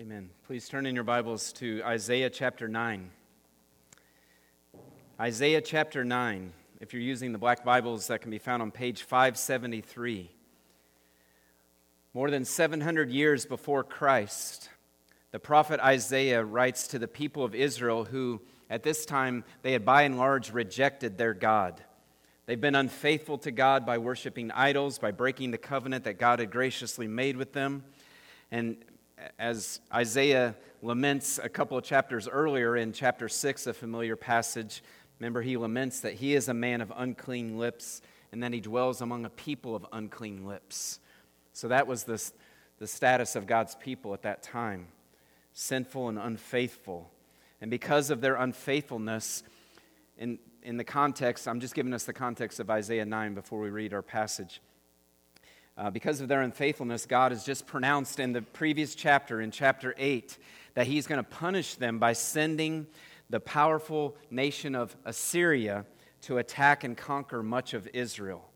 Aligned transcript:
Amen. 0.00 0.30
Please 0.46 0.66
turn 0.66 0.86
in 0.86 0.94
your 0.94 1.04
Bibles 1.04 1.52
to 1.52 1.82
Isaiah 1.84 2.30
chapter 2.30 2.68
9. 2.68 3.10
Isaiah 5.20 5.60
chapter 5.60 6.06
9. 6.06 6.54
If 6.80 6.94
you're 6.94 7.02
using 7.02 7.32
the 7.32 7.38
black 7.38 7.66
Bibles, 7.66 8.06
that 8.06 8.22
can 8.22 8.30
be 8.30 8.38
found 8.38 8.62
on 8.62 8.70
page 8.70 9.02
573. 9.02 10.30
More 12.14 12.30
than 12.30 12.46
700 12.46 13.10
years 13.10 13.44
before 13.44 13.84
Christ, 13.84 14.70
the 15.32 15.38
prophet 15.38 15.80
Isaiah 15.80 16.42
writes 16.42 16.86
to 16.88 16.98
the 16.98 17.06
people 17.06 17.44
of 17.44 17.54
Israel 17.54 18.06
who, 18.06 18.40
at 18.70 18.82
this 18.82 19.04
time, 19.04 19.44
they 19.60 19.72
had 19.72 19.84
by 19.84 20.04
and 20.04 20.16
large 20.16 20.50
rejected 20.50 21.18
their 21.18 21.34
God. 21.34 21.78
They've 22.46 22.58
been 22.58 22.74
unfaithful 22.74 23.36
to 23.36 23.50
God 23.50 23.84
by 23.84 23.98
worshiping 23.98 24.50
idols, 24.52 24.98
by 24.98 25.10
breaking 25.10 25.50
the 25.50 25.58
covenant 25.58 26.04
that 26.04 26.18
God 26.18 26.38
had 26.38 26.50
graciously 26.50 27.06
made 27.06 27.36
with 27.36 27.52
them. 27.52 27.84
And 28.50 28.78
as 29.38 29.80
Isaiah 29.92 30.54
laments 30.82 31.38
a 31.42 31.48
couple 31.48 31.76
of 31.76 31.84
chapters 31.84 32.28
earlier 32.28 32.76
in 32.76 32.92
chapter 32.92 33.28
6, 33.28 33.66
a 33.66 33.74
familiar 33.74 34.16
passage, 34.16 34.82
remember 35.18 35.42
he 35.42 35.56
laments 35.56 36.00
that 36.00 36.14
he 36.14 36.34
is 36.34 36.48
a 36.48 36.54
man 36.54 36.80
of 36.80 36.92
unclean 36.96 37.58
lips 37.58 38.02
and 38.32 38.42
that 38.42 38.52
he 38.52 38.60
dwells 38.60 39.00
among 39.00 39.24
a 39.24 39.30
people 39.30 39.74
of 39.74 39.86
unclean 39.92 40.46
lips. 40.46 41.00
So 41.52 41.68
that 41.68 41.86
was 41.86 42.04
the, 42.04 42.22
the 42.78 42.86
status 42.86 43.36
of 43.36 43.46
God's 43.46 43.74
people 43.74 44.14
at 44.14 44.22
that 44.22 44.42
time 44.42 44.88
sinful 45.52 46.08
and 46.08 46.18
unfaithful. 46.18 47.10
And 47.60 47.70
because 47.70 48.10
of 48.10 48.20
their 48.20 48.36
unfaithfulness, 48.36 49.42
in, 50.16 50.38
in 50.62 50.76
the 50.76 50.84
context, 50.84 51.48
I'm 51.48 51.60
just 51.60 51.74
giving 51.74 51.92
us 51.92 52.04
the 52.04 52.12
context 52.12 52.60
of 52.60 52.70
Isaiah 52.70 53.04
9 53.04 53.34
before 53.34 53.60
we 53.60 53.70
read 53.70 53.92
our 53.92 54.02
passage. 54.02 54.60
Uh, 55.76 55.90
because 55.90 56.20
of 56.20 56.28
their 56.28 56.42
unfaithfulness, 56.42 57.06
God 57.06 57.32
has 57.32 57.44
just 57.44 57.66
pronounced 57.66 58.20
in 58.20 58.32
the 58.32 58.42
previous 58.42 58.94
chapter, 58.94 59.40
in 59.40 59.50
chapter 59.50 59.94
8, 59.96 60.36
that 60.74 60.86
He's 60.86 61.06
going 61.06 61.22
to 61.22 61.28
punish 61.28 61.76
them 61.76 61.98
by 61.98 62.12
sending 62.12 62.86
the 63.30 63.40
powerful 63.40 64.16
nation 64.30 64.74
of 64.74 64.94
Assyria 65.04 65.86
to 66.22 66.38
attack 66.38 66.84
and 66.84 66.96
conquer 66.96 67.42
much 67.42 67.72
of 67.74 67.88
Israel. 67.94 68.50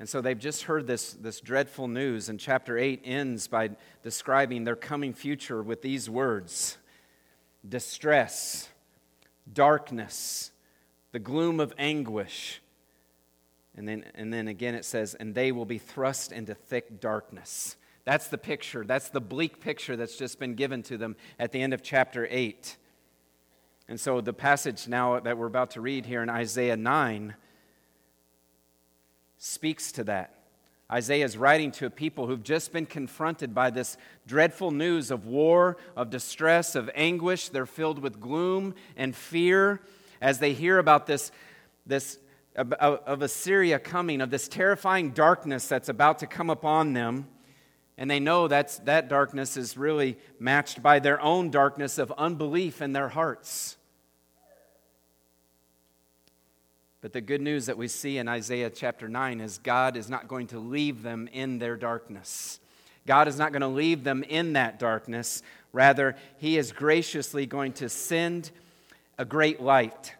And 0.00 0.08
so 0.08 0.20
they've 0.20 0.38
just 0.38 0.62
heard 0.62 0.86
this, 0.86 1.12
this 1.12 1.40
dreadful 1.40 1.88
news, 1.88 2.28
and 2.28 2.38
chapter 2.38 2.78
8 2.78 3.02
ends 3.04 3.48
by 3.48 3.70
describing 4.02 4.64
their 4.64 4.76
coming 4.76 5.12
future 5.12 5.62
with 5.62 5.82
these 5.82 6.08
words 6.08 6.78
distress, 7.68 8.68
darkness, 9.52 10.52
the 11.10 11.18
gloom 11.18 11.58
of 11.58 11.74
anguish 11.76 12.60
and 13.78 13.86
then, 13.86 14.04
and 14.16 14.32
then 14.32 14.48
again 14.48 14.74
it 14.74 14.84
says, 14.84 15.14
and 15.14 15.34
they 15.34 15.52
will 15.52 15.64
be 15.64 15.78
thrust 15.78 16.32
into 16.32 16.52
thick 16.52 17.00
darkness. 17.00 17.76
That's 18.04 18.26
the 18.26 18.36
picture. 18.36 18.84
That's 18.84 19.08
the 19.08 19.20
bleak 19.20 19.60
picture 19.60 19.94
that's 19.94 20.16
just 20.16 20.40
been 20.40 20.54
given 20.54 20.82
to 20.84 20.98
them 20.98 21.14
at 21.38 21.52
the 21.52 21.62
end 21.62 21.72
of 21.72 21.82
chapter 21.82 22.26
8. 22.28 22.76
And 23.88 24.00
so 24.00 24.20
the 24.20 24.32
passage 24.32 24.88
now 24.88 25.20
that 25.20 25.38
we're 25.38 25.46
about 25.46 25.70
to 25.72 25.80
read 25.80 26.06
here 26.06 26.22
in 26.24 26.28
Isaiah 26.28 26.76
9 26.76 27.36
speaks 29.38 29.92
to 29.92 30.04
that. 30.04 30.34
Isaiah 30.90 31.24
is 31.24 31.36
writing 31.36 31.70
to 31.72 31.86
a 31.86 31.90
people 31.90 32.26
who've 32.26 32.42
just 32.42 32.72
been 32.72 32.86
confronted 32.86 33.54
by 33.54 33.70
this 33.70 33.96
dreadful 34.26 34.72
news 34.72 35.12
of 35.12 35.26
war, 35.26 35.76
of 35.94 36.10
distress, 36.10 36.74
of 36.74 36.90
anguish. 36.96 37.50
They're 37.50 37.64
filled 37.64 38.00
with 38.00 38.20
gloom 38.20 38.74
and 38.96 39.14
fear 39.14 39.82
as 40.20 40.40
they 40.40 40.52
hear 40.52 40.78
about 40.78 41.06
this, 41.06 41.30
this 41.86 42.18
of, 42.58 43.22
Assyria 43.22 43.78
coming, 43.78 44.20
of 44.20 44.30
this 44.30 44.48
terrifying 44.48 45.10
darkness 45.10 45.68
that's 45.68 45.88
about 45.88 46.18
to 46.18 46.26
come 46.26 46.50
upon 46.50 46.92
them. 46.92 47.28
And 47.96 48.10
they 48.10 48.20
know 48.20 48.48
that's, 48.48 48.78
that 48.80 49.08
darkness 49.08 49.56
is 49.56 49.76
really 49.76 50.18
matched 50.38 50.82
by 50.82 50.98
their 50.98 51.20
own 51.20 51.50
darkness 51.50 51.98
of 51.98 52.12
unbelief 52.16 52.82
in 52.82 52.92
their 52.92 53.08
hearts. 53.08 53.76
But 57.00 57.12
the 57.12 57.20
good 57.20 57.40
news 57.40 57.66
that 57.66 57.78
we 57.78 57.86
see 57.86 58.18
in 58.18 58.28
Isaiah 58.28 58.70
chapter 58.70 59.08
9 59.08 59.40
is 59.40 59.58
God 59.58 59.96
is 59.96 60.10
not 60.10 60.26
going 60.26 60.48
to 60.48 60.58
leave 60.58 61.02
them 61.02 61.28
in 61.32 61.58
their 61.58 61.76
darkness. 61.76 62.58
God 63.06 63.28
is 63.28 63.38
not 63.38 63.52
going 63.52 63.62
to 63.62 63.68
leave 63.68 64.02
them 64.04 64.24
in 64.24 64.54
that 64.54 64.78
darkness. 64.80 65.42
Rather, 65.72 66.16
He 66.38 66.58
is 66.58 66.72
graciously 66.72 67.46
going 67.46 67.72
to 67.74 67.88
send 67.88 68.50
a 69.16 69.24
great 69.24 69.60
light 69.60 70.14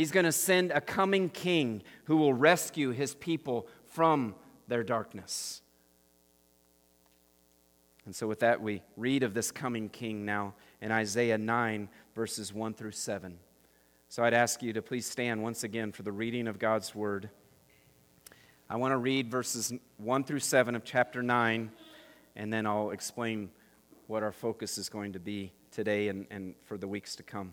He's 0.00 0.12
going 0.12 0.24
to 0.24 0.32
send 0.32 0.70
a 0.70 0.80
coming 0.80 1.28
king 1.28 1.82
who 2.04 2.16
will 2.16 2.32
rescue 2.32 2.88
his 2.88 3.14
people 3.14 3.66
from 3.84 4.34
their 4.66 4.82
darkness. 4.82 5.60
And 8.06 8.16
so, 8.16 8.26
with 8.26 8.40
that, 8.40 8.62
we 8.62 8.80
read 8.96 9.22
of 9.22 9.34
this 9.34 9.52
coming 9.52 9.90
king 9.90 10.24
now 10.24 10.54
in 10.80 10.90
Isaiah 10.90 11.36
9, 11.36 11.90
verses 12.14 12.50
1 12.50 12.72
through 12.72 12.92
7. 12.92 13.36
So, 14.08 14.24
I'd 14.24 14.32
ask 14.32 14.62
you 14.62 14.72
to 14.72 14.80
please 14.80 15.04
stand 15.04 15.42
once 15.42 15.64
again 15.64 15.92
for 15.92 16.02
the 16.02 16.12
reading 16.12 16.48
of 16.48 16.58
God's 16.58 16.94
word. 16.94 17.28
I 18.70 18.76
want 18.76 18.92
to 18.92 18.96
read 18.96 19.30
verses 19.30 19.70
1 19.98 20.24
through 20.24 20.38
7 20.38 20.74
of 20.74 20.82
chapter 20.82 21.22
9, 21.22 21.70
and 22.36 22.50
then 22.50 22.66
I'll 22.66 22.92
explain 22.92 23.50
what 24.06 24.22
our 24.22 24.32
focus 24.32 24.78
is 24.78 24.88
going 24.88 25.12
to 25.12 25.20
be 25.20 25.52
today 25.70 26.08
and, 26.08 26.26
and 26.30 26.54
for 26.64 26.78
the 26.78 26.88
weeks 26.88 27.16
to 27.16 27.22
come. 27.22 27.52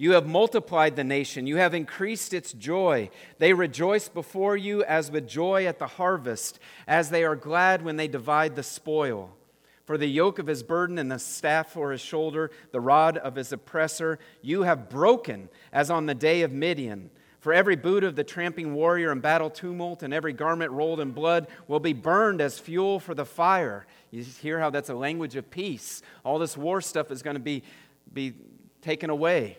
You 0.00 0.12
have 0.12 0.28
multiplied 0.28 0.94
the 0.94 1.02
nation. 1.02 1.48
You 1.48 1.56
have 1.56 1.74
increased 1.74 2.32
its 2.32 2.52
joy. 2.52 3.10
They 3.38 3.52
rejoice 3.52 4.08
before 4.08 4.56
you 4.56 4.84
as 4.84 5.10
with 5.10 5.28
joy 5.28 5.66
at 5.66 5.80
the 5.80 5.88
harvest, 5.88 6.60
as 6.86 7.10
they 7.10 7.24
are 7.24 7.34
glad 7.34 7.82
when 7.82 7.96
they 7.96 8.06
divide 8.06 8.54
the 8.54 8.62
spoil. 8.62 9.34
For 9.86 9.98
the 9.98 10.06
yoke 10.06 10.38
of 10.38 10.46
his 10.46 10.62
burden 10.62 10.98
and 10.98 11.10
the 11.10 11.18
staff 11.18 11.72
for 11.72 11.90
his 11.90 12.00
shoulder, 12.00 12.52
the 12.70 12.80
rod 12.80 13.16
of 13.16 13.34
his 13.34 13.52
oppressor, 13.52 14.20
you 14.40 14.62
have 14.62 14.88
broken 14.88 15.48
as 15.72 15.90
on 15.90 16.06
the 16.06 16.14
day 16.14 16.42
of 16.42 16.52
Midian. 16.52 17.10
For 17.40 17.52
every 17.52 17.74
boot 17.74 18.04
of 18.04 18.14
the 18.14 18.22
tramping 18.22 18.74
warrior 18.74 19.10
in 19.10 19.18
battle 19.18 19.50
tumult 19.50 20.04
and 20.04 20.14
every 20.14 20.32
garment 20.32 20.70
rolled 20.70 21.00
in 21.00 21.10
blood 21.10 21.48
will 21.66 21.80
be 21.80 21.92
burned 21.92 22.40
as 22.40 22.58
fuel 22.58 23.00
for 23.00 23.14
the 23.14 23.24
fire. 23.24 23.86
You 24.12 24.22
hear 24.22 24.60
how 24.60 24.70
that's 24.70 24.90
a 24.90 24.94
language 24.94 25.34
of 25.34 25.50
peace. 25.50 26.02
All 26.24 26.38
this 26.38 26.56
war 26.56 26.80
stuff 26.80 27.10
is 27.10 27.22
going 27.22 27.36
to 27.36 27.40
be, 27.40 27.64
be 28.12 28.34
taken 28.80 29.10
away. 29.10 29.58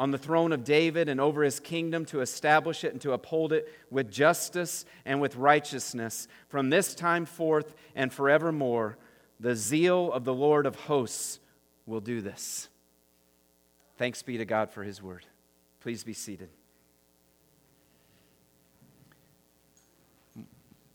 on 0.00 0.12
the 0.12 0.18
throne 0.18 0.50
of 0.50 0.64
David 0.64 1.10
and 1.10 1.20
over 1.20 1.42
his 1.42 1.60
kingdom 1.60 2.06
to 2.06 2.22
establish 2.22 2.84
it 2.84 2.92
and 2.92 3.02
to 3.02 3.12
uphold 3.12 3.52
it 3.52 3.68
with 3.90 4.10
justice 4.10 4.86
and 5.04 5.20
with 5.20 5.36
righteousness 5.36 6.26
from 6.48 6.70
this 6.70 6.94
time 6.94 7.26
forth 7.26 7.74
and 7.94 8.10
forevermore. 8.10 8.96
The 9.40 9.54
zeal 9.54 10.10
of 10.10 10.24
the 10.24 10.32
Lord 10.32 10.64
of 10.64 10.74
hosts 10.74 11.38
will 11.84 12.00
do 12.00 12.22
this. 12.22 12.70
Thanks 13.98 14.22
be 14.22 14.38
to 14.38 14.46
God 14.46 14.70
for 14.70 14.82
his 14.84 15.02
word. 15.02 15.26
Please 15.80 16.02
be 16.02 16.14
seated. 16.14 16.48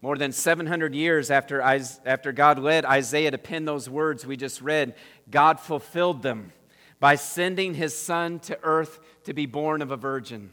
More 0.01 0.17
than 0.17 0.31
700 0.31 0.95
years 0.95 1.29
after, 1.29 1.61
after 1.61 2.31
God 2.31 2.57
led 2.57 2.85
Isaiah 2.85 3.29
to 3.29 3.37
pen 3.37 3.65
those 3.65 3.87
words 3.87 4.25
we 4.25 4.35
just 4.35 4.63
read, 4.63 4.95
God 5.29 5.59
fulfilled 5.59 6.23
them 6.23 6.53
by 6.99 7.15
sending 7.15 7.73
his 7.73 7.95
son 7.95 8.39
to 8.39 8.57
earth 8.63 8.99
to 9.25 9.33
be 9.33 9.45
born 9.45 9.81
of 9.81 9.91
a 9.91 9.97
virgin. 9.97 10.51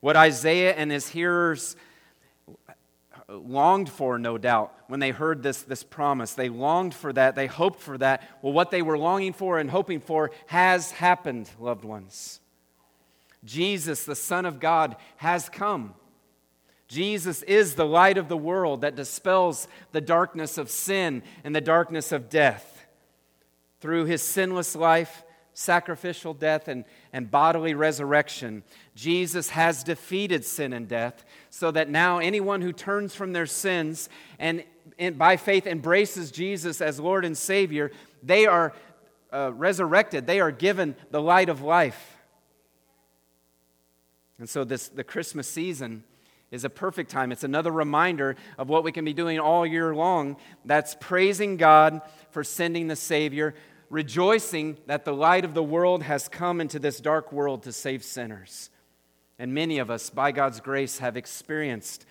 What 0.00 0.16
Isaiah 0.16 0.74
and 0.74 0.90
his 0.90 1.08
hearers 1.08 1.76
longed 3.28 3.88
for, 3.88 4.18
no 4.18 4.38
doubt, 4.38 4.72
when 4.88 5.00
they 5.00 5.10
heard 5.10 5.42
this, 5.42 5.62
this 5.62 5.82
promise. 5.82 6.32
They 6.34 6.48
longed 6.48 6.94
for 6.94 7.12
that. 7.12 7.34
They 7.34 7.46
hoped 7.46 7.80
for 7.80 7.98
that. 7.98 8.22
Well, 8.42 8.52
what 8.52 8.70
they 8.70 8.82
were 8.82 8.98
longing 8.98 9.32
for 9.32 9.58
and 9.58 9.70
hoping 9.70 10.00
for 10.00 10.30
has 10.46 10.92
happened, 10.92 11.50
loved 11.58 11.84
ones. 11.84 12.40
Jesus, 13.44 14.04
the 14.04 14.14
Son 14.14 14.46
of 14.46 14.60
God, 14.60 14.96
has 15.16 15.48
come. 15.48 15.94
Jesus 16.88 17.42
is 17.42 17.74
the 17.74 17.86
light 17.86 18.16
of 18.16 18.28
the 18.28 18.36
world 18.36 18.82
that 18.82 18.94
dispels 18.94 19.66
the 19.92 20.00
darkness 20.00 20.56
of 20.56 20.70
sin 20.70 21.22
and 21.42 21.54
the 21.54 21.60
darkness 21.60 22.12
of 22.12 22.30
death. 22.30 22.86
Through 23.80 24.04
his 24.04 24.22
sinless 24.22 24.76
life, 24.76 25.24
sacrificial 25.58 26.34
death, 26.34 26.68
and, 26.68 26.84
and 27.14 27.30
bodily 27.30 27.72
resurrection, 27.72 28.62
Jesus 28.94 29.48
has 29.50 29.82
defeated 29.82 30.44
sin 30.44 30.74
and 30.74 30.86
death 30.86 31.24
so 31.48 31.70
that 31.70 31.88
now 31.88 32.18
anyone 32.18 32.60
who 32.60 32.74
turns 32.74 33.14
from 33.14 33.32
their 33.32 33.46
sins 33.46 34.10
and, 34.38 34.62
and 34.98 35.16
by 35.16 35.38
faith 35.38 35.66
embraces 35.66 36.30
Jesus 36.30 36.82
as 36.82 37.00
Lord 37.00 37.24
and 37.24 37.36
Savior, 37.36 37.90
they 38.22 38.44
are 38.44 38.74
uh, 39.32 39.50
resurrected. 39.54 40.26
They 40.26 40.40
are 40.40 40.50
given 40.50 40.94
the 41.10 41.22
light 41.22 41.48
of 41.48 41.62
life. 41.62 42.18
And 44.38 44.46
so, 44.46 44.62
this, 44.62 44.88
the 44.88 45.04
Christmas 45.04 45.48
season 45.48 46.04
is 46.50 46.64
a 46.64 46.70
perfect 46.70 47.10
time. 47.10 47.32
It's 47.32 47.44
another 47.44 47.72
reminder 47.72 48.36
of 48.58 48.68
what 48.68 48.84
we 48.84 48.92
can 48.92 49.06
be 49.06 49.14
doing 49.14 49.40
all 49.40 49.64
year 49.64 49.94
long. 49.94 50.36
That's 50.66 50.94
praising 51.00 51.56
God 51.56 52.02
for 52.30 52.44
sending 52.44 52.88
the 52.88 52.96
Savior, 52.96 53.54
rejoicing 53.90 54.76
that 54.86 55.04
the 55.04 55.14
light 55.14 55.44
of 55.44 55.54
the 55.54 55.62
world 55.62 56.02
has 56.02 56.28
come 56.28 56.60
into 56.60 56.78
this 56.78 57.00
dark 57.00 57.32
world 57.32 57.62
to 57.64 57.72
save 57.72 58.02
sinners. 58.02 58.70
And 59.38 59.52
many 59.52 59.78
of 59.78 59.90
us, 59.90 60.10
by 60.10 60.32
God's 60.32 60.60
grace, 60.60 60.98
have 60.98 61.16
experienced 61.16 62.06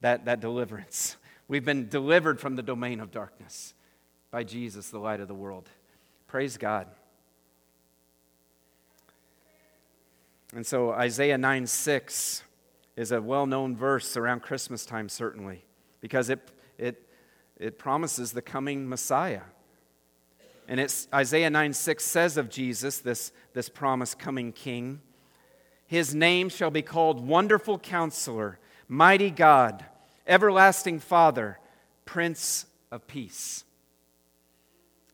that, 0.00 0.24
that 0.24 0.40
deliverance. 0.40 1.16
We've 1.48 1.64
been 1.64 1.88
delivered 1.88 2.40
from 2.40 2.56
the 2.56 2.62
domain 2.62 3.00
of 3.00 3.10
darkness 3.10 3.74
by 4.30 4.44
Jesus, 4.44 4.90
the 4.90 4.98
light 4.98 5.20
of 5.20 5.28
the 5.28 5.34
world. 5.34 5.68
Praise 6.28 6.56
God. 6.56 6.86
And 10.54 10.66
so, 10.66 10.90
Isaiah 10.90 11.38
9 11.38 11.66
6 11.66 12.42
is 12.96 13.12
a 13.12 13.20
well 13.20 13.46
known 13.46 13.76
verse 13.76 14.16
around 14.16 14.42
Christmas 14.42 14.84
time, 14.84 15.08
certainly, 15.08 15.64
because 16.00 16.28
it, 16.28 16.50
it, 16.78 17.06
it 17.56 17.78
promises 17.78 18.32
the 18.32 18.42
coming 18.42 18.88
Messiah. 18.88 19.42
And 20.70 20.78
it's 20.78 21.08
Isaiah 21.12 21.50
9 21.50 21.72
6 21.72 22.04
says 22.04 22.36
of 22.36 22.48
Jesus, 22.48 23.00
this, 23.00 23.32
this 23.54 23.68
promised 23.68 24.20
coming 24.20 24.52
king, 24.52 25.00
His 25.88 26.14
name 26.14 26.48
shall 26.48 26.70
be 26.70 26.80
called 26.80 27.26
Wonderful 27.26 27.80
Counselor, 27.80 28.60
Mighty 28.86 29.30
God, 29.30 29.84
Everlasting 30.28 31.00
Father, 31.00 31.58
Prince 32.04 32.66
of 32.92 33.08
Peace. 33.08 33.64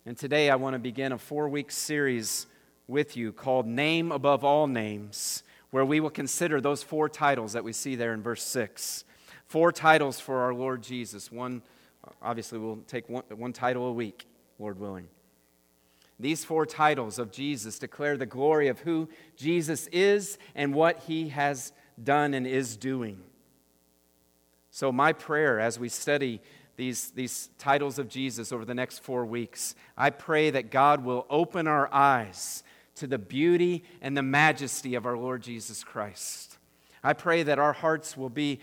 And 0.05 0.15
today 0.15 0.51
I 0.51 0.57
want 0.57 0.75
to 0.75 0.79
begin 0.79 1.13
a 1.13 1.19
four 1.19 1.49
week 1.49 1.73
series 1.73 2.47
with 2.87 3.17
you 3.17 3.33
called 3.33 3.67
Name 3.67 4.13
Above 4.13 4.45
All 4.45 4.67
Names 4.67 5.43
where 5.71 5.87
we 5.87 6.01
will 6.01 6.11
consider 6.11 6.61
those 6.61 6.83
four 6.83 7.09
titles 7.09 7.55
that 7.55 7.65
we 7.65 7.73
see 7.73 7.97
there 7.97 8.13
in 8.13 8.23
verse 8.23 8.43
6. 8.43 9.05
Four 9.47 9.73
titles 9.73 10.21
for 10.21 10.41
our 10.41 10.53
Lord 10.53 10.83
Jesus. 10.83 11.33
One, 11.33 11.63
obviously, 12.21 12.59
we'll 12.59 12.81
take 12.87 13.09
one, 13.09 13.25
one 13.35 13.55
title 13.55 13.87
a 13.87 13.93
week, 13.93 14.27
Lord 14.59 14.79
willing. 14.79 15.09
These 16.19 16.45
four 16.45 16.65
titles 16.65 17.19
of 17.19 17.31
Jesus 17.31 17.79
declare 17.79 18.17
the 18.17 18.27
glory 18.27 18.69
of 18.69 18.81
who 18.81 19.09
Jesus 19.37 19.87
is 19.89 20.39
and 20.55 20.75
what 20.75 21.01
he 21.01 21.29
has 21.29 21.73
done 22.03 22.33
and 22.33 22.47
is 22.47 22.77
doing. 22.77 23.21
So, 24.71 24.93
my 24.93 25.13
prayer 25.13 25.61
as 25.61 25.79
we 25.79 25.89
study 25.89 26.41
these, 26.77 27.11
these 27.11 27.51
titles 27.59 27.99
of 27.99 28.09
Jesus 28.09 28.53
over 28.53 28.65
the 28.65 28.75
next 28.75 29.03
four 29.03 29.25
weeks, 29.25 29.75
I 29.97 30.11
pray 30.11 30.51
that 30.51 30.71
God 30.71 31.05
will 31.05 31.27
open 31.31 31.67
our 31.67 31.93
eyes 31.93 32.63
to 32.97 33.07
the 33.07 33.19
beauty 33.19 33.85
and 34.01 34.17
the 34.17 34.23
majesty 34.23 34.95
of 34.95 35.07
our 35.07 35.17
Lord 35.17 35.43
Jesus 35.43 35.85
Christ. 35.85 36.59
I 37.03 37.13
pray 37.13 37.43
that 37.43 37.59
our 37.59 37.73
hearts 37.73 38.17
will 38.17 38.31
be 38.31 38.61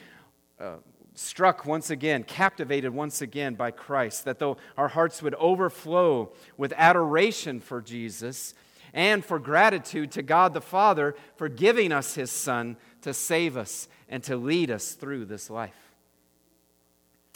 uh, 0.59 0.75
struck 1.15 1.65
once 1.65 1.89
again, 1.89 2.23
captivated 2.23 2.93
once 2.93 3.21
again 3.21 3.55
by 3.55 3.71
Christ, 3.71 4.25
that 4.25 4.39
though 4.39 4.57
our 4.77 4.87
hearts 4.87 5.21
would 5.21 5.35
overflow 5.35 6.31
with 6.57 6.73
adoration 6.75 7.59
for 7.59 7.81
Jesus 7.81 8.53
and 8.93 9.23
for 9.23 9.39
gratitude 9.39 10.11
to 10.11 10.21
God 10.21 10.53
the 10.53 10.61
Father 10.61 11.15
for 11.35 11.49
giving 11.49 11.91
us 11.91 12.15
His 12.15 12.31
Son 12.31 12.77
to 13.01 13.13
save 13.13 13.57
us 13.57 13.87
and 14.09 14.23
to 14.23 14.37
lead 14.37 14.71
us 14.71 14.93
through 14.93 15.25
this 15.25 15.49
life. 15.49 15.95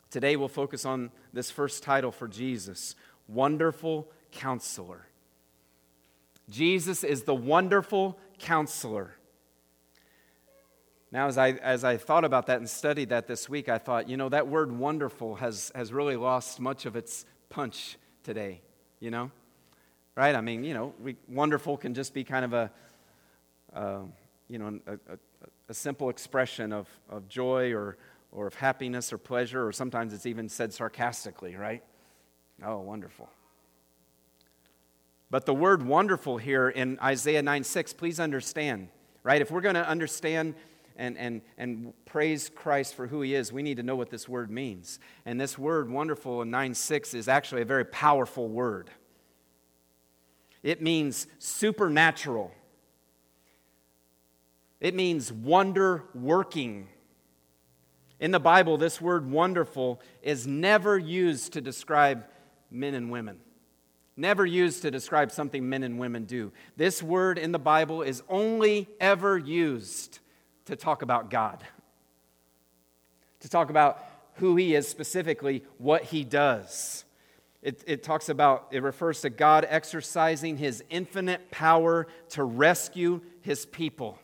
Today 0.09 0.35
we'll 0.35 0.47
focus 0.47 0.85
on 0.85 1.11
this 1.33 1.51
first 1.51 1.83
title 1.83 2.11
for 2.11 2.27
Jesus 2.27 2.95
Wonderful 3.27 4.07
Counselor. 4.31 5.07
Jesus 6.49 7.03
is 7.03 7.23
the 7.23 7.35
wonderful 7.35 8.17
counselor. 8.39 9.16
Now, 11.11 11.27
as 11.27 11.37
I, 11.37 11.51
as 11.51 11.83
I 11.83 11.97
thought 11.97 12.25
about 12.25 12.47
that 12.47 12.57
and 12.57 12.69
studied 12.69 13.09
that 13.09 13.27
this 13.27 13.47
week, 13.47 13.69
I 13.69 13.77
thought, 13.77 14.09
you 14.09 14.17
know, 14.17 14.27
that 14.29 14.47
word 14.47 14.71
wonderful 14.71 15.35
has, 15.35 15.71
has 15.73 15.93
really 15.93 16.17
lost 16.17 16.59
much 16.59 16.85
of 16.85 16.95
its 16.95 17.25
punch 17.49 17.97
today, 18.23 18.61
you 18.99 19.09
know? 19.09 19.31
Right? 20.15 20.35
I 20.35 20.41
mean, 20.41 20.63
you 20.63 20.73
know, 20.73 20.93
we, 21.01 21.15
wonderful 21.29 21.77
can 21.77 21.93
just 21.93 22.13
be 22.13 22.23
kind 22.25 22.43
of 22.43 22.53
a, 22.53 22.71
uh, 23.73 23.99
you 24.49 24.57
know, 24.57 24.79
a, 24.85 24.93
a, 24.93 25.17
a 25.69 25.73
simple 25.73 26.09
expression 26.09 26.73
of, 26.73 26.89
of 27.09 27.29
joy 27.29 27.71
or, 27.71 27.97
or 28.33 28.47
of 28.47 28.55
happiness 28.55 29.13
or 29.13 29.17
pleasure, 29.17 29.65
or 29.65 29.71
sometimes 29.71 30.13
it's 30.13 30.25
even 30.25 30.49
said 30.49 30.73
sarcastically, 30.73 31.55
right? 31.55 31.83
Oh, 32.65 32.79
wonderful. 32.79 33.29
But 35.29 35.45
the 35.45 35.53
word 35.53 35.83
wonderful 35.83 36.37
here 36.37 36.69
in 36.69 36.99
Isaiah 36.99 37.41
9 37.41 37.63
6, 37.63 37.93
please 37.93 38.19
understand, 38.19 38.89
right? 39.23 39.41
If 39.41 39.51
we're 39.51 39.61
going 39.61 39.75
to 39.75 39.87
understand 39.87 40.55
and, 40.97 41.17
and, 41.17 41.41
and 41.57 41.93
praise 42.05 42.49
Christ 42.49 42.95
for 42.95 43.07
who 43.07 43.21
he 43.21 43.35
is, 43.35 43.53
we 43.53 43.63
need 43.63 43.77
to 43.77 43.83
know 43.83 43.95
what 43.95 44.09
this 44.09 44.27
word 44.27 44.51
means. 44.51 44.99
And 45.25 45.39
this 45.39 45.57
word 45.57 45.89
wonderful 45.89 46.41
in 46.41 46.49
9 46.49 46.73
6 46.73 47.13
is 47.13 47.27
actually 47.27 47.61
a 47.61 47.65
very 47.65 47.85
powerful 47.85 48.49
word. 48.49 48.89
It 50.63 50.81
means 50.81 51.27
supernatural, 51.39 52.51
it 54.79 54.93
means 54.93 55.31
wonder 55.31 56.03
working. 56.13 56.89
In 58.19 58.31
the 58.31 58.39
Bible, 58.39 58.77
this 58.77 58.99
word 58.99 59.29
wonderful 59.29 60.01
is 60.23 60.47
never 60.47 60.97
used 60.97 61.53
to 61.53 61.61
describe 61.61 62.25
men 62.71 62.95
and 62.95 63.11
women 63.11 63.39
never 64.17 64.45
used 64.45 64.81
to 64.81 64.89
describe 64.89 65.31
something 65.31 65.69
men 65.69 65.83
and 65.83 65.99
women 65.99 66.25
do. 66.25 66.51
This 66.75 67.03
word 67.03 67.37
in 67.37 67.51
the 67.51 67.59
Bible 67.59 68.01
is 68.01 68.23
only 68.27 68.89
ever 68.99 69.37
used 69.37 70.19
to 70.67 70.75
talk 70.75 71.01
about 71.01 71.29
God, 71.29 71.63
to 73.41 73.49
talk 73.49 73.69
about 73.69 74.03
who 74.35 74.55
He 74.55 74.75
is, 74.75 74.87
specifically 74.87 75.63
what 75.77 76.03
He 76.03 76.23
does. 76.23 77.03
It, 77.61 77.83
it, 77.87 78.03
talks 78.03 78.29
about, 78.29 78.67
it 78.71 78.83
refers 78.83 79.21
to 79.21 79.29
God 79.29 79.65
exercising 79.67 80.57
His 80.57 80.83
infinite 80.89 81.51
power 81.51 82.07
to 82.29 82.43
rescue 82.43 83.21
His 83.41 83.65
people. 83.65 84.19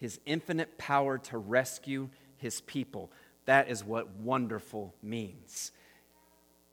His 0.00 0.18
infinite 0.26 0.78
power 0.78 1.18
to 1.18 1.38
rescue 1.38 2.08
His 2.38 2.60
people. 2.62 3.10
That 3.44 3.68
is 3.68 3.84
what 3.84 4.10
wonderful 4.16 4.94
means. 5.02 5.72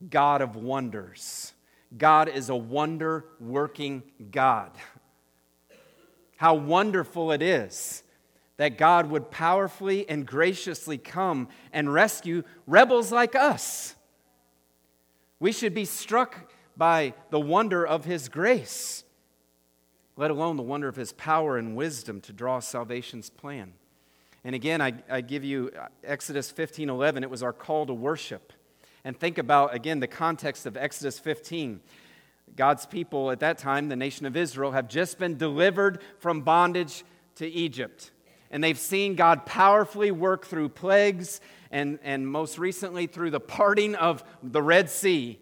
God 0.09 0.41
of 0.41 0.55
wonders. 0.55 1.53
God 1.97 2.29
is 2.29 2.49
a 2.49 2.55
wonder 2.55 3.25
working 3.39 4.03
God. 4.31 4.71
How 6.41 6.55
wonderful 6.55 7.31
it 7.33 7.43
is 7.43 8.01
that 8.57 8.75
God 8.75 9.11
would 9.11 9.29
powerfully 9.29 10.09
and 10.09 10.25
graciously 10.25 10.97
come 10.97 11.49
and 11.71 11.93
rescue 11.93 12.41
rebels 12.65 13.11
like 13.11 13.35
us. 13.35 13.93
We 15.39 15.51
should 15.51 15.75
be 15.75 15.85
struck 15.85 16.51
by 16.75 17.13
the 17.29 17.39
wonder 17.39 17.85
of 17.85 18.05
His 18.05 18.27
grace, 18.27 19.03
let 20.17 20.31
alone 20.31 20.57
the 20.57 20.63
wonder 20.63 20.87
of 20.87 20.95
His 20.95 21.13
power 21.13 21.59
and 21.59 21.75
wisdom 21.75 22.19
to 22.21 22.33
draw 22.33 22.59
salvation's 22.59 23.29
plan. 23.29 23.73
And 24.43 24.55
again, 24.55 24.81
I, 24.81 24.93
I 25.11 25.21
give 25.21 25.43
you 25.43 25.69
uh, 25.79 25.89
Exodus 26.03 26.49
15 26.49 26.89
11. 26.89 27.21
It 27.21 27.29
was 27.29 27.43
our 27.43 27.53
call 27.53 27.85
to 27.85 27.93
worship 27.93 28.51
and 29.03 29.15
think 29.15 29.37
about, 29.37 29.75
again, 29.75 29.99
the 29.99 30.07
context 30.07 30.65
of 30.65 30.75
Exodus 30.75 31.19
15. 31.19 31.81
God's 32.55 32.85
people 32.85 33.31
at 33.31 33.39
that 33.39 33.57
time, 33.57 33.89
the 33.89 33.95
nation 33.95 34.25
of 34.25 34.35
Israel, 34.35 34.71
have 34.71 34.87
just 34.87 35.17
been 35.17 35.37
delivered 35.37 36.01
from 36.19 36.41
bondage 36.41 37.03
to 37.35 37.47
Egypt. 37.47 38.11
And 38.49 38.63
they've 38.63 38.77
seen 38.77 39.15
God 39.15 39.45
powerfully 39.45 40.11
work 40.11 40.45
through 40.45 40.69
plagues 40.69 41.39
and, 41.71 41.99
and 42.03 42.27
most 42.27 42.57
recently 42.57 43.07
through 43.07 43.31
the 43.31 43.39
parting 43.39 43.95
of 43.95 44.23
the 44.43 44.61
Red 44.61 44.89
Sea. 44.89 45.39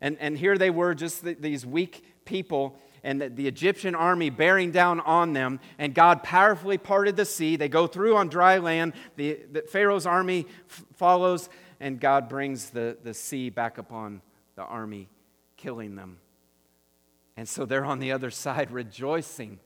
And, 0.00 0.16
and 0.20 0.38
here 0.38 0.56
they 0.56 0.70
were, 0.70 0.94
just 0.94 1.24
the, 1.24 1.34
these 1.34 1.66
weak 1.66 2.04
people, 2.24 2.78
and 3.02 3.20
the, 3.20 3.28
the, 3.28 3.48
Egyptian 3.48 3.94
army 3.94 4.30
bearing 4.30 4.70
down 4.70 5.00
on 5.00 5.32
them. 5.32 5.58
And 5.78 5.94
God 5.94 6.22
powerfully 6.22 6.78
parted 6.78 7.16
the 7.16 7.24
sea. 7.24 7.56
They 7.56 7.68
go 7.68 7.86
through 7.86 8.16
on 8.16 8.28
dry 8.28 8.58
land. 8.58 8.92
The, 9.16 9.40
the 9.50 9.62
Pharaoh's 9.62 10.06
army 10.06 10.46
f- 10.68 10.84
follows 10.94 11.48
and 11.80 11.98
God 11.98 12.28
brings 12.28 12.70
the, 12.70 12.98
the 13.02 13.14
sea 13.14 13.48
back 13.48 13.78
upon 13.78 14.20
the 14.54 14.62
army, 14.62 15.08
killing 15.60 15.96
them. 15.96 16.18
And 17.36 17.48
so 17.48 17.64
they're 17.64 17.84
on 17.84 17.98
the 17.98 18.12
other 18.12 18.30
side 18.30 18.70
rejoicing 18.72 19.58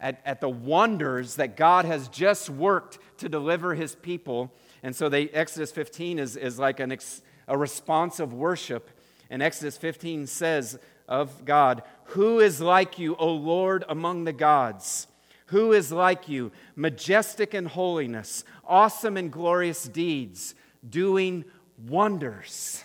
at, 0.00 0.20
at 0.24 0.40
the 0.40 0.48
wonders 0.48 1.36
that 1.36 1.56
God 1.56 1.84
has 1.84 2.08
just 2.08 2.50
worked 2.50 2.98
to 3.18 3.28
deliver 3.28 3.74
his 3.74 3.94
people. 3.94 4.52
And 4.82 4.94
so 4.94 5.08
they, 5.08 5.28
Exodus 5.28 5.70
15 5.70 6.18
is, 6.18 6.36
is 6.36 6.58
like 6.58 6.80
an 6.80 6.92
ex, 6.92 7.22
a 7.46 7.56
response 7.56 8.18
of 8.18 8.32
worship. 8.32 8.90
And 9.30 9.42
Exodus 9.42 9.78
15 9.78 10.26
says 10.26 10.78
of 11.08 11.44
God, 11.44 11.82
Who 12.06 12.40
is 12.40 12.60
like 12.60 12.98
you, 12.98 13.14
O 13.16 13.32
Lord, 13.32 13.84
among 13.88 14.24
the 14.24 14.32
gods? 14.32 15.06
Who 15.46 15.72
is 15.72 15.92
like 15.92 16.28
you, 16.28 16.50
majestic 16.74 17.54
in 17.54 17.66
holiness, 17.66 18.42
awesome 18.64 19.16
in 19.16 19.28
glorious 19.28 19.84
deeds, 19.84 20.54
doing 20.88 21.44
wonders? 21.86 22.82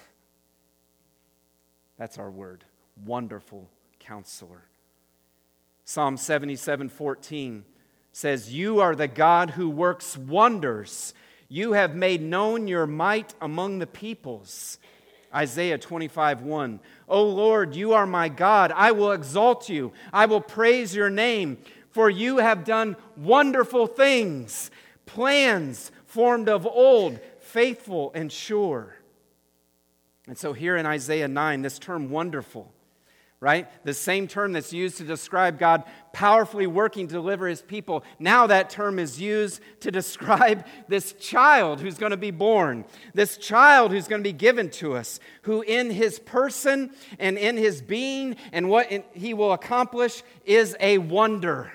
That's 1.98 2.18
our 2.18 2.30
word, 2.30 2.64
wonderful 3.06 3.70
counselor. 4.00 4.64
Psalm 5.84 6.18
77 6.18 6.90
14 6.90 7.66
says, 8.12 8.54
You 8.54 8.82
are 8.82 8.96
the 8.96 9.08
God 9.08 9.52
who 9.52 9.70
works 9.70 10.18
wonders. 10.18 11.14
You 11.50 11.74
have 11.74 11.96
made 11.96 12.22
known 12.22 12.68
your 12.68 12.86
might 12.86 13.34
among 13.42 13.80
the 13.80 13.88
peoples. 13.88 14.80
Isaiah 15.34 15.78
25, 15.78 16.42
1. 16.42 16.80
O 17.08 17.24
Lord, 17.24 17.76
you 17.76 17.94
are 17.94 18.06
my 18.06 18.30
God. 18.30 18.72
I 18.76 18.92
will 18.92 19.12
exalt 19.12 19.70
you. 19.70 19.92
I 20.12 20.26
will 20.26 20.42
praise 20.42 20.96
your 20.96 21.10
name, 21.10 21.58
for 21.92 22.10
you 22.10 22.38
have 22.38 22.64
done 22.64 22.96
wonderful 23.16 23.88
things, 23.88 24.72
plans 25.06 25.92
formed 26.06 26.50
of 26.50 26.66
old, 26.66 27.20
faithful 27.40 28.12
and 28.14 28.32
sure. 28.32 28.97
And 30.28 30.38
so, 30.38 30.54
here 30.54 30.76
in 30.76 30.86
Isaiah 30.86 31.28
9, 31.28 31.62
this 31.62 31.80
term 31.80 32.10
wonderful 32.10 32.72
right? 33.40 33.68
The 33.86 33.94
same 33.94 34.28
term 34.28 34.54
that's 34.54 34.74
used 34.74 34.98
to 34.98 35.04
describe 35.04 35.60
God 35.60 35.84
powerfully 36.12 36.66
working 36.66 37.08
to 37.08 37.14
deliver 37.14 37.48
his 37.48 37.62
people. 37.62 38.04
Now 38.18 38.48
that 38.48 38.72
term 38.72 38.98
is 38.98 39.22
used 39.22 39.62
to 39.82 39.92
describe 39.92 40.66
this 40.88 41.14
child 41.14 41.80
who's 41.80 41.98
going 41.98 42.12
to 42.12 42.18
be 42.18 42.32
born, 42.32 42.86
this 43.14 43.38
child 43.38 43.92
who's 43.92 44.08
going 44.08 44.24
to 44.24 44.28
be 44.28 44.34
given 44.34 44.70
to 44.72 44.96
us, 44.96 45.20
who 45.44 45.62
in 45.62 45.92
his 45.92 46.18
person 46.18 46.92
and 47.20 47.38
in 47.38 47.58
his 47.58 47.82
being 47.82 48.38
and 48.52 48.70
what 48.70 48.92
he 49.14 49.36
will 49.36 49.54
accomplish 49.54 50.24
is 50.44 50.76
a 50.80 50.98
wonder. 50.98 51.72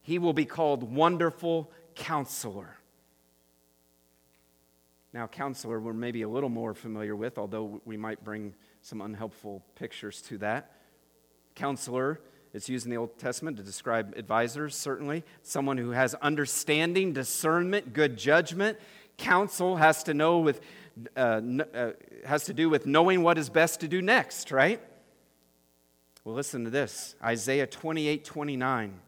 He 0.00 0.18
will 0.18 0.32
be 0.32 0.46
called 0.46 0.82
Wonderful 0.82 1.70
Counselor. 1.94 2.78
Now, 5.12 5.26
counselor, 5.26 5.78
we're 5.78 5.92
maybe 5.92 6.22
a 6.22 6.28
little 6.28 6.48
more 6.48 6.72
familiar 6.72 7.14
with, 7.14 7.36
although 7.36 7.82
we 7.84 7.98
might 7.98 8.24
bring 8.24 8.54
some 8.80 9.02
unhelpful 9.02 9.62
pictures 9.74 10.22
to 10.22 10.38
that. 10.38 10.72
Counselor, 11.54 12.18
it's 12.54 12.68
used 12.68 12.86
in 12.86 12.90
the 12.90 12.96
Old 12.96 13.18
Testament 13.18 13.58
to 13.58 13.62
describe 13.62 14.14
advisors, 14.16 14.74
certainly. 14.74 15.22
Someone 15.42 15.76
who 15.76 15.90
has 15.90 16.14
understanding, 16.14 17.12
discernment, 17.12 17.92
good 17.92 18.16
judgment. 18.16 18.78
Counsel 19.18 19.76
has 19.76 20.02
to 20.04 20.14
know 20.14 20.38
with, 20.38 20.62
uh, 21.14 21.40
uh, 21.74 21.90
has 22.24 22.44
to 22.44 22.54
do 22.54 22.70
with 22.70 22.86
knowing 22.86 23.22
what 23.22 23.36
is 23.36 23.50
best 23.50 23.80
to 23.80 23.88
do 23.88 24.00
next, 24.00 24.50
right? 24.50 24.80
Well, 26.24 26.34
listen 26.34 26.64
to 26.64 26.70
this 26.70 27.16
Isaiah 27.22 27.66
28 27.66 28.24
29. 28.24 29.00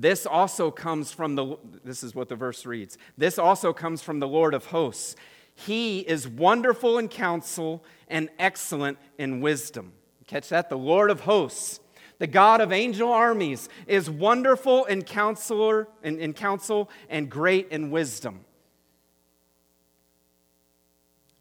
This 0.00 0.26
also 0.26 0.70
comes 0.70 1.10
from 1.10 1.34
the, 1.34 1.56
this 1.82 2.04
is 2.04 2.14
what 2.14 2.28
the 2.28 2.36
verse 2.36 2.64
reads. 2.64 2.96
This 3.16 3.36
also 3.36 3.72
comes 3.72 4.00
from 4.00 4.20
the 4.20 4.28
Lord 4.28 4.54
of 4.54 4.66
hosts. 4.66 5.16
He 5.56 5.98
is 5.98 6.28
wonderful 6.28 6.98
in 6.98 7.08
counsel 7.08 7.84
and 8.06 8.28
excellent 8.38 8.98
in 9.18 9.40
wisdom. 9.40 9.92
Catch 10.28 10.50
that? 10.50 10.68
The 10.68 10.78
Lord 10.78 11.10
of 11.10 11.22
hosts, 11.22 11.80
the 12.18 12.28
God 12.28 12.60
of 12.60 12.72
angel 12.72 13.10
armies, 13.10 13.68
is 13.88 14.08
wonderful 14.08 14.84
in 14.84 15.02
counselor 15.02 15.88
in, 16.04 16.20
in 16.20 16.32
counsel 16.32 16.88
and 17.08 17.28
great 17.28 17.72
in 17.72 17.90
wisdom. 17.90 18.44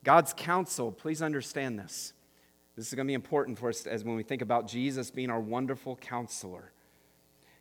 God's 0.04 0.34
counsel, 0.36 0.92
please 0.92 1.22
understand 1.22 1.78
this. 1.78 2.14
This 2.76 2.88
is 2.88 2.96
going 2.96 3.06
to 3.06 3.12
be 3.12 3.14
important 3.14 3.60
for 3.60 3.70
us 3.70 3.86
as 3.86 4.04
when 4.04 4.16
we 4.16 4.24
think 4.24 4.42
about 4.42 4.68
Jesus 4.68 5.12
being 5.12 5.30
our 5.30 5.40
wonderful 5.40 5.96
counselor. 5.96 6.72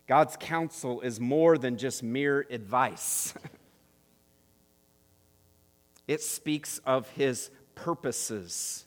God's 0.07 0.37
counsel 0.39 1.01
is 1.01 1.19
more 1.19 1.57
than 1.57 1.77
just 1.77 2.01
mere 2.01 2.47
advice, 2.49 3.33
it 6.07 6.21
speaks 6.21 6.79
of 6.85 7.09
his 7.11 7.51
purposes. 7.75 8.85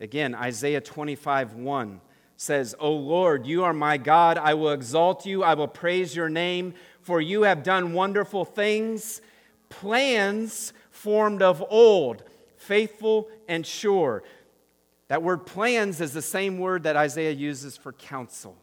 Again, 0.00 0.34
Isaiah 0.34 0.80
25 0.80 1.54
1 1.54 2.00
says, 2.36 2.74
O 2.78 2.92
Lord, 2.92 3.46
you 3.46 3.64
are 3.64 3.72
my 3.72 3.96
God. 3.96 4.38
I 4.38 4.54
will 4.54 4.70
exalt 4.70 5.26
you. 5.26 5.42
I 5.42 5.54
will 5.54 5.68
praise 5.68 6.14
your 6.14 6.28
name, 6.28 6.74
for 7.00 7.20
you 7.20 7.42
have 7.42 7.64
done 7.64 7.92
wonderful 7.92 8.44
things, 8.44 9.20
plans 9.68 10.72
formed 10.90 11.42
of 11.42 11.64
old, 11.68 12.22
faithful 12.56 13.28
and 13.48 13.66
sure. 13.66 14.22
That 15.08 15.22
word 15.22 15.46
plans 15.46 16.00
is 16.00 16.12
the 16.12 16.22
same 16.22 16.58
word 16.58 16.84
that 16.84 16.96
Isaiah 16.96 17.32
uses 17.32 17.76
for 17.76 17.92
counsel. 17.92 18.56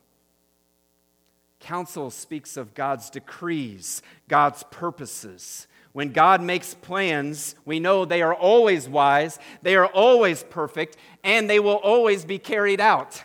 Counsel 1.65 2.11
speaks 2.11 2.57
of 2.57 2.75
God's 2.75 3.09
decrees, 3.09 4.03
God's 4.27 4.61
purposes. 4.69 5.65
When 5.93 6.11
God 6.11 6.39
makes 6.39 6.75
plans, 6.75 7.55
we 7.65 7.79
know 7.79 8.05
they 8.05 8.21
are 8.21 8.35
always 8.35 8.87
wise, 8.87 9.39
they 9.63 9.75
are 9.75 9.87
always 9.87 10.43
perfect, 10.43 10.95
and 11.23 11.49
they 11.49 11.59
will 11.59 11.77
always 11.77 12.23
be 12.23 12.37
carried 12.37 12.79
out. 12.79 13.19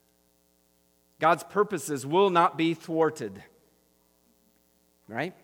God's 1.20 1.44
purposes 1.44 2.06
will 2.06 2.30
not 2.30 2.56
be 2.56 2.72
thwarted. 2.72 3.42
Right? 5.06 5.34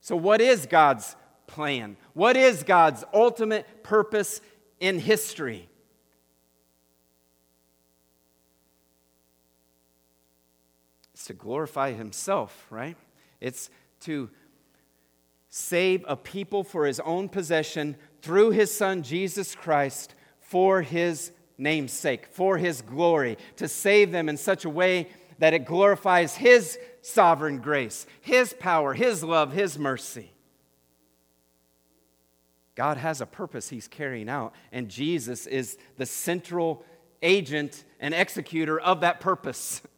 So, 0.00 0.16
what 0.16 0.40
is 0.40 0.64
God's 0.64 1.14
plan? 1.46 1.98
What 2.14 2.38
is 2.38 2.62
God's 2.62 3.04
ultimate 3.12 3.82
purpose 3.82 4.40
in 4.80 4.98
history? 4.98 5.68
It's 11.20 11.26
to 11.26 11.34
glorify 11.34 11.92
himself, 11.92 12.66
right? 12.70 12.96
It's 13.42 13.68
to 14.00 14.30
save 15.50 16.02
a 16.08 16.16
people 16.16 16.64
for 16.64 16.86
his 16.86 16.98
own 17.00 17.28
possession 17.28 17.96
through 18.22 18.52
his 18.52 18.74
son 18.74 19.02
Jesus 19.02 19.54
Christ 19.54 20.14
for 20.38 20.80
his 20.80 21.32
name's 21.58 21.92
sake, 21.92 22.28
for 22.30 22.56
his 22.56 22.80
glory, 22.80 23.36
to 23.56 23.68
save 23.68 24.12
them 24.12 24.30
in 24.30 24.38
such 24.38 24.64
a 24.64 24.70
way 24.70 25.10
that 25.40 25.52
it 25.52 25.66
glorifies 25.66 26.36
his 26.36 26.78
sovereign 27.02 27.58
grace, 27.58 28.06
his 28.22 28.54
power, 28.54 28.94
his 28.94 29.22
love, 29.22 29.52
his 29.52 29.78
mercy. 29.78 30.32
God 32.74 32.96
has 32.96 33.20
a 33.20 33.26
purpose 33.26 33.68
he's 33.68 33.88
carrying 33.88 34.30
out, 34.30 34.54
and 34.72 34.88
Jesus 34.88 35.46
is 35.46 35.76
the 35.98 36.06
central 36.06 36.82
agent 37.20 37.84
and 38.00 38.14
executor 38.14 38.80
of 38.80 39.02
that 39.02 39.20
purpose. 39.20 39.82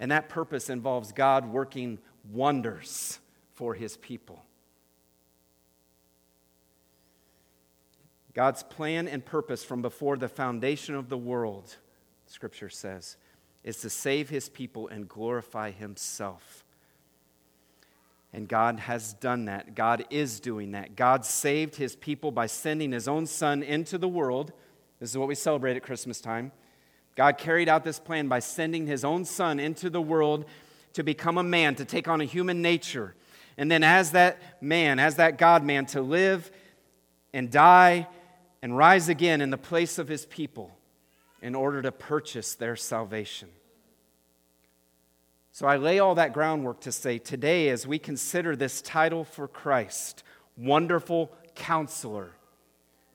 And 0.00 0.10
that 0.10 0.30
purpose 0.30 0.70
involves 0.70 1.12
God 1.12 1.52
working 1.52 1.98
wonders 2.32 3.20
for 3.52 3.74
his 3.74 3.98
people. 3.98 4.42
God's 8.32 8.62
plan 8.62 9.06
and 9.06 9.24
purpose 9.24 9.62
from 9.62 9.82
before 9.82 10.16
the 10.16 10.28
foundation 10.28 10.94
of 10.94 11.10
the 11.10 11.18
world, 11.18 11.76
Scripture 12.26 12.70
says, 12.70 13.18
is 13.62 13.76
to 13.82 13.90
save 13.90 14.30
his 14.30 14.48
people 14.48 14.88
and 14.88 15.06
glorify 15.06 15.70
himself. 15.70 16.64
And 18.32 18.48
God 18.48 18.78
has 18.80 19.12
done 19.14 19.46
that. 19.46 19.74
God 19.74 20.04
is 20.08 20.40
doing 20.40 20.70
that. 20.70 20.96
God 20.96 21.26
saved 21.26 21.74
his 21.76 21.96
people 21.96 22.30
by 22.30 22.46
sending 22.46 22.92
his 22.92 23.08
own 23.08 23.26
son 23.26 23.62
into 23.62 23.98
the 23.98 24.08
world. 24.08 24.52
This 25.00 25.10
is 25.10 25.18
what 25.18 25.28
we 25.28 25.34
celebrate 25.34 25.76
at 25.76 25.82
Christmas 25.82 26.22
time 26.22 26.52
God 27.16 27.38
carried 27.38 27.68
out 27.68 27.84
this 27.84 27.98
plan 27.98 28.28
by 28.28 28.38
sending 28.38 28.86
his 28.86 29.04
own 29.04 29.24
son 29.24 29.60
into 29.60 29.90
the 29.90 30.00
world 30.00 30.44
to 30.94 31.02
become 31.02 31.38
a 31.38 31.42
man, 31.42 31.74
to 31.76 31.84
take 31.84 32.08
on 32.08 32.20
a 32.20 32.24
human 32.24 32.62
nature. 32.62 33.14
And 33.58 33.70
then, 33.70 33.84
as 33.84 34.12
that 34.12 34.62
man, 34.62 34.98
as 34.98 35.16
that 35.16 35.38
God 35.38 35.64
man, 35.64 35.86
to 35.86 36.00
live 36.00 36.50
and 37.32 37.50
die 37.50 38.06
and 38.62 38.76
rise 38.76 39.08
again 39.08 39.40
in 39.40 39.50
the 39.50 39.58
place 39.58 39.98
of 39.98 40.08
his 40.08 40.26
people 40.26 40.76
in 41.42 41.54
order 41.54 41.82
to 41.82 41.92
purchase 41.92 42.54
their 42.54 42.76
salvation. 42.76 43.48
So 45.52 45.66
I 45.66 45.76
lay 45.76 45.98
all 45.98 46.14
that 46.14 46.32
groundwork 46.32 46.80
to 46.82 46.92
say 46.92 47.18
today, 47.18 47.68
as 47.68 47.86
we 47.86 47.98
consider 47.98 48.54
this 48.54 48.80
title 48.80 49.24
for 49.24 49.48
Christ, 49.48 50.22
Wonderful 50.56 51.32
Counselor, 51.54 52.32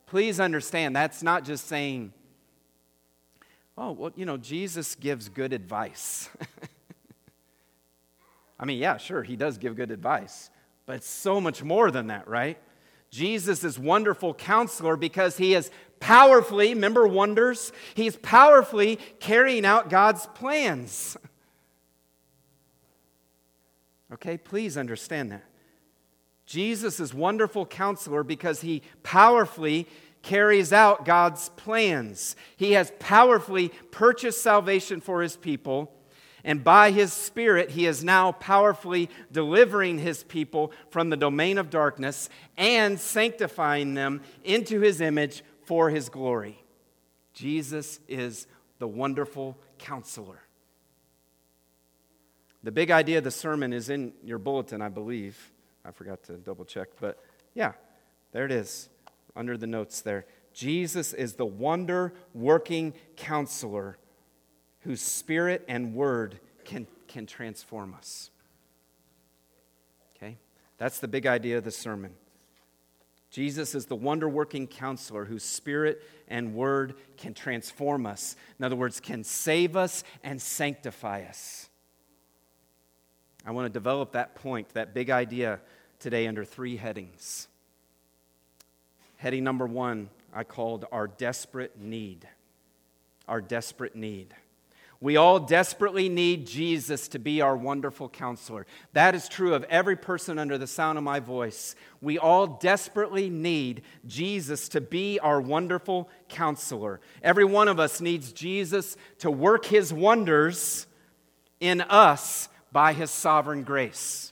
please 0.06 0.40
understand 0.40 0.96
that's 0.96 1.24
not 1.24 1.46
just 1.46 1.68
saying, 1.68 2.14
oh, 3.78 3.92
well, 3.92 4.12
you 4.16 4.26
know, 4.26 4.38
Jesus 4.38 4.96
gives 4.96 5.30
good 5.30 5.54
advice. 5.54 6.30
I 8.60 8.66
mean, 8.66 8.80
yeah, 8.80 8.98
sure, 8.98 9.24
he 9.24 9.36
does 9.36 9.58
give 9.58 9.76
good 9.76 9.92
advice, 9.92 10.50
but 10.86 10.98
it's 10.98 11.10
so 11.10 11.42
much 11.42 11.62
more 11.62 11.92
than 11.92 12.08
that, 12.08 12.28
right? 12.28 12.58
Jesus 13.12 13.64
is 13.64 13.78
wonderful 13.78 14.34
counselor 14.34 14.98
because 14.98 15.38
he 15.38 15.54
is 15.54 15.70
powerfully, 16.00 16.74
remember 16.74 17.08
wonders? 17.08 17.72
He's 17.94 18.16
powerfully 18.18 18.98
carrying 19.20 19.66
out 19.66 19.90
God's 19.90 20.26
plans. 20.28 21.18
Okay, 24.14 24.38
please 24.38 24.78
understand 24.78 25.32
that. 25.32 25.44
Jesus 26.46 27.00
is 27.00 27.14
wonderful 27.14 27.66
counselor 27.66 28.24
because 28.24 28.62
he 28.62 28.84
powerfully 29.02 29.88
carries 30.26 30.74
out 30.74 31.06
God's 31.06 31.50
plans. 31.50 32.36
He 32.58 32.72
has 32.72 32.92
powerfully 32.98 33.70
purchased 33.92 34.42
salvation 34.42 35.00
for 35.00 35.22
his 35.22 35.38
people, 35.38 35.94
and 36.44 36.64
by 36.64 36.90
his 36.92 37.14
Spirit, 37.14 37.72
he 37.72 37.86
is 37.86 38.04
now 38.04 38.32
powerfully 38.32 39.10
delivering 39.32 40.00
his 40.00 40.24
people 40.24 40.72
from 40.90 41.10
the 41.10 41.18
domain 41.18 41.60
of 41.60 41.70
darkness 41.70 42.28
and 42.58 43.00
sanctifying 43.00 43.94
them 43.94 44.22
into 44.44 44.82
his 44.82 45.00
image 45.00 45.44
for 45.64 45.92
his 45.92 46.10
glory. 46.10 46.60
Jesus 47.34 48.00
is 48.08 48.48
the 48.80 48.88
wonderful 48.88 49.56
counselor. 49.78 50.42
The 52.64 52.72
big 52.72 52.90
idea 52.90 53.20
of 53.20 53.24
the 53.24 53.32
sermon 53.32 53.74
is 53.74 53.92
in 53.92 54.14
your 54.24 54.40
bulletin, 54.40 54.82
I 54.82 54.90
believe. 54.90 55.52
I 55.84 55.92
forgot 55.92 56.24
to 56.24 56.34
double 56.34 56.66
check, 56.66 56.90
but 57.00 57.24
yeah, 57.54 57.74
there 58.32 58.46
it 58.46 58.52
is 58.52 58.90
under 59.36 59.58
the 59.58 59.68
notes 59.68 60.02
there. 60.02 60.26
Jesus 60.54 61.14
is 61.14 61.34
the 61.34 61.46
wonder 61.46 62.14
working 62.34 62.94
counselor 63.18 63.98
whose 64.82 65.02
spirit 65.02 65.66
and 65.68 65.94
word 65.94 66.40
can, 66.64 66.88
can 67.08 67.26
transform 67.26 67.94
us. 67.94 68.30
Okay? 70.16 70.38
That's 70.78 71.00
the 71.00 71.08
big 71.08 71.26
idea 71.26 71.58
of 71.58 71.64
the 71.64 71.72
sermon. 71.72 72.14
Jesus 73.32 73.76
is 73.76 73.88
the 73.88 73.98
wonder 73.98 74.30
working 74.30 74.66
counselor 74.66 75.26
whose 75.26 75.44
spirit 75.44 76.02
and 76.30 76.56
word 76.56 76.96
can 77.18 77.34
transform 77.34 78.06
us. 78.06 78.38
In 78.58 78.64
other 78.64 78.78
words, 78.78 79.02
can 79.02 79.26
save 79.26 79.76
us 79.76 80.06
and 80.24 80.42
sanctify 80.42 81.24
us. 81.24 81.70
I 83.46 83.52
want 83.52 83.66
to 83.66 83.70
develop 83.70 84.14
that 84.14 84.36
point, 84.36 84.70
that 84.70 84.94
big 84.94 85.10
idea 85.10 85.60
today 86.00 86.28
under 86.28 86.46
three 86.46 86.78
headings. 86.78 87.50
Heading 89.18 89.44
number 89.44 89.66
one, 89.66 90.10
I 90.34 90.44
called 90.44 90.86
Our 90.92 91.08
Desperate 91.08 91.80
Need. 91.80 92.28
Our 93.28 93.42
Desperate 93.42 93.96
Need. 93.96 94.36
We 95.02 95.18
all 95.18 95.40
desperately 95.40 96.10
need 96.10 96.48
Jesus 96.48 97.08
to 97.10 97.20
be 97.20 97.42
our 97.42 97.56
wonderful 97.56 98.10
counselor. 98.10 98.66
That 98.94 99.14
is 99.14 99.28
true 99.28 99.54
of 99.54 99.64
every 99.66 99.96
person 99.96 100.40
under 100.40 100.58
the 100.58 100.68
sound 100.68 100.98
of 100.98 101.04
my 101.04 101.20
voice. 101.20 101.76
We 102.02 102.18
all 102.18 102.48
desperately 102.48 103.30
need 103.30 103.84
Jesus 104.08 104.70
to 104.70 104.82
be 104.82 105.20
our 105.20 105.42
wonderful 105.42 106.10
counselor. 106.30 107.02
Every 107.22 107.46
one 107.46 107.68
of 107.68 107.80
us 107.80 108.00
needs 108.00 108.32
Jesus 108.32 108.96
to 109.20 109.30
work 109.30 109.66
his 109.66 109.94
wonders 109.94 110.88
in 111.60 111.82
us 111.82 112.48
by 112.72 112.94
his 112.94 113.12
sovereign 113.12 113.64
grace. 113.64 114.32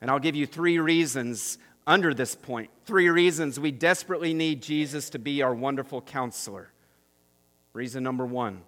And 0.00 0.10
I'll 0.10 0.18
give 0.18 0.36
you 0.36 0.46
three 0.46 0.78
reasons 0.78 1.58
under 1.86 2.12
this 2.12 2.34
point. 2.34 2.70
Three 2.84 3.08
reasons 3.08 3.60
we 3.60 3.70
desperately 3.70 4.34
need 4.34 4.62
Jesus 4.62 5.10
to 5.10 5.18
be 5.18 5.42
our 5.42 5.54
wonderful 5.54 6.00
counselor. 6.02 6.72
Reason 7.72 8.02
number 8.02 8.26
one 8.26 8.62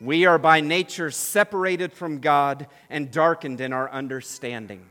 we 0.00 0.26
are 0.26 0.38
by 0.38 0.60
nature 0.60 1.10
separated 1.10 1.92
from 1.92 2.18
God 2.18 2.66
and 2.90 3.10
darkened 3.10 3.62
in 3.62 3.72
our 3.72 3.90
understanding. 3.90 4.84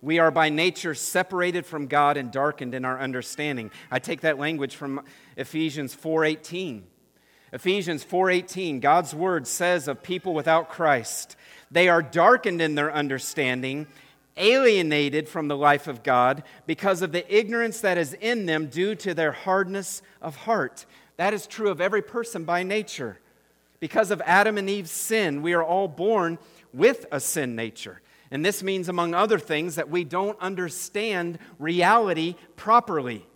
We 0.00 0.20
are 0.20 0.30
by 0.30 0.48
nature 0.48 0.94
separated 0.94 1.66
from 1.66 1.88
God 1.88 2.16
and 2.16 2.30
darkened 2.30 2.74
in 2.74 2.84
our 2.84 3.00
understanding. 3.00 3.72
I 3.90 3.98
take 3.98 4.20
that 4.20 4.38
language 4.38 4.76
from 4.76 5.02
Ephesians 5.36 5.94
4:18. 5.94 6.86
Ephesians 7.52 8.04
4:18, 8.04 8.78
God's 8.80 9.14
word 9.14 9.48
says 9.48 9.88
of 9.88 10.02
people 10.02 10.34
without 10.34 10.68
Christ, 10.68 11.34
they 11.70 11.88
are 11.88 12.02
darkened 12.02 12.62
in 12.62 12.76
their 12.76 12.92
understanding, 12.92 13.88
alienated 14.36 15.28
from 15.28 15.48
the 15.48 15.56
life 15.56 15.86
of 15.86 16.02
God 16.02 16.42
because 16.66 17.02
of 17.02 17.12
the 17.12 17.34
ignorance 17.34 17.80
that 17.80 17.98
is 17.98 18.14
in 18.14 18.46
them 18.46 18.66
due 18.66 18.94
to 18.96 19.14
their 19.14 19.32
hardness 19.32 20.02
of 20.20 20.36
heart. 20.36 20.86
That 21.16 21.34
is 21.34 21.46
true 21.46 21.70
of 21.70 21.80
every 21.80 22.02
person 22.02 22.44
by 22.44 22.62
nature. 22.62 23.18
Because 23.80 24.10
of 24.10 24.22
Adam 24.24 24.58
and 24.58 24.68
Eve's 24.68 24.90
sin, 24.90 25.42
we 25.42 25.52
are 25.52 25.64
all 25.64 25.88
born 25.88 26.38
with 26.72 27.06
a 27.12 27.20
sin 27.20 27.56
nature. 27.56 28.00
And 28.30 28.44
this 28.44 28.62
means, 28.62 28.88
among 28.88 29.14
other 29.14 29.38
things, 29.38 29.76
that 29.76 29.88
we 29.88 30.04
don't 30.04 30.38
understand 30.40 31.38
reality 31.58 32.34
properly. 32.56 33.26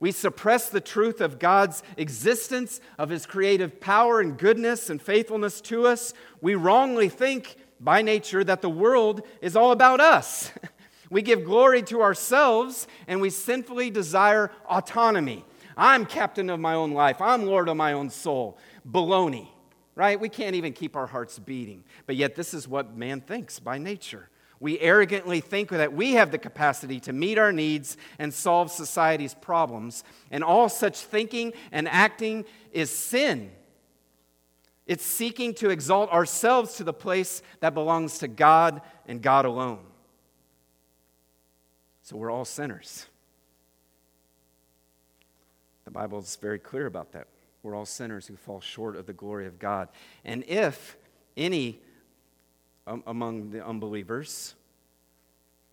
We 0.00 0.12
suppress 0.12 0.68
the 0.68 0.80
truth 0.80 1.20
of 1.20 1.38
God's 1.38 1.82
existence, 1.96 2.80
of 2.98 3.08
His 3.08 3.26
creative 3.26 3.80
power 3.80 4.20
and 4.20 4.38
goodness 4.38 4.90
and 4.90 5.02
faithfulness 5.02 5.60
to 5.62 5.86
us. 5.86 6.14
We 6.40 6.54
wrongly 6.54 7.08
think 7.08 7.56
by 7.80 8.02
nature 8.02 8.42
that 8.44 8.62
the 8.62 8.70
world 8.70 9.22
is 9.40 9.56
all 9.56 9.72
about 9.72 10.00
us. 10.00 10.50
We 11.10 11.22
give 11.22 11.44
glory 11.44 11.82
to 11.84 12.02
ourselves 12.02 12.86
and 13.06 13.20
we 13.20 13.30
sinfully 13.30 13.90
desire 13.90 14.50
autonomy. 14.68 15.44
I'm 15.76 16.06
captain 16.06 16.50
of 16.50 16.60
my 16.60 16.74
own 16.74 16.92
life. 16.92 17.20
I'm 17.20 17.44
Lord 17.44 17.68
of 17.68 17.76
my 17.76 17.92
own 17.92 18.10
soul. 18.10 18.58
Baloney, 18.86 19.48
right? 19.94 20.18
We 20.18 20.28
can't 20.28 20.56
even 20.56 20.72
keep 20.72 20.96
our 20.96 21.06
hearts 21.06 21.38
beating. 21.38 21.84
But 22.06 22.16
yet, 22.16 22.34
this 22.34 22.52
is 22.52 22.66
what 22.66 22.96
man 22.96 23.20
thinks 23.20 23.58
by 23.58 23.78
nature. 23.78 24.28
We 24.60 24.80
arrogantly 24.80 25.40
think 25.40 25.68
that 25.70 25.92
we 25.92 26.14
have 26.14 26.32
the 26.32 26.38
capacity 26.38 26.98
to 27.00 27.12
meet 27.12 27.38
our 27.38 27.52
needs 27.52 27.96
and 28.18 28.34
solve 28.34 28.72
society's 28.72 29.34
problems. 29.34 30.02
And 30.32 30.42
all 30.42 30.68
such 30.68 30.98
thinking 30.98 31.52
and 31.70 31.88
acting 31.88 32.44
is 32.72 32.90
sin. 32.90 33.52
It's 34.88 35.04
seeking 35.04 35.52
to 35.54 35.68
exalt 35.68 36.10
ourselves 36.10 36.76
to 36.76 36.84
the 36.84 36.94
place 36.94 37.42
that 37.60 37.74
belongs 37.74 38.18
to 38.18 38.28
God 38.28 38.80
and 39.06 39.22
God 39.22 39.44
alone. 39.44 39.80
So 42.02 42.16
we're 42.16 42.32
all 42.32 42.46
sinners. 42.46 43.06
The 45.84 45.90
Bible 45.90 46.18
is 46.18 46.36
very 46.36 46.58
clear 46.58 46.86
about 46.86 47.12
that. 47.12 47.28
We're 47.62 47.74
all 47.74 47.86
sinners 47.86 48.26
who 48.26 48.36
fall 48.36 48.60
short 48.60 48.96
of 48.96 49.04
the 49.04 49.12
glory 49.12 49.46
of 49.46 49.58
God. 49.58 49.88
And 50.24 50.42
if 50.48 50.96
any 51.36 51.80
um, 52.86 53.02
among 53.06 53.50
the 53.50 53.64
unbelievers 53.64 54.54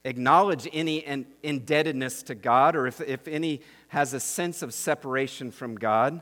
acknowledge 0.03 0.67
any 0.71 1.25
indebtedness 1.41 2.23
to 2.23 2.35
God, 2.35 2.75
or 2.75 2.85
if, 2.85 2.99
if 3.01 3.27
any 3.27 3.61
has 3.87 4.13
a 4.13 4.19
sense 4.19 4.61
of 4.61 4.73
separation 4.73 5.51
from 5.51 5.75
God, 5.75 6.21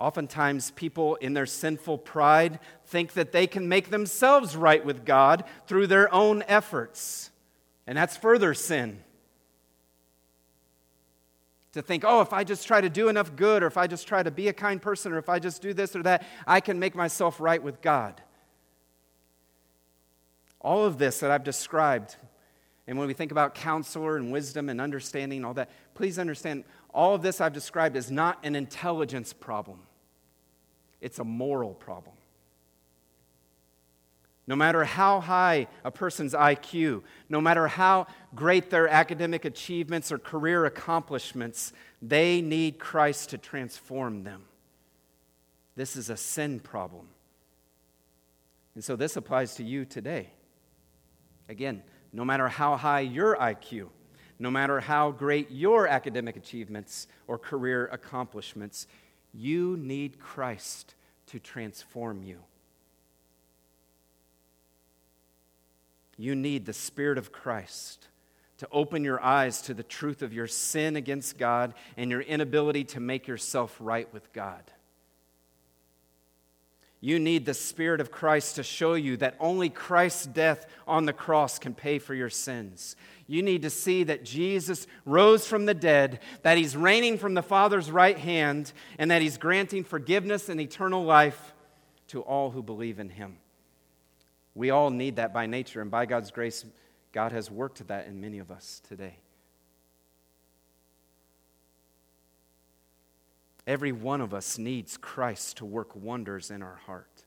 Oftentimes, 0.00 0.70
people 0.70 1.16
in 1.16 1.34
their 1.34 1.44
sinful 1.44 1.98
pride 1.98 2.58
think 2.86 3.12
that 3.12 3.32
they 3.32 3.46
can 3.46 3.68
make 3.68 3.90
themselves 3.90 4.56
right 4.56 4.82
with 4.82 5.04
God 5.04 5.44
through 5.66 5.88
their 5.88 6.12
own 6.12 6.42
efforts. 6.48 7.30
And 7.86 7.98
that's 7.98 8.16
further 8.16 8.54
sin 8.54 9.04
to 11.72 11.82
think, 11.82 12.02
oh, 12.06 12.22
if 12.22 12.32
I 12.32 12.44
just 12.44 12.66
try 12.66 12.80
to 12.80 12.88
do 12.88 13.08
enough 13.08 13.36
good, 13.36 13.62
or 13.62 13.66
if 13.66 13.76
I 13.76 13.86
just 13.86 14.08
try 14.08 14.22
to 14.22 14.30
be 14.30 14.48
a 14.48 14.54
kind 14.54 14.80
person, 14.80 15.12
or 15.12 15.18
if 15.18 15.28
I 15.28 15.38
just 15.38 15.60
do 15.60 15.74
this 15.74 15.94
or 15.94 16.02
that, 16.02 16.24
I 16.46 16.60
can 16.60 16.78
make 16.78 16.94
myself 16.94 17.38
right 17.38 17.62
with 17.62 17.82
God. 17.82 18.22
All 20.62 20.86
of 20.86 20.96
this 20.96 21.20
that 21.20 21.30
I've 21.30 21.44
described, 21.44 22.16
and 22.86 22.98
when 22.98 23.06
we 23.06 23.12
think 23.14 23.32
about 23.32 23.54
counselor 23.54 24.16
and 24.16 24.32
wisdom 24.32 24.70
and 24.70 24.80
understanding, 24.80 25.44
all 25.44 25.54
that, 25.54 25.70
please 25.94 26.18
understand 26.18 26.64
all 26.92 27.14
of 27.14 27.22
this 27.22 27.40
I've 27.40 27.52
described 27.52 27.96
is 27.96 28.10
not 28.10 28.38
an 28.42 28.56
intelligence 28.56 29.32
problem, 29.32 29.80
it's 31.00 31.18
a 31.18 31.24
moral 31.24 31.74
problem. 31.74 32.16
No 34.46 34.56
matter 34.56 34.82
how 34.82 35.20
high 35.20 35.68
a 35.84 35.90
person's 35.92 36.34
IQ, 36.34 37.02
no 37.28 37.40
matter 37.40 37.68
how 37.68 38.08
great 38.34 38.70
their 38.70 38.88
academic 38.88 39.44
achievements 39.44 40.10
or 40.10 40.18
career 40.18 40.64
accomplishments, 40.66 41.72
they 42.02 42.40
need 42.40 42.78
Christ 42.78 43.30
to 43.30 43.38
transform 43.38 44.24
them. 44.24 44.42
This 45.76 45.94
is 45.94 46.10
a 46.10 46.16
sin 46.16 46.58
problem. 46.58 47.06
And 48.74 48.82
so 48.82 48.96
this 48.96 49.16
applies 49.16 49.54
to 49.56 49.64
you 49.64 49.84
today. 49.84 50.30
Again, 51.48 51.82
no 52.12 52.24
matter 52.24 52.48
how 52.48 52.76
high 52.76 53.00
your 53.00 53.36
IQ, 53.36 53.88
no 54.38 54.50
matter 54.50 54.80
how 54.80 55.10
great 55.10 55.50
your 55.50 55.86
academic 55.86 56.36
achievements 56.36 57.06
or 57.28 57.38
career 57.38 57.86
accomplishments, 57.92 58.86
you 59.32 59.76
need 59.76 60.18
Christ 60.18 60.94
to 61.26 61.38
transform 61.38 62.22
you. 62.22 62.40
you 66.20 66.34
need 66.34 66.66
the 66.66 66.72
Spirit 66.72 67.16
of 67.16 67.32
Christ 67.32 68.08
to 68.58 68.68
open 68.70 69.04
your 69.04 69.22
eyes 69.22 69.62
to 69.62 69.74
the 69.74 69.82
truth 69.82 70.20
of 70.20 70.34
your 70.34 70.46
sin 70.46 70.94
against 70.94 71.38
God 71.38 71.72
and 71.96 72.10
your 72.10 72.20
inability 72.20 72.84
to 72.84 73.00
make 73.00 73.26
yourself 73.26 73.74
right 73.80 74.12
with 74.12 74.30
God. 74.34 74.62
You 77.00 77.18
need 77.18 77.46
the 77.46 77.54
Spirit 77.54 78.02
of 78.02 78.10
Christ 78.10 78.56
to 78.56 78.62
show 78.62 78.92
you 78.92 79.16
that 79.16 79.36
only 79.40 79.70
Christ's 79.70 80.26
death 80.26 80.66
on 80.86 81.06
the 81.06 81.14
cross 81.14 81.58
can 81.58 81.72
pay 81.72 81.98
for 81.98 82.14
your 82.14 82.28
sins. 82.28 82.96
You 83.30 83.44
need 83.44 83.62
to 83.62 83.70
see 83.70 84.02
that 84.02 84.24
Jesus 84.24 84.88
rose 85.04 85.46
from 85.46 85.64
the 85.64 85.72
dead, 85.72 86.18
that 86.42 86.58
he's 86.58 86.76
reigning 86.76 87.16
from 87.16 87.34
the 87.34 87.44
Father's 87.44 87.88
right 87.88 88.18
hand, 88.18 88.72
and 88.98 89.12
that 89.12 89.22
he's 89.22 89.38
granting 89.38 89.84
forgiveness 89.84 90.48
and 90.48 90.60
eternal 90.60 91.04
life 91.04 91.54
to 92.08 92.22
all 92.22 92.50
who 92.50 92.60
believe 92.60 92.98
in 92.98 93.08
him. 93.08 93.36
We 94.56 94.70
all 94.70 94.90
need 94.90 95.14
that 95.14 95.32
by 95.32 95.46
nature, 95.46 95.80
and 95.80 95.92
by 95.92 96.06
God's 96.06 96.32
grace, 96.32 96.64
God 97.12 97.30
has 97.30 97.52
worked 97.52 97.86
that 97.86 98.08
in 98.08 98.20
many 98.20 98.40
of 98.40 98.50
us 98.50 98.82
today. 98.88 99.14
Every 103.64 103.92
one 103.92 104.20
of 104.20 104.34
us 104.34 104.58
needs 104.58 104.96
Christ 104.96 105.58
to 105.58 105.64
work 105.64 105.94
wonders 105.94 106.50
in 106.50 106.62
our 106.62 106.80
heart. 106.86 107.22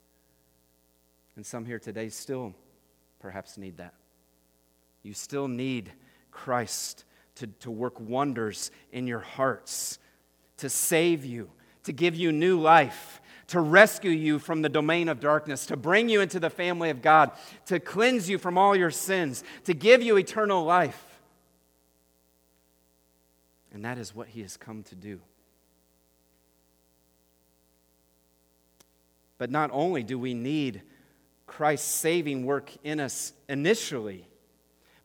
And 1.38 1.46
some 1.46 1.63
here 1.63 1.80
today 1.80 2.10
still 2.10 2.54
perhaps 3.22 3.58
need 3.58 3.78
that. 3.78 3.94
You 5.04 5.13
still 5.13 5.48
need 5.48 5.92
Christ 6.32 7.04
to, 7.36 7.48
to 7.48 7.70
work 7.70 8.00
wonders 8.00 8.72
in 8.92 9.06
your 9.06 9.20
hearts, 9.20 10.00
to 10.58 10.70
save 10.70 11.26
you, 11.26 11.50
to 11.84 11.92
give 11.92 12.16
you 12.16 12.32
new 12.32 12.60
life, 12.60 13.22
to 13.48 13.60
rescue 13.60 14.12
you 14.12 14.39
from 14.39 14.62
the 14.62 14.70
domain 14.70 15.10
of 15.10 15.20
darkness, 15.20 15.66
to 15.68 15.78
bring 15.78 16.10
you 16.10 16.22
into 16.22 16.39
the 16.39 16.50
family 16.50 16.89
of 16.89 17.02
God, 17.02 17.32
to 17.66 17.80
cleanse 17.80 18.30
you 18.30 18.38
from 18.38 18.58
all 18.58 18.76
your 18.76 18.92
sins, 18.92 19.44
to 19.66 19.74
give 19.74 20.02
you 20.02 20.18
eternal 20.18 20.63
life. 20.63 21.20
And 23.74 23.84
that 23.84 23.98
is 23.98 24.16
what 24.16 24.28
He 24.28 24.42
has 24.42 24.56
come 24.56 24.84
to 24.84 24.96
do. 24.96 25.20
But 29.38 29.52
not 29.52 29.72
only 29.74 30.04
do 30.04 30.18
we 30.18 30.34
need 30.34 30.84
Christ's 31.46 31.92
saving 31.92 32.46
work 32.46 32.72
in 32.84 33.00
us 33.00 33.34
initially, 33.50 34.28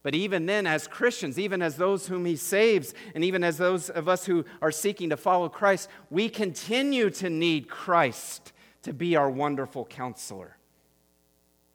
but 0.09 0.15
even 0.15 0.47
then, 0.47 0.67
as 0.67 0.87
Christians, 0.87 1.39
even 1.39 1.61
as 1.61 1.77
those 1.77 2.07
whom 2.07 2.25
He 2.25 2.35
saves, 2.35 2.95
and 3.15 3.23
even 3.23 3.45
as 3.45 3.59
those 3.59 3.91
of 3.91 4.09
us 4.09 4.25
who 4.25 4.47
are 4.63 4.71
seeking 4.73 5.11
to 5.11 5.19
follow 5.19 5.51
Christ, 5.51 5.91
we 6.09 6.31
continue 6.31 7.11
to 7.11 7.29
need 7.29 7.69
Christ 7.69 8.55
to 8.85 8.95
be 8.95 9.17
our 9.17 9.29
wonderful 9.29 9.85
counselor. 9.85 10.57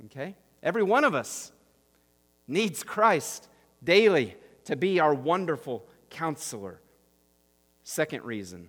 Okay? 0.05 0.35
Every 0.63 0.81
one 0.81 1.03
of 1.03 1.13
us 1.13 1.51
needs 2.47 2.81
Christ 2.81 3.49
daily 3.83 4.35
to 4.65 4.75
be 4.75 4.99
our 4.99 5.13
wonderful 5.13 5.85
counselor. 6.09 6.81
Second 7.83 8.23
reason. 8.23 8.67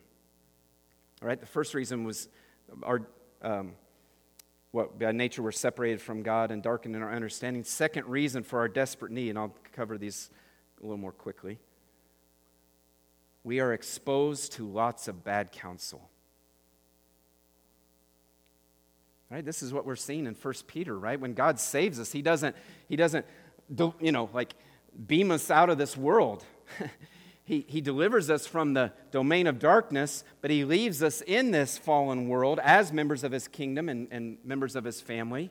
All 1.23 1.29
right, 1.29 1.41
the 1.41 1.47
first 1.47 1.73
reason 1.73 2.05
was 2.05 2.29
our 2.83 3.01
um, 3.41 3.77
what 4.75 4.99
by 4.99 5.13
nature 5.13 5.41
we're 5.41 5.53
separated 5.53 6.03
from 6.03 6.25
God 6.25 6.51
and 6.51 6.61
darkened 6.61 6.97
in 6.97 7.03
our 7.03 7.13
understanding. 7.13 7.63
Second 7.63 8.09
reason 8.09 8.43
for 8.43 8.59
our 8.59 8.67
desperate 8.67 9.13
need, 9.13 9.29
and 9.29 9.39
I'll 9.39 9.55
cover 9.73 9.97
these 9.97 10.31
a 10.81 10.83
little 10.83 10.99
more 10.99 11.13
quickly. 11.13 11.61
We 13.45 13.61
are 13.61 13.73
exposed 13.73 14.55
to 14.55 14.67
lots 14.67 15.07
of 15.07 15.23
bad 15.23 15.53
counsel. 15.53 16.11
Right? 19.31 19.45
This 19.45 19.63
is 19.63 19.73
what 19.73 19.87
we're 19.87 19.95
seeing 19.95 20.27
in 20.27 20.35
1 20.35 20.55
Peter, 20.67 20.99
right? 20.99 21.21
When 21.21 21.35
God 21.35 21.61
saves 21.61 22.01
us, 22.01 22.11
He 22.11 22.21
doesn't, 22.21 22.57
He 22.89 22.97
doesn't, 22.97 23.25
you 24.01 24.11
know, 24.11 24.29
like 24.35 24.55
beam 25.07 25.31
us 25.31 25.53
out 25.53 25.71
of 25.71 25.79
this 25.79 25.97
world. 25.97 26.45
He, 27.45 27.67
he 27.69 27.83
delivers 27.83 28.31
us 28.31 28.47
from 28.47 28.73
the 28.73 28.93
domain 29.11 29.47
of 29.47 29.59
darkness, 29.59 30.25
but 30.41 30.51
he 30.51 30.65
leaves 30.65 31.03
us 31.03 31.21
in 31.21 31.51
this 31.51 31.77
fallen 31.77 32.27
world 32.29 32.59
as 32.63 32.91
members 32.91 33.23
of 33.23 33.33
his 33.33 33.49
kingdom 33.49 33.91
and, 33.91 34.09
and 34.11 34.39
members 34.45 34.75
of 34.75 34.85
his 34.85 35.03
family. 35.03 35.51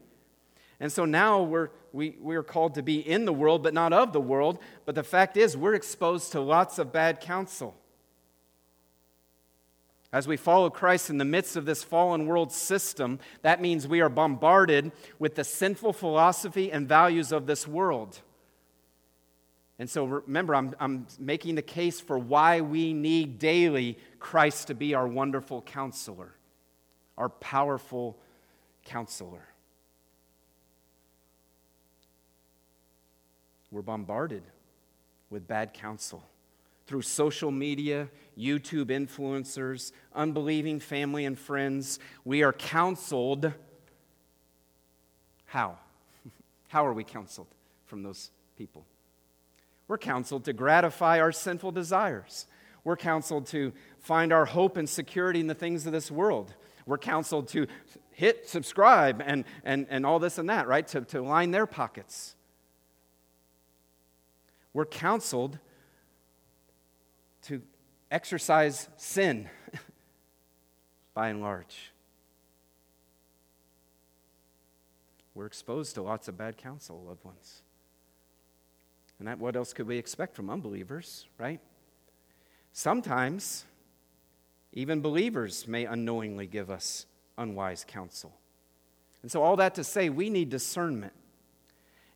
And 0.80 0.92
so 0.92 1.06
now 1.06 1.44
we're, 1.44 1.70
we, 1.92 2.18
we 2.20 2.36
are 2.36 2.44
called 2.44 2.74
to 2.76 2.84
be 2.84 3.00
in 3.00 3.26
the 3.26 3.34
world, 3.34 3.62
but 3.62 3.76
not 3.76 3.94
of 3.94 4.12
the 4.12 4.20
world. 4.20 4.58
But 4.86 4.96
the 4.96 5.04
fact 5.04 5.38
is, 5.38 5.56
we're 5.56 5.76
exposed 5.76 6.32
to 6.32 6.42
lots 6.42 6.80
of 6.80 6.92
bad 6.92 7.22
counsel. 7.22 7.76
As 10.12 10.28
we 10.28 10.36
follow 10.36 10.72
Christ 10.72 11.12
in 11.12 11.20
the 11.20 11.26
midst 11.26 11.56
of 11.56 11.66
this 11.66 11.84
fallen 11.84 12.26
world 12.26 12.52
system, 12.52 13.20
that 13.44 13.62
means 13.62 13.88
we 13.88 14.02
are 14.02 14.10
bombarded 14.10 14.92
with 15.20 15.36
the 15.36 15.44
sinful 15.44 15.94
philosophy 15.94 16.72
and 16.72 16.88
values 16.88 17.32
of 17.32 17.46
this 17.46 17.68
world. 17.68 18.22
And 19.80 19.90
so 19.90 20.06
remember, 20.06 20.56
I'm, 20.56 20.76
I'm 20.80 21.08
making 21.20 21.56
the 21.56 21.62
case 21.62 22.00
for 22.00 22.18
why 22.18 22.62
we 22.62 22.94
need 22.94 23.40
daily 23.40 23.98
Christ 24.20 24.68
to 24.68 24.76
be 24.76 24.94
our 24.94 25.08
wonderful 25.08 25.62
counselor, 25.62 26.36
our 27.18 27.30
powerful 27.30 28.18
counselor. 28.86 29.48
We're 33.72 33.82
bombarded 33.82 34.44
with 35.32 35.48
bad 35.48 35.74
counsel 35.74 36.24
through 36.86 37.02
social 37.02 37.50
media, 37.50 38.08
YouTube 38.38 38.86
influencers, 38.86 39.92
unbelieving 40.14 40.80
family 40.80 41.26
and 41.26 41.40
friends. 41.40 41.98
We 42.24 42.44
are 42.44 42.54
counseled. 42.54 43.52
How? 45.46 45.80
How 46.68 46.86
are 46.86 46.94
we 46.94 47.04
counseled 47.04 47.48
from 47.88 48.04
those 48.04 48.30
people? 48.58 48.86
We're 49.88 49.98
counseled 49.98 50.46
to 50.46 50.54
gratify 50.54 51.20
our 51.20 51.32
sinful 51.32 51.72
desires. 51.72 52.48
We're 52.84 52.98
counseled 52.98 53.48
to 53.48 53.74
find 54.00 54.34
our 54.34 54.46
hope 54.46 54.78
and 54.78 54.88
security 54.88 55.40
in 55.40 55.48
the 55.48 55.56
things 55.56 55.86
of 55.86 55.92
this 55.92 56.12
world. 56.12 56.54
We're 56.86 56.98
counseled 56.98 57.48
to 57.50 57.68
hit 58.12 58.48
subscribe 58.48 59.22
and, 59.26 59.46
and, 59.64 59.88
and 59.90 60.06
all 60.06 60.20
this 60.20 60.38
and 60.38 60.50
that, 60.50 60.68
right? 60.68 60.88
To, 60.90 61.02
to 61.02 61.22
line 61.22 61.52
their 61.52 61.66
pockets. 61.66 62.36
We're 64.74 64.86
counseled 64.86 65.60
to 67.44 67.62
exercise 68.12 68.90
sin 68.98 69.50
by 71.14 71.30
and 71.30 71.42
large. 71.42 71.92
We're 75.36 75.46
exposed 75.48 75.96
to 75.96 76.02
lots 76.02 76.28
of 76.28 76.38
bad 76.38 76.58
counsel, 76.58 77.04
loved 77.08 77.24
ones. 77.24 77.63
And 79.24 79.30
that, 79.30 79.40
what 79.40 79.56
else 79.56 79.72
could 79.72 79.88
we 79.88 79.98
expect 79.98 80.36
from 80.36 80.50
unbelievers, 80.50 81.28
right? 81.38 81.62
Sometimes, 82.74 83.64
even 84.74 85.00
believers 85.00 85.66
may 85.66 85.86
unknowingly 85.86 86.46
give 86.46 86.70
us 86.70 87.06
unwise 87.38 87.86
counsel. 87.88 88.34
And 89.22 89.32
so, 89.32 89.42
all 89.42 89.56
that 89.56 89.76
to 89.76 89.84
say, 89.86 90.10
we 90.10 90.30
need 90.30 90.50
discernment. 90.50 91.14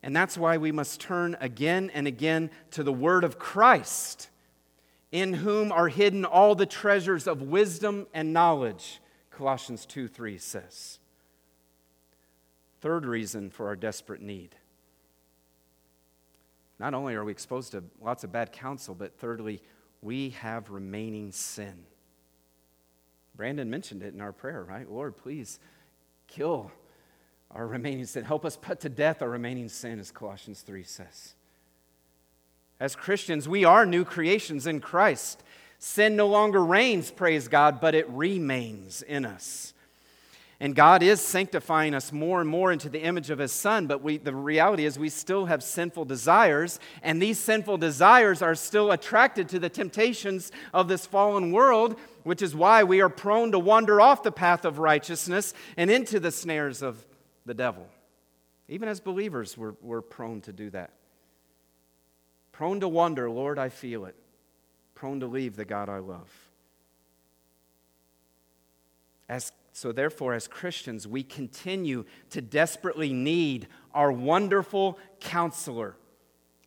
And 0.03 0.13
that's 0.13 0.37
why 0.37 0.57
we 0.57 0.73
must 0.73 0.99
turn 0.99 1.37
again 1.39 1.91
and 1.93 2.07
again 2.07 2.49
to 2.71 2.83
the 2.83 2.91
Word 2.91 3.23
of 3.23 3.39
Christ, 3.39 4.29
in 5.09 5.31
whom 5.31 5.71
are 5.71 5.87
hidden 5.87 6.25
all 6.25 6.55
the 6.55 6.65
treasures 6.65 7.25
of 7.25 7.41
wisdom 7.41 8.05
and 8.13 8.33
knowledge, 8.33 8.99
Colossians 9.31 9.85
2 9.85 10.09
3 10.09 10.37
says. 10.37 10.99
Third 12.81 13.05
reason 13.05 13.49
for 13.49 13.67
our 13.67 13.77
desperate 13.77 14.21
need 14.21 14.57
not 16.79 16.93
only 16.93 17.15
are 17.15 17.23
we 17.23 17.31
exposed 17.31 17.71
to 17.71 17.83
lots 18.01 18.23
of 18.23 18.31
bad 18.31 18.51
counsel, 18.51 18.93
but 18.93 19.17
thirdly, 19.17 19.61
we 20.01 20.29
have 20.29 20.69
remaining 20.69 21.31
sin. 21.31 21.85
Brandon 23.35 23.69
mentioned 23.69 24.03
it 24.03 24.13
in 24.13 24.21
our 24.21 24.31
prayer, 24.31 24.63
right? 24.63 24.89
Lord, 24.89 25.15
please 25.17 25.59
kill 26.27 26.71
our 27.51 27.65
remaining 27.65 28.05
sin. 28.05 28.23
Help 28.23 28.45
us 28.45 28.57
put 28.57 28.79
to 28.81 28.89
death 28.89 29.21
our 29.21 29.29
remaining 29.29 29.69
sin, 29.69 29.99
as 29.99 30.11
Colossians 30.11 30.61
3 30.61 30.83
says. 30.83 31.35
As 32.79 32.95
Christians, 32.95 33.47
we 33.47 33.65
are 33.65 33.85
new 33.85 34.05
creations 34.05 34.67
in 34.67 34.79
Christ. 34.79 35.43
Sin 35.79 36.15
no 36.15 36.27
longer 36.27 36.63
reigns, 36.63 37.11
praise 37.11 37.47
God, 37.47 37.79
but 37.79 37.95
it 37.95 38.09
remains 38.09 39.01
in 39.01 39.25
us. 39.25 39.73
And 40.59 40.75
God 40.75 41.03
is 41.03 41.21
sanctifying 41.21 41.93
us 41.93 42.11
more 42.11 42.41
and 42.41 42.49
more 42.49 42.71
into 42.71 42.89
the 42.89 43.03
image 43.03 43.29
of 43.29 43.37
His 43.37 43.51
Son, 43.51 43.85
but 43.85 44.01
we, 44.01 44.17
the 44.17 44.33
reality 44.33 44.85
is 44.85 44.97
we 44.97 45.09
still 45.09 45.45
have 45.45 45.61
sinful 45.61 46.05
desires, 46.05 46.79
and 47.03 47.21
these 47.21 47.37
sinful 47.37 47.77
desires 47.77 48.41
are 48.41 48.55
still 48.55 48.91
attracted 48.91 49.49
to 49.49 49.59
the 49.59 49.69
temptations 49.69 50.51
of 50.73 50.87
this 50.87 51.05
fallen 51.05 51.51
world, 51.51 51.99
which 52.23 52.41
is 52.41 52.55
why 52.55 52.83
we 52.83 53.01
are 53.01 53.09
prone 53.09 53.51
to 53.51 53.59
wander 53.59 54.01
off 54.01 54.23
the 54.23 54.31
path 54.31 54.65
of 54.65 54.79
righteousness 54.79 55.53
and 55.77 55.91
into 55.91 56.19
the 56.19 56.31
snares 56.31 56.81
of 56.81 57.05
the 57.45 57.53
devil. 57.53 57.87
Even 58.67 58.89
as 58.89 58.99
believers, 58.99 59.55
we're, 59.57 59.75
we're 59.81 60.01
prone 60.01 60.41
to 60.41 60.51
do 60.51 60.71
that. 60.71 60.91
Prone 62.51 62.79
to 62.79 62.87
wonder, 62.87 63.29
Lord, 63.29 63.59
I 63.59 63.69
feel 63.69 64.05
it. 64.05 64.15
Prone 64.95 65.19
to 65.19 65.27
leave 65.27 65.55
the 65.55 65.65
God 65.65 65.87
I 65.87 65.99
love. 65.99 66.33
As 69.29 69.51
so, 69.77 69.91
therefore, 69.91 70.33
as 70.33 70.47
Christians, 70.47 71.07
we 71.07 71.21
continue 71.21 72.05
to 72.31 72.41
desperately 72.41 73.13
need 73.13 73.67
our 73.93 74.11
wonderful 74.11 74.97
counselor. 75.19 75.95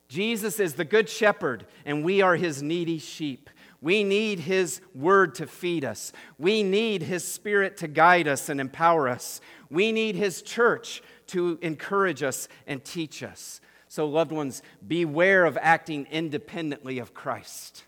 Jesus 0.07 0.61
is 0.61 0.75
the 0.75 0.85
good 0.85 1.09
shepherd, 1.09 1.67
and 1.85 2.05
we 2.05 2.23
are 2.23 2.37
his 2.37 2.63
needy 2.63 3.01
sheep. 3.01 3.51
We 3.81 4.05
need 4.05 4.39
His 4.39 4.81
Word 4.95 5.35
to 5.37 5.49
feed 5.49 5.85
us. 5.85 6.13
We 6.39 6.63
need 6.63 7.03
His 7.03 7.27
Spirit 7.27 7.79
to 7.79 7.89
guide 7.89 8.29
us 8.29 8.49
and 8.49 8.61
empower 8.61 9.09
us. 9.09 9.41
We 9.71 9.91
need 9.91 10.15
His 10.15 10.41
church 10.41 11.03
to 11.29 11.59
encourage 11.63 12.23
us 12.23 12.47
and 12.69 12.85
teach 12.85 13.25
us. 13.25 13.61
So, 13.89 14.07
loved 14.07 14.31
ones, 14.31 14.63
beware 14.87 15.47
of 15.47 15.59
acting 15.61 16.07
independently 16.13 17.01
of 17.01 17.13
Christ. 17.13 17.87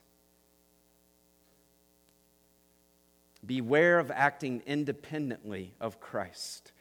Beware 3.45 3.99
of 3.99 4.11
acting 4.11 4.63
independently 4.67 5.75
of 5.81 6.01
Christ. 6.01 6.73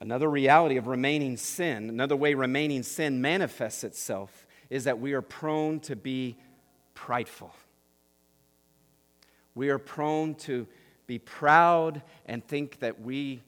Another 0.00 0.28
reality 0.28 0.76
of 0.76 0.86
remaining 0.86 1.36
sin, 1.36 1.88
another 1.88 2.16
way 2.16 2.34
remaining 2.34 2.82
sin 2.82 3.20
manifests 3.20 3.84
itself, 3.84 4.46
is 4.70 4.84
that 4.84 4.98
we 4.98 5.12
are 5.12 5.22
prone 5.22 5.80
to 5.80 5.94
be 5.94 6.36
prideful. 6.94 7.54
We 9.54 9.68
are 9.68 9.78
prone 9.78 10.34
to 10.36 10.66
be 11.06 11.18
proud 11.18 12.02
and 12.26 12.46
think 12.46 12.78
that 12.80 13.00
we 13.00 13.42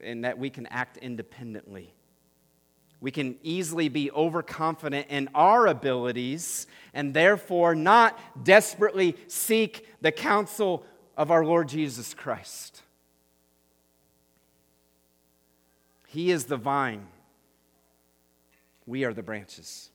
and 0.00 0.24
that 0.24 0.38
we 0.38 0.50
can 0.50 0.66
act 0.66 0.98
independently. 0.98 1.93
We 3.00 3.10
can 3.10 3.36
easily 3.42 3.88
be 3.88 4.10
overconfident 4.10 5.08
in 5.10 5.28
our 5.34 5.66
abilities 5.66 6.66
and 6.94 7.12
therefore 7.12 7.74
not 7.74 8.18
desperately 8.44 9.16
seek 9.26 9.86
the 10.00 10.12
counsel 10.12 10.84
of 11.16 11.30
our 11.30 11.44
Lord 11.44 11.68
Jesus 11.68 12.14
Christ. 12.14 12.82
He 16.08 16.30
is 16.30 16.44
the 16.44 16.56
vine, 16.56 17.08
we 18.86 19.04
are 19.04 19.12
the 19.12 19.22
branches. 19.22 19.90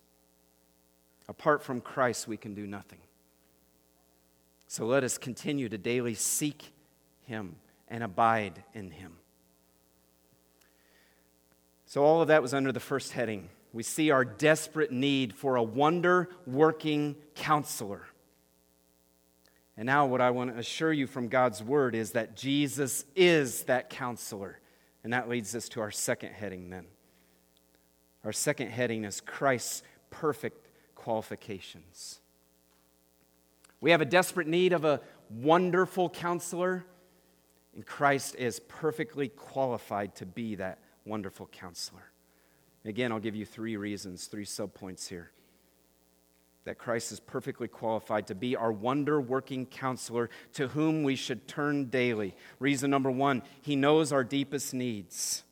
Apart 1.29 1.63
from 1.63 1.79
Christ, 1.79 2.27
we 2.27 2.37
can 2.37 2.55
do 2.55 2.65
nothing. 2.65 2.99
So 4.67 4.85
let 4.85 5.03
us 5.03 5.17
continue 5.17 5.69
to 5.69 5.77
daily 5.77 6.15
seek 6.15 6.73
Him 7.27 7.55
and 7.87 8.03
abide 8.03 8.63
in 8.73 8.91
Him. 8.91 9.13
So, 11.89 12.03
all 12.03 12.21
of 12.21 12.27
that 12.27 12.43
was 12.43 12.53
under 12.53 12.71
the 12.71 12.79
first 12.79 13.13
heading. 13.13 13.49
We 13.73 13.81
see 13.81 14.11
our 14.11 14.23
desperate 14.23 14.91
need 14.91 15.33
for 15.33 15.55
a 15.55 15.63
wonder 15.63 16.29
working 16.45 17.15
counselor. 17.33 18.05
And 19.75 19.87
now, 19.87 20.05
what 20.05 20.21
I 20.21 20.29
want 20.29 20.53
to 20.53 20.59
assure 20.59 20.93
you 20.93 21.07
from 21.07 21.29
God's 21.29 21.63
word 21.63 21.95
is 21.95 22.11
that 22.11 22.35
Jesus 22.37 23.05
is 23.15 23.63
that 23.63 23.89
counselor. 23.89 24.59
And 25.03 25.13
that 25.13 25.27
leads 25.27 25.55
us 25.55 25.67
to 25.69 25.81
our 25.81 25.89
second 25.89 26.33
heading 26.33 26.69
then. 26.69 26.85
Our 28.23 28.33
second 28.33 28.69
heading 28.69 29.03
is 29.03 29.19
Christ's 29.19 29.81
perfect 30.11 30.67
qualifications. 30.93 32.19
We 33.81 33.89
have 33.89 34.01
a 34.01 34.05
desperate 34.05 34.45
need 34.45 34.73
of 34.73 34.85
a 34.85 35.01
wonderful 35.31 36.11
counselor, 36.11 36.85
and 37.73 37.83
Christ 37.83 38.35
is 38.35 38.59
perfectly 38.59 39.29
qualified 39.29 40.13
to 40.17 40.27
be 40.27 40.53
that 40.53 40.77
wonderful 41.09 41.47
counselor. 41.47 42.11
Again, 42.85 43.11
I'll 43.11 43.19
give 43.19 43.35
you 43.35 43.45
three 43.45 43.75
reasons, 43.75 44.27
three 44.27 44.45
subpoints 44.45 45.09
here. 45.09 45.31
That 46.65 46.77
Christ 46.77 47.11
is 47.11 47.19
perfectly 47.19 47.67
qualified 47.67 48.27
to 48.27 48.35
be 48.35 48.55
our 48.55 48.71
wonder 48.71 49.19
working 49.19 49.65
counselor 49.65 50.29
to 50.53 50.67
whom 50.69 51.03
we 51.03 51.15
should 51.15 51.47
turn 51.47 51.85
daily. 51.85 52.35
Reason 52.59 52.89
number 52.89 53.11
one, 53.11 53.41
he 53.61 53.75
knows 53.75 54.11
our 54.13 54.23
deepest 54.23 54.73
needs. 54.73 55.43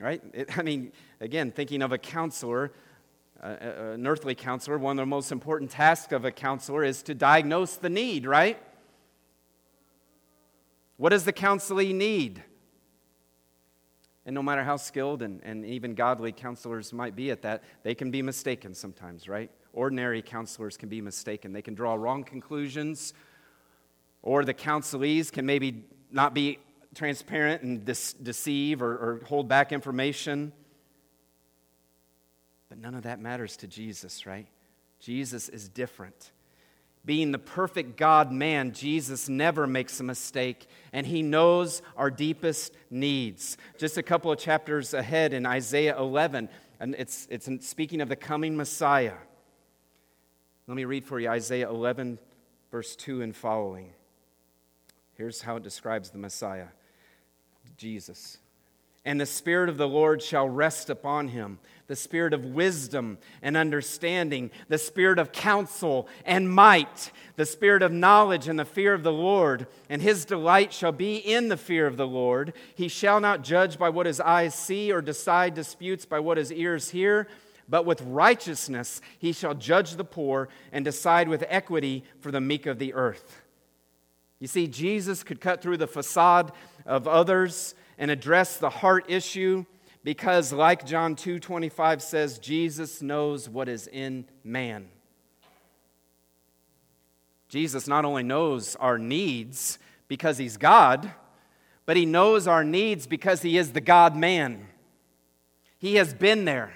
Right? 0.00 0.22
It, 0.34 0.58
I 0.58 0.62
mean, 0.62 0.92
again, 1.20 1.52
thinking 1.52 1.82
of 1.82 1.92
a 1.92 1.98
counselor, 1.98 2.72
uh, 3.42 3.56
an 3.92 4.06
earthly 4.06 4.34
counselor, 4.34 4.76
one 4.78 4.98
of 4.98 5.02
the 5.02 5.06
most 5.06 5.30
important 5.30 5.70
tasks 5.70 6.12
of 6.12 6.24
a 6.24 6.32
counselor 6.32 6.82
is 6.82 7.02
to 7.04 7.14
diagnose 7.14 7.76
the 7.76 7.90
need, 7.90 8.26
right? 8.26 8.60
What 10.96 11.10
does 11.10 11.24
the 11.24 11.32
counselee 11.32 11.94
need? 11.94 12.42
And 14.26 14.34
no 14.34 14.42
matter 14.42 14.62
how 14.62 14.76
skilled 14.76 15.22
and, 15.22 15.40
and 15.42 15.64
even 15.64 15.94
godly 15.94 16.32
counselors 16.32 16.92
might 16.92 17.16
be 17.16 17.30
at 17.30 17.42
that, 17.42 17.62
they 17.82 17.94
can 17.94 18.10
be 18.10 18.22
mistaken 18.22 18.74
sometimes, 18.74 19.28
right? 19.28 19.50
Ordinary 19.72 20.20
counselors 20.20 20.76
can 20.76 20.88
be 20.88 21.00
mistaken. 21.00 21.52
They 21.52 21.62
can 21.62 21.74
draw 21.74 21.94
wrong 21.94 22.24
conclusions, 22.24 23.14
or 24.22 24.44
the 24.44 24.54
counselees 24.54 25.32
can 25.32 25.46
maybe 25.46 25.84
not 26.10 26.34
be 26.34 26.58
transparent 26.94 27.62
and 27.62 27.84
deceive 27.84 28.82
or, 28.82 28.92
or 28.92 29.22
hold 29.26 29.48
back 29.48 29.72
information. 29.72 30.52
But 32.68 32.78
none 32.78 32.94
of 32.94 33.04
that 33.04 33.20
matters 33.20 33.56
to 33.58 33.66
Jesus, 33.66 34.26
right? 34.26 34.46
Jesus 34.98 35.48
is 35.48 35.68
different. 35.68 36.32
Being 37.04 37.32
the 37.32 37.38
perfect 37.38 37.96
God 37.96 38.30
man, 38.30 38.72
Jesus 38.72 39.28
never 39.28 39.66
makes 39.66 40.00
a 40.00 40.02
mistake, 40.02 40.66
and 40.92 41.06
he 41.06 41.22
knows 41.22 41.80
our 41.96 42.10
deepest 42.10 42.74
needs. 42.90 43.56
Just 43.78 43.96
a 43.96 44.02
couple 44.02 44.30
of 44.30 44.38
chapters 44.38 44.92
ahead 44.92 45.32
in 45.32 45.46
Isaiah 45.46 45.98
11, 45.98 46.48
and 46.78 46.94
it's, 46.98 47.26
it's 47.30 47.48
speaking 47.66 48.00
of 48.00 48.08
the 48.08 48.16
coming 48.16 48.56
Messiah. 48.56 49.14
Let 50.66 50.76
me 50.76 50.84
read 50.84 51.04
for 51.04 51.18
you 51.18 51.28
Isaiah 51.28 51.68
11, 51.68 52.18
verse 52.70 52.94
2 52.96 53.22
and 53.22 53.34
following. 53.34 53.92
Here's 55.14 55.40
how 55.42 55.56
it 55.56 55.62
describes 55.62 56.10
the 56.10 56.18
Messiah 56.18 56.68
Jesus. 57.76 58.38
And 59.04 59.20
the 59.20 59.26
Spirit 59.26 59.68
of 59.68 59.76
the 59.76 59.88
Lord 59.88 60.22
shall 60.22 60.48
rest 60.48 60.90
upon 60.90 61.28
him 61.28 61.58
the 61.90 61.96
spirit 61.96 62.32
of 62.32 62.44
wisdom 62.44 63.18
and 63.42 63.56
understanding, 63.56 64.48
the 64.68 64.78
spirit 64.78 65.18
of 65.18 65.32
counsel 65.32 66.06
and 66.24 66.48
might, 66.48 67.10
the 67.34 67.44
spirit 67.44 67.82
of 67.82 67.90
knowledge 67.90 68.46
and 68.46 68.56
the 68.56 68.64
fear 68.64 68.94
of 68.94 69.02
the 69.02 69.12
Lord. 69.12 69.66
And 69.88 70.00
his 70.00 70.24
delight 70.24 70.72
shall 70.72 70.92
be 70.92 71.16
in 71.16 71.48
the 71.48 71.56
fear 71.56 71.88
of 71.88 71.96
the 71.96 72.06
Lord. 72.06 72.52
He 72.76 72.86
shall 72.86 73.18
not 73.18 73.42
judge 73.42 73.76
by 73.76 73.88
what 73.88 74.06
his 74.06 74.20
eyes 74.20 74.54
see 74.54 74.92
or 74.92 75.02
decide 75.02 75.54
disputes 75.54 76.04
by 76.06 76.20
what 76.20 76.38
his 76.38 76.52
ears 76.52 76.90
hear. 76.90 77.26
But 77.68 77.84
with 77.84 78.02
righteousness 78.02 79.00
he 79.18 79.32
shall 79.32 79.54
judge 79.54 79.96
the 79.96 80.04
poor 80.04 80.48
and 80.70 80.84
decide 80.84 81.28
with 81.28 81.44
equity 81.48 82.04
for 82.20 82.30
the 82.30 82.40
meek 82.40 82.66
of 82.66 82.78
the 82.78 82.94
earth. 82.94 83.42
You 84.38 84.46
see, 84.46 84.68
Jesus 84.68 85.24
could 85.24 85.40
cut 85.40 85.60
through 85.60 85.78
the 85.78 85.88
facade 85.88 86.52
of 86.86 87.08
others 87.08 87.74
and 88.00 88.10
address 88.10 88.56
the 88.56 88.70
heart 88.70 89.04
issue 89.08 89.66
because 90.02 90.52
like 90.52 90.86
John 90.86 91.14
2:25 91.14 92.00
says 92.00 92.38
Jesus 92.38 93.02
knows 93.02 93.48
what 93.48 93.68
is 93.68 93.86
in 93.86 94.24
man. 94.42 94.88
Jesus 97.48 97.86
not 97.86 98.04
only 98.04 98.22
knows 98.22 98.74
our 98.76 98.98
needs 98.98 99.78
because 100.08 100.38
he's 100.38 100.56
God, 100.56 101.12
but 101.84 101.96
he 101.96 102.06
knows 102.06 102.46
our 102.46 102.64
needs 102.64 103.06
because 103.06 103.42
he 103.42 103.58
is 103.58 103.72
the 103.72 103.80
God 103.80 104.16
man. 104.16 104.66
He 105.78 105.96
has 105.96 106.14
been 106.14 106.46
there. 106.46 106.72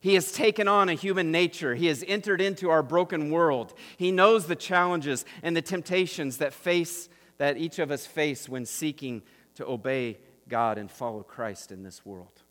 He 0.00 0.14
has 0.14 0.32
taken 0.32 0.66
on 0.66 0.88
a 0.88 0.94
human 0.94 1.30
nature. 1.30 1.76
He 1.76 1.86
has 1.86 2.04
entered 2.08 2.40
into 2.40 2.68
our 2.68 2.82
broken 2.82 3.30
world. 3.30 3.74
He 3.96 4.10
knows 4.10 4.46
the 4.46 4.56
challenges 4.56 5.24
and 5.44 5.56
the 5.56 5.62
temptations 5.62 6.38
that 6.38 6.52
face 6.52 7.08
that 7.38 7.56
each 7.56 7.78
of 7.78 7.92
us 7.92 8.06
face 8.06 8.48
when 8.48 8.66
seeking 8.66 9.22
to 9.54 9.66
obey 9.66 10.18
God 10.48 10.78
and 10.78 10.90
follow 10.90 11.22
Christ 11.22 11.72
in 11.72 11.82
this 11.82 12.04
world. 12.04 12.42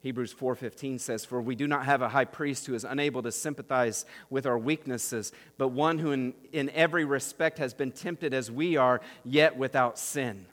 Hebrews 0.00 0.32
4:15 0.32 1.00
says 1.00 1.24
for 1.24 1.40
we 1.40 1.56
do 1.56 1.66
not 1.66 1.84
have 1.84 2.02
a 2.02 2.08
high 2.08 2.24
priest 2.24 2.66
who 2.66 2.74
is 2.74 2.84
unable 2.84 3.22
to 3.22 3.32
sympathize 3.32 4.04
with 4.30 4.46
our 4.46 4.58
weaknesses 4.58 5.32
but 5.56 5.68
one 5.68 5.98
who 5.98 6.12
in, 6.12 6.34
in 6.52 6.70
every 6.70 7.04
respect 7.04 7.58
has 7.58 7.74
been 7.74 7.90
tempted 7.90 8.32
as 8.32 8.50
we 8.50 8.76
are 8.76 9.00
yet 9.24 9.56
without 9.56 9.98
sin. 9.98 10.46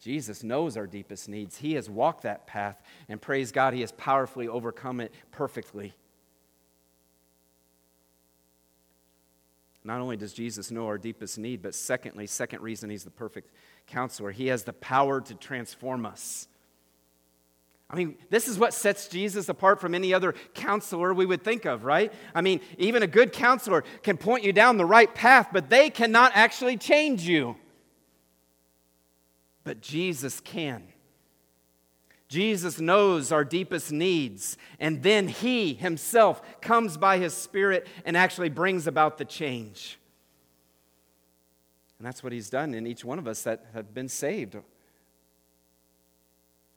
Jesus 0.00 0.44
knows 0.44 0.76
our 0.76 0.86
deepest 0.86 1.28
needs. 1.28 1.56
He 1.56 1.74
has 1.74 1.90
walked 1.90 2.22
that 2.22 2.46
path 2.46 2.80
and 3.08 3.20
praise 3.20 3.50
God 3.50 3.74
he 3.74 3.80
has 3.80 3.90
powerfully 3.92 4.46
overcome 4.46 5.00
it 5.00 5.12
perfectly. 5.32 5.92
Not 9.88 10.02
only 10.02 10.18
does 10.18 10.34
Jesus 10.34 10.70
know 10.70 10.84
our 10.84 10.98
deepest 10.98 11.38
need, 11.38 11.62
but 11.62 11.74
secondly, 11.74 12.26
second 12.26 12.60
reason 12.60 12.90
he's 12.90 13.04
the 13.04 13.10
perfect 13.10 13.50
counselor, 13.86 14.30
he 14.30 14.48
has 14.48 14.64
the 14.64 14.74
power 14.74 15.22
to 15.22 15.34
transform 15.34 16.04
us. 16.04 16.46
I 17.88 17.96
mean, 17.96 18.16
this 18.28 18.48
is 18.48 18.58
what 18.58 18.74
sets 18.74 19.08
Jesus 19.08 19.48
apart 19.48 19.80
from 19.80 19.94
any 19.94 20.12
other 20.12 20.34
counselor 20.52 21.14
we 21.14 21.24
would 21.24 21.42
think 21.42 21.64
of, 21.64 21.86
right? 21.86 22.12
I 22.34 22.42
mean, 22.42 22.60
even 22.76 23.02
a 23.02 23.06
good 23.06 23.32
counselor 23.32 23.82
can 24.02 24.18
point 24.18 24.44
you 24.44 24.52
down 24.52 24.76
the 24.76 24.84
right 24.84 25.14
path, 25.14 25.48
but 25.54 25.70
they 25.70 25.88
cannot 25.88 26.32
actually 26.34 26.76
change 26.76 27.22
you. 27.22 27.56
But 29.64 29.80
Jesus 29.80 30.38
can. 30.40 30.82
Jesus 32.28 32.78
knows 32.78 33.32
our 33.32 33.44
deepest 33.44 33.90
needs, 33.90 34.58
and 34.78 35.02
then 35.02 35.28
He 35.28 35.72
Himself 35.72 36.60
comes 36.60 36.98
by 36.98 37.18
His 37.18 37.32
Spirit 37.32 37.86
and 38.04 38.16
actually 38.16 38.50
brings 38.50 38.86
about 38.86 39.16
the 39.16 39.24
change. 39.24 39.98
And 41.98 42.06
that's 42.06 42.22
what 42.22 42.32
He's 42.32 42.50
done 42.50 42.74
in 42.74 42.86
each 42.86 43.04
one 43.04 43.18
of 43.18 43.26
us 43.26 43.42
that 43.42 43.66
have 43.72 43.94
been 43.94 44.08
saved 44.08 44.56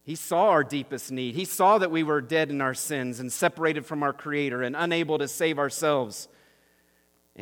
He 0.03 0.15
saw 0.15 0.49
our 0.49 0.63
deepest 0.63 1.11
need. 1.11 1.35
He 1.35 1.45
saw 1.45 1.77
that 1.77 1.91
we 1.91 2.03
were 2.03 2.21
dead 2.21 2.49
in 2.49 2.61
our 2.61 2.73
sins 2.73 3.19
and 3.19 3.31
separated 3.31 3.85
from 3.85 4.03
our 4.03 4.13
Creator 4.13 4.63
and 4.63 4.75
unable 4.75 5.17
to 5.17 5.27
save 5.27 5.59
ourselves. 5.59 6.27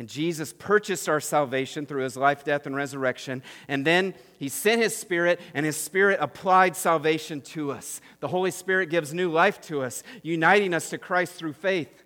And 0.00 0.08
Jesus 0.08 0.54
purchased 0.54 1.10
our 1.10 1.20
salvation 1.20 1.84
through 1.84 2.04
his 2.04 2.16
life, 2.16 2.42
death, 2.42 2.64
and 2.64 2.74
resurrection. 2.74 3.42
And 3.68 3.86
then 3.86 4.14
he 4.38 4.48
sent 4.48 4.80
his 4.80 4.96
Spirit, 4.96 5.38
and 5.52 5.66
his 5.66 5.76
Spirit 5.76 6.20
applied 6.22 6.74
salvation 6.74 7.42
to 7.42 7.70
us. 7.70 8.00
The 8.20 8.28
Holy 8.28 8.50
Spirit 8.50 8.88
gives 8.88 9.12
new 9.12 9.30
life 9.30 9.60
to 9.64 9.82
us, 9.82 10.02
uniting 10.22 10.72
us 10.72 10.88
to 10.88 10.96
Christ 10.96 11.34
through 11.34 11.52
faith. 11.52 12.02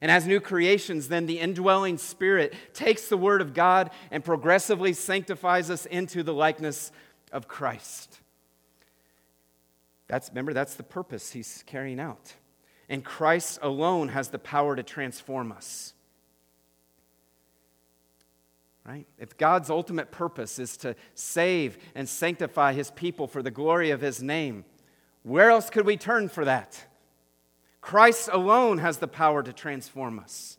And 0.00 0.12
as 0.12 0.28
new 0.28 0.38
creations, 0.38 1.08
then 1.08 1.26
the 1.26 1.40
indwelling 1.40 1.98
Spirit 1.98 2.54
takes 2.72 3.08
the 3.08 3.16
Word 3.16 3.40
of 3.40 3.52
God 3.52 3.90
and 4.12 4.24
progressively 4.24 4.92
sanctifies 4.92 5.70
us 5.70 5.86
into 5.86 6.22
the 6.22 6.32
likeness 6.32 6.92
of 7.32 7.48
Christ. 7.48 8.20
That's, 10.06 10.28
remember, 10.28 10.52
that's 10.52 10.76
the 10.76 10.84
purpose 10.84 11.32
he's 11.32 11.64
carrying 11.66 11.98
out. 11.98 12.34
And 12.88 13.04
Christ 13.04 13.58
alone 13.60 14.10
has 14.10 14.28
the 14.28 14.38
power 14.38 14.76
to 14.76 14.84
transform 14.84 15.50
us 15.50 15.94
right? 18.86 19.06
If 19.18 19.36
God's 19.36 19.70
ultimate 19.70 20.10
purpose 20.10 20.58
is 20.58 20.76
to 20.78 20.94
save 21.14 21.78
and 21.94 22.08
sanctify 22.08 22.72
his 22.74 22.90
people 22.90 23.26
for 23.26 23.42
the 23.42 23.50
glory 23.50 23.90
of 23.90 24.00
his 24.00 24.22
name, 24.22 24.64
where 25.22 25.50
else 25.50 25.70
could 25.70 25.86
we 25.86 25.96
turn 25.96 26.28
for 26.28 26.44
that? 26.44 26.86
Christ 27.80 28.28
alone 28.32 28.78
has 28.78 28.98
the 28.98 29.08
power 29.08 29.42
to 29.42 29.52
transform 29.52 30.18
us. 30.18 30.58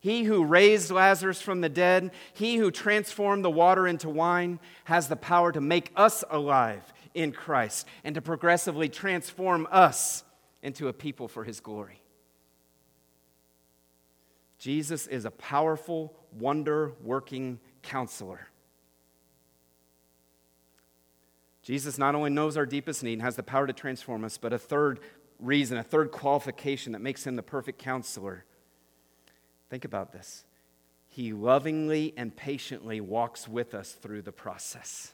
He 0.00 0.24
who 0.24 0.44
raised 0.44 0.90
Lazarus 0.90 1.40
from 1.40 1.60
the 1.60 1.68
dead, 1.68 2.10
he 2.34 2.56
who 2.56 2.70
transformed 2.70 3.44
the 3.44 3.50
water 3.50 3.86
into 3.86 4.10
wine, 4.10 4.58
has 4.84 5.08
the 5.08 5.16
power 5.16 5.52
to 5.52 5.60
make 5.60 5.92
us 5.94 6.24
alive 6.28 6.92
in 7.14 7.32
Christ 7.32 7.86
and 8.02 8.14
to 8.16 8.20
progressively 8.20 8.88
transform 8.88 9.68
us 9.70 10.24
into 10.62 10.88
a 10.88 10.92
people 10.92 11.28
for 11.28 11.44
his 11.44 11.60
glory. 11.60 12.01
Jesus 14.62 15.08
is 15.08 15.24
a 15.24 15.30
powerful, 15.32 16.14
wonder 16.38 16.92
working 17.02 17.58
counselor. 17.82 18.46
Jesus 21.64 21.98
not 21.98 22.14
only 22.14 22.30
knows 22.30 22.56
our 22.56 22.64
deepest 22.64 23.02
need 23.02 23.14
and 23.14 23.22
has 23.22 23.34
the 23.34 23.42
power 23.42 23.66
to 23.66 23.72
transform 23.72 24.24
us, 24.24 24.38
but 24.38 24.52
a 24.52 24.58
third 24.60 25.00
reason, 25.40 25.78
a 25.78 25.82
third 25.82 26.12
qualification 26.12 26.92
that 26.92 27.00
makes 27.00 27.26
him 27.26 27.34
the 27.34 27.42
perfect 27.42 27.80
counselor. 27.80 28.44
Think 29.68 29.84
about 29.84 30.12
this. 30.12 30.44
He 31.08 31.32
lovingly 31.32 32.14
and 32.16 32.36
patiently 32.36 33.00
walks 33.00 33.48
with 33.48 33.74
us 33.74 33.90
through 33.90 34.22
the 34.22 34.30
process. 34.30 35.12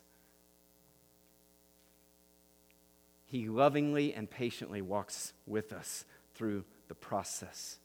He 3.24 3.48
lovingly 3.48 4.12
and 4.12 4.28
patiently 4.28 4.82
walks 4.82 5.32
with 5.46 5.72
us 5.72 6.04
through 6.34 6.66
the 6.88 6.94
process. 6.94 7.78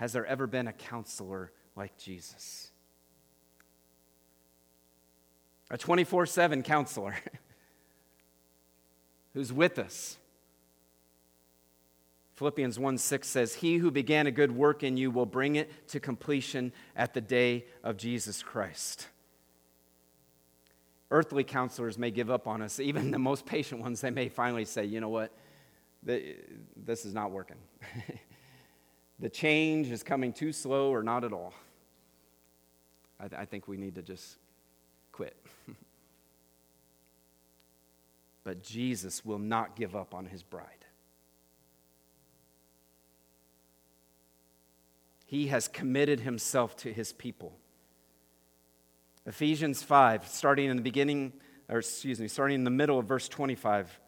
Has 0.00 0.14
there 0.14 0.24
ever 0.24 0.46
been 0.46 0.66
a 0.66 0.72
counselor 0.72 1.52
like 1.76 1.98
Jesus? 1.98 2.70
A 5.70 5.76
24 5.76 6.24
7 6.24 6.62
counselor 6.62 7.16
who's 9.34 9.52
with 9.52 9.78
us. 9.78 10.16
Philippians 12.36 12.78
1 12.78 12.96
6 12.96 13.28
says, 13.28 13.54
He 13.56 13.76
who 13.76 13.90
began 13.90 14.26
a 14.26 14.30
good 14.30 14.52
work 14.52 14.82
in 14.82 14.96
you 14.96 15.10
will 15.10 15.26
bring 15.26 15.56
it 15.56 15.86
to 15.88 16.00
completion 16.00 16.72
at 16.96 17.12
the 17.12 17.20
day 17.20 17.66
of 17.84 17.98
Jesus 17.98 18.42
Christ. 18.42 19.06
Earthly 21.10 21.44
counselors 21.44 21.98
may 21.98 22.10
give 22.10 22.30
up 22.30 22.46
on 22.46 22.62
us. 22.62 22.80
Even 22.80 23.10
the 23.10 23.18
most 23.18 23.44
patient 23.44 23.82
ones, 23.82 24.00
they 24.00 24.08
may 24.08 24.30
finally 24.30 24.64
say, 24.64 24.86
You 24.86 25.02
know 25.02 25.10
what? 25.10 25.30
This 26.02 27.04
is 27.04 27.12
not 27.12 27.32
working. 27.32 27.58
the 29.20 29.28
change 29.28 29.90
is 29.90 30.02
coming 30.02 30.32
too 30.32 30.52
slow 30.52 30.92
or 30.92 31.02
not 31.02 31.24
at 31.24 31.32
all. 31.32 31.52
I, 33.18 33.28
th- 33.28 33.40
I 33.40 33.44
think 33.44 33.68
we 33.68 33.76
need 33.76 33.94
to 33.96 34.02
just 34.02 34.38
quit. 35.12 35.36
but 38.44 38.62
Jesus 38.62 39.24
will 39.24 39.38
not 39.38 39.76
give 39.76 39.94
up 39.94 40.14
on 40.14 40.24
his 40.24 40.42
bride. 40.42 40.64
He 45.26 45.48
has 45.48 45.68
committed 45.68 46.20
himself 46.20 46.76
to 46.78 46.92
his 46.92 47.12
people. 47.12 47.52
Ephesians 49.26 49.82
5, 49.82 50.26
starting 50.26 50.70
in 50.70 50.76
the 50.76 50.82
beginning, 50.82 51.34
or 51.68 51.78
excuse 51.78 52.18
me, 52.18 52.26
starting 52.26 52.56
in 52.56 52.64
the 52.64 52.70
middle 52.70 52.98
of 52.98 53.06
verse 53.06 53.28
25, 53.28 54.00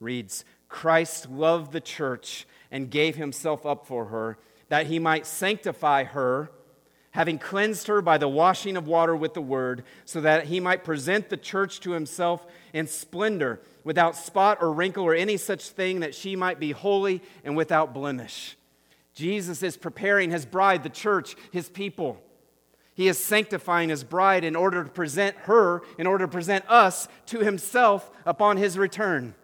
reads 0.00 0.44
Christ 0.68 1.30
loved 1.30 1.72
the 1.72 1.80
church 1.80 2.46
and 2.70 2.90
gave 2.90 3.14
himself 3.14 3.64
up 3.64 3.86
for 3.86 4.06
her 4.06 4.38
that 4.68 4.86
he 4.86 4.98
might 4.98 5.26
sanctify 5.26 6.04
her, 6.04 6.50
having 7.12 7.38
cleansed 7.38 7.86
her 7.86 8.02
by 8.02 8.18
the 8.18 8.28
washing 8.28 8.76
of 8.76 8.86
water 8.86 9.16
with 9.16 9.34
the 9.34 9.40
word, 9.40 9.84
so 10.04 10.20
that 10.20 10.46
he 10.46 10.60
might 10.60 10.84
present 10.84 11.28
the 11.28 11.36
church 11.36 11.80
to 11.80 11.92
himself 11.92 12.46
in 12.72 12.86
splendor, 12.86 13.60
without 13.84 14.16
spot 14.16 14.58
or 14.60 14.72
wrinkle 14.72 15.04
or 15.04 15.14
any 15.14 15.36
such 15.36 15.68
thing, 15.70 16.00
that 16.00 16.14
she 16.14 16.36
might 16.36 16.60
be 16.60 16.72
holy 16.72 17.22
and 17.44 17.56
without 17.56 17.94
blemish. 17.94 18.56
Jesus 19.14 19.62
is 19.62 19.78
preparing 19.78 20.30
his 20.30 20.44
bride, 20.44 20.82
the 20.82 20.90
church, 20.90 21.36
his 21.52 21.70
people. 21.70 22.20
He 22.94 23.08
is 23.08 23.18
sanctifying 23.18 23.88
his 23.88 24.04
bride 24.04 24.44
in 24.44 24.56
order 24.56 24.84
to 24.84 24.90
present 24.90 25.36
her, 25.44 25.82
in 25.98 26.06
order 26.06 26.26
to 26.26 26.32
present 26.32 26.64
us 26.68 27.08
to 27.26 27.40
himself 27.40 28.10
upon 28.26 28.56
his 28.56 28.76
return. 28.76 29.34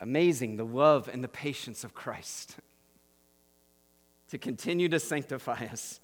Amazing 0.00 0.56
the 0.56 0.64
love 0.64 1.08
and 1.12 1.22
the 1.22 1.28
patience 1.28 1.84
of 1.84 1.94
Christ 1.94 2.56
to 4.30 4.38
continue 4.38 4.88
to 4.88 5.00
sanctify 5.00 5.66
us, 5.70 6.00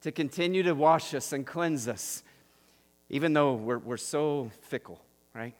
to 0.00 0.10
continue 0.10 0.62
to 0.62 0.74
wash 0.74 1.14
us 1.14 1.32
and 1.32 1.46
cleanse 1.46 1.86
us, 1.86 2.22
even 3.10 3.34
though 3.34 3.54
we're, 3.54 3.78
we're 3.78 3.96
so 3.96 4.50
fickle, 4.62 5.00
right? 5.34 5.54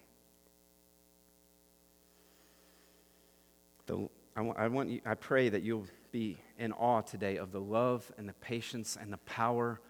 The, 3.87 4.09
I, 4.35 4.41
I, 4.41 4.69
want 4.69 4.89
you, 4.89 5.01
I 5.05 5.15
pray 5.15 5.51
that 5.51 5.63
you'll 5.63 5.87
be 6.11 6.39
in 6.59 6.73
awe 6.73 7.03
today 7.03 7.37
of 7.37 7.53
the 7.53 7.61
love 7.61 8.11
and 8.17 8.29
the 8.29 8.35
patience 8.35 8.97
and 9.01 9.13
the 9.13 9.19
power 9.19 9.81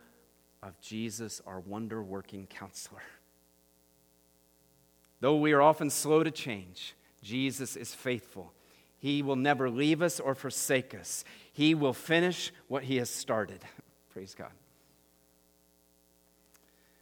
of 0.62 0.80
Jesus, 0.80 1.40
our 1.46 1.60
wonder 1.60 2.02
working 2.02 2.46
counselor. 2.46 3.02
Though 5.20 5.36
we 5.36 5.52
are 5.52 5.62
often 5.62 5.90
slow 5.90 6.24
to 6.24 6.30
change, 6.30 6.94
Jesus 7.28 7.76
is 7.76 7.94
faithful. 7.94 8.54
He 8.98 9.22
will 9.22 9.36
never 9.36 9.68
leave 9.68 10.00
us 10.00 10.18
or 10.18 10.34
forsake 10.34 10.94
us. 10.94 11.24
He 11.52 11.74
will 11.74 11.92
finish 11.92 12.52
what 12.68 12.84
he 12.84 12.96
has 12.96 13.10
started. 13.10 13.60
Praise 14.14 14.34
God. 14.34 14.50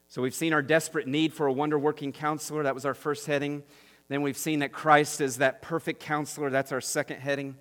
So 0.08 0.20
we've 0.20 0.34
seen 0.34 0.52
our 0.52 0.62
desperate 0.62 1.06
need 1.06 1.32
for 1.32 1.46
a 1.46 1.52
wonder 1.52 1.78
working 1.78 2.10
counselor. 2.10 2.64
That 2.64 2.74
was 2.74 2.84
our 2.84 2.94
first 2.94 3.26
heading. 3.26 3.62
Then 4.08 4.22
we've 4.22 4.36
seen 4.36 4.58
that 4.60 4.72
Christ 4.72 5.20
is 5.20 5.38
that 5.38 5.62
perfect 5.62 6.00
counselor. 6.00 6.50
That's 6.50 6.72
our 6.72 6.80
second 6.80 7.20
heading. 7.20 7.56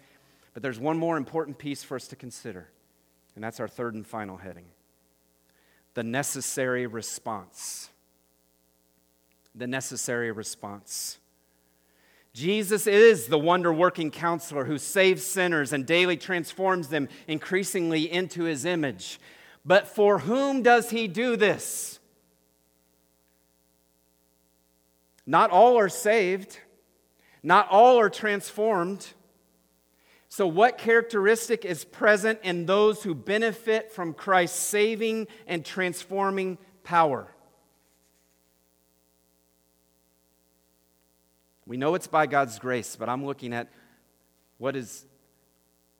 But 0.55 0.63
there's 0.63 0.79
one 0.79 0.97
more 0.97 1.17
important 1.17 1.59
piece 1.59 1.83
for 1.83 1.95
us 1.95 2.07
to 2.07 2.15
consider, 2.15 2.69
and 3.35 3.43
that's 3.43 3.59
our 3.59 3.67
third 3.67 3.93
and 3.93 4.07
final 4.07 4.37
heading 4.37 4.65
the 5.93 6.03
necessary 6.03 6.87
response. 6.87 7.89
The 9.53 9.67
necessary 9.67 10.31
response. 10.31 11.19
Jesus 12.35 12.85
is 12.85 13.27
the 13.27 13.39
wonder 13.39 13.71
working 13.71 14.11
counselor 14.11 14.65
who 14.65 14.77
saves 14.77 15.23
sinners 15.23 15.71
and 15.71 15.85
daily 15.85 16.17
transforms 16.17 16.89
them 16.89 17.07
increasingly 17.29 18.11
into 18.11 18.43
his 18.43 18.65
image. 18.65 19.21
But 19.63 19.87
for 19.87 20.19
whom 20.19 20.61
does 20.61 20.89
he 20.89 21.07
do 21.07 21.37
this? 21.37 21.97
Not 25.25 25.49
all 25.49 25.77
are 25.77 25.87
saved, 25.87 26.59
not 27.41 27.69
all 27.69 28.01
are 28.01 28.09
transformed. 28.09 29.07
So, 30.27 30.45
what 30.45 30.77
characteristic 30.77 31.63
is 31.63 31.85
present 31.85 32.39
in 32.43 32.65
those 32.65 33.01
who 33.01 33.15
benefit 33.15 33.93
from 33.93 34.13
Christ's 34.13 34.59
saving 34.59 35.27
and 35.47 35.63
transforming 35.63 36.57
power? 36.83 37.33
We 41.67 41.77
know 41.77 41.95
it's 41.95 42.07
by 42.07 42.27
God's 42.27 42.59
grace, 42.59 42.95
but 42.95 43.09
I'm 43.09 43.25
looking 43.25 43.53
at 43.53 43.69
what 44.57 44.75
is, 44.75 45.05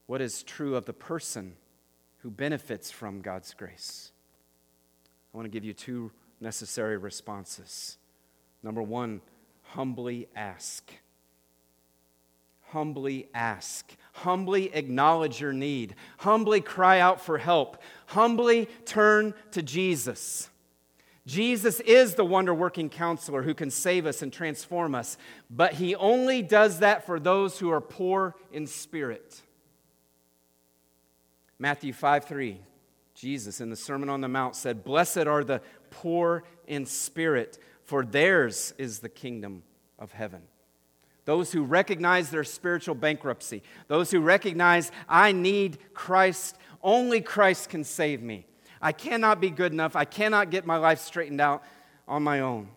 what 0.05 0.21
is 0.21 0.43
true 0.43 0.75
of 0.75 0.85
the 0.85 0.93
person 0.93 1.55
who 2.19 2.29
benefits 2.29 2.91
from 2.91 3.21
God's 3.21 3.53
grace. 3.53 4.11
I 5.33 5.37
want 5.37 5.45
to 5.45 5.49
give 5.51 5.63
you 5.63 5.73
two 5.73 6.11
necessary 6.39 6.97
responses. 6.97 7.97
Number 8.63 8.81
one, 8.81 9.21
humbly 9.63 10.27
ask. 10.35 10.91
Humbly 12.69 13.27
ask. 13.33 13.95
Humbly 14.13 14.73
acknowledge 14.73 15.41
your 15.41 15.53
need. 15.53 15.95
Humbly 16.17 16.61
cry 16.61 16.99
out 16.99 17.21
for 17.21 17.37
help. 17.37 17.81
Humbly 18.07 18.67
turn 18.85 19.33
to 19.51 19.61
Jesus. 19.61 20.49
Jesus 21.25 21.79
is 21.79 22.13
the 22.13 22.25
wonder 22.25 22.53
working 22.53 22.89
counselor 22.89 23.41
who 23.41 23.55
can 23.55 23.71
save 23.71 24.05
us 24.05 24.21
and 24.21 24.31
transform 24.31 24.93
us, 24.93 25.17
but 25.49 25.73
he 25.73 25.95
only 25.95 26.43
does 26.43 26.79
that 26.79 27.05
for 27.05 27.19
those 27.19 27.57
who 27.57 27.71
are 27.71 27.81
poor 27.81 28.35
in 28.51 28.67
spirit. 28.67 29.41
Matthew 31.57 31.93
5 31.93 32.25
3, 32.25 32.59
Jesus 33.15 33.59
in 33.59 33.71
the 33.71 33.75
Sermon 33.75 34.09
on 34.09 34.21
the 34.21 34.27
Mount 34.27 34.55
said, 34.55 34.83
Blessed 34.83 35.25
are 35.25 35.43
the 35.43 35.61
poor 35.89 36.43
in 36.67 36.85
spirit, 36.85 37.57
for 37.83 38.05
theirs 38.05 38.73
is 38.77 38.99
the 38.99 39.09
kingdom 39.09 39.63
of 39.97 40.11
heaven. 40.11 40.41
Those 41.23 41.51
who 41.51 41.63
recognize 41.63 42.29
their 42.29 42.43
spiritual 42.43 42.93
bankruptcy, 42.93 43.63
those 43.87 44.11
who 44.11 44.19
recognize, 44.19 44.91
I 45.09 45.31
need 45.31 45.79
Christ, 45.95 46.55
only 46.83 47.19
Christ 47.19 47.69
can 47.69 47.83
save 47.83 48.21
me. 48.21 48.45
I 48.81 48.91
cannot 48.91 49.41
be 49.41 49.49
good 49.49 49.71
enough. 49.71 49.95
I 49.95 50.05
cannot 50.05 50.49
get 50.49 50.65
my 50.65 50.77
life 50.77 50.99
straightened 50.99 51.41
out 51.41 51.63
on 52.07 52.23
my 52.23 52.41
own. 52.41 52.69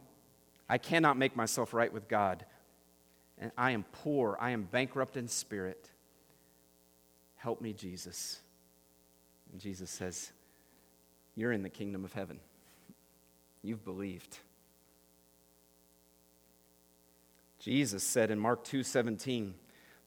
I 0.68 0.78
cannot 0.78 1.16
make 1.16 1.36
myself 1.36 1.72
right 1.72 1.92
with 1.92 2.08
God. 2.08 2.44
And 3.38 3.52
I 3.56 3.70
am 3.72 3.84
poor. 3.92 4.36
I 4.40 4.50
am 4.50 4.64
bankrupt 4.64 5.16
in 5.16 5.28
spirit. 5.28 5.90
Help 7.36 7.60
me, 7.60 7.72
Jesus. 7.72 8.40
And 9.52 9.60
Jesus 9.60 9.90
says, 9.90 10.32
You're 11.34 11.52
in 11.52 11.62
the 11.62 11.70
kingdom 11.70 12.04
of 12.04 12.12
heaven. 12.12 12.40
You've 13.62 13.84
believed. 13.84 14.38
Jesus 17.58 18.04
said 18.04 18.30
in 18.30 18.38
Mark 18.38 18.64
2:17, 18.64 19.54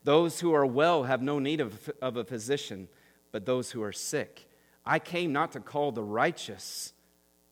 "Those 0.03 0.39
who 0.39 0.53
are 0.53 0.65
well 0.65 1.03
have 1.03 1.21
no 1.21 1.37
need 1.37 1.59
of, 1.59 1.89
of 2.01 2.15
a 2.15 2.23
physician, 2.23 2.87
but 3.31 3.45
those 3.45 3.71
who 3.71 3.83
are 3.83 3.91
sick." 3.91 4.47
I 4.85 4.99
came 4.99 5.31
not 5.31 5.51
to 5.53 5.59
call 5.59 5.91
the 5.91 6.03
righteous, 6.03 6.93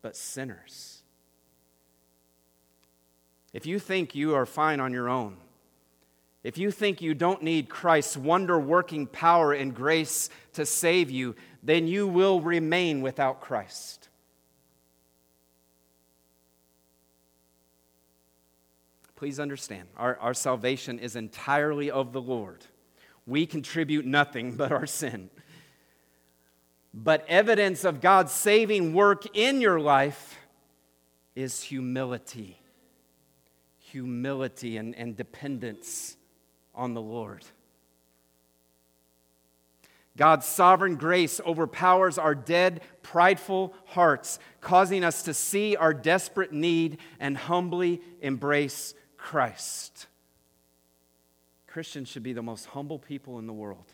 but 0.02 0.16
sinners. 0.16 1.04
If 3.54 3.66
you 3.66 3.80
think 3.80 4.16
you 4.16 4.36
are 4.36 4.46
fine 4.46 4.80
on 4.80 4.94
your 4.94 5.10
own, 5.10 5.38
if 6.44 6.58
you 6.58 6.72
think 6.72 7.02
you 7.02 7.14
don't 7.14 7.44
need 7.44 7.70
Christ's 7.70 8.16
wonder 8.16 8.60
working 8.60 9.06
power 9.08 9.52
and 9.52 9.76
grace 9.76 10.30
to 10.54 10.66
save 10.66 11.12
you, 11.12 11.36
then 11.62 11.88
you 11.88 12.08
will 12.08 12.40
remain 12.40 13.02
without 13.02 13.42
Christ. 13.42 14.08
Please 19.18 19.38
understand, 19.38 19.90
our, 19.98 20.18
our 20.20 20.34
salvation 20.34 20.98
is 20.98 21.18
entirely 21.18 21.92
of 21.92 22.14
the 22.14 22.22
Lord. 22.22 22.66
We 23.28 23.46
contribute 23.46 24.06
nothing 24.06 24.56
but 24.56 24.72
our 24.72 24.86
sin. 24.86 25.30
But 26.94 27.26
evidence 27.28 27.84
of 27.84 28.02
God's 28.02 28.32
saving 28.32 28.94
work 28.94 29.26
in 29.38 29.62
your 29.62 29.80
life 29.80 30.40
is 31.36 31.62
humility. 31.62 32.60
Humility 33.80 34.78
and, 34.78 34.96
and 34.96 35.16
dependence 35.16 36.18
on 36.74 36.94
the 36.94 37.02
Lord. 37.02 37.46
God's 40.18 40.46
sovereign 40.46 40.96
grace 40.96 41.40
overpowers 41.46 42.18
our 42.18 42.36
dead, 42.36 42.82
prideful 43.04 43.74
hearts, 43.86 44.38
causing 44.60 45.04
us 45.04 45.24
to 45.24 45.34
see 45.34 45.76
our 45.78 45.94
desperate 45.94 46.52
need 46.52 46.98
and 47.20 47.38
humbly 47.38 48.02
embrace 48.20 48.94
Christ. 49.16 50.08
Christians 51.68 52.10
should 52.10 52.24
be 52.24 52.34
the 52.34 52.42
most 52.42 52.66
humble 52.66 53.00
people 53.00 53.40
in 53.40 53.48
the 53.48 53.54
world 53.54 53.94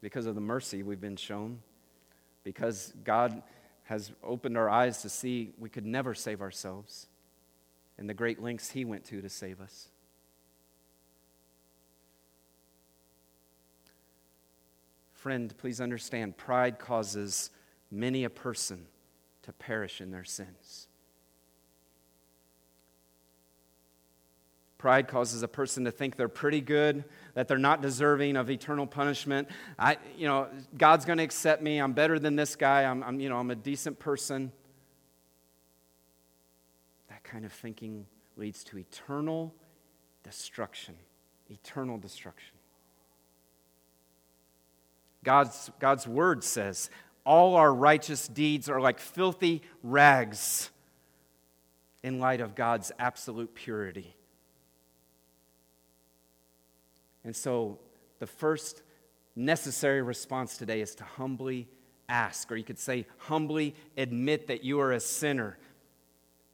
because 0.00 0.26
of 0.26 0.34
the 0.34 0.40
mercy 0.40 0.82
we've 0.82 1.00
been 1.00 1.16
shown, 1.16 1.60
because 2.44 2.92
God 3.04 3.42
has 3.84 4.12
opened 4.22 4.56
our 4.56 4.68
eyes 4.68 5.02
to 5.02 5.08
see 5.08 5.52
we 5.58 5.68
could 5.68 5.86
never 5.86 6.14
save 6.14 6.40
ourselves, 6.40 7.08
and 7.96 8.08
the 8.08 8.14
great 8.14 8.42
lengths 8.42 8.70
He 8.70 8.84
went 8.84 9.04
to 9.06 9.20
to 9.20 9.28
save 9.28 9.60
us. 9.60 9.88
Friend, 15.14 15.52
please 15.58 15.80
understand 15.80 16.36
pride 16.36 16.78
causes 16.78 17.50
many 17.90 18.22
a 18.22 18.30
person 18.30 18.86
to 19.42 19.52
perish 19.52 20.00
in 20.00 20.12
their 20.12 20.24
sins. 20.24 20.86
Pride 24.78 25.08
causes 25.08 25.42
a 25.42 25.48
person 25.48 25.84
to 25.86 25.90
think 25.90 26.14
they're 26.14 26.28
pretty 26.28 26.60
good, 26.60 27.04
that 27.38 27.46
they're 27.46 27.56
not 27.56 27.80
deserving 27.80 28.34
of 28.34 28.50
eternal 28.50 28.84
punishment. 28.84 29.46
I, 29.78 29.98
you 30.16 30.26
know, 30.26 30.48
God's 30.76 31.04
going 31.04 31.18
to 31.18 31.22
accept 31.22 31.62
me. 31.62 31.78
I'm 31.78 31.92
better 31.92 32.18
than 32.18 32.34
this 32.34 32.56
guy. 32.56 32.82
I'm, 32.82 33.00
I'm, 33.04 33.20
you 33.20 33.28
know, 33.28 33.36
I'm 33.36 33.52
a 33.52 33.54
decent 33.54 34.00
person. 34.00 34.50
That 37.08 37.22
kind 37.22 37.44
of 37.44 37.52
thinking 37.52 38.06
leads 38.36 38.64
to 38.64 38.78
eternal 38.78 39.54
destruction. 40.24 40.96
Eternal 41.48 41.96
destruction. 41.96 42.56
God's, 45.22 45.70
God's 45.78 46.08
word 46.08 46.42
says, 46.42 46.90
all 47.24 47.54
our 47.54 47.72
righteous 47.72 48.26
deeds 48.26 48.68
are 48.68 48.80
like 48.80 48.98
filthy 48.98 49.62
rags 49.84 50.70
in 52.02 52.18
light 52.18 52.40
of 52.40 52.56
God's 52.56 52.90
absolute 52.98 53.54
purity. 53.54 54.16
And 57.28 57.36
so 57.36 57.78
the 58.20 58.26
first 58.26 58.80
necessary 59.36 60.00
response 60.00 60.56
today 60.56 60.80
is 60.80 60.94
to 60.94 61.04
humbly 61.04 61.68
ask, 62.08 62.50
or 62.50 62.56
you 62.56 62.64
could 62.64 62.78
say, 62.78 63.04
humbly 63.18 63.74
admit 63.98 64.46
that 64.46 64.64
you 64.64 64.80
are 64.80 64.92
a 64.92 64.98
sinner, 64.98 65.58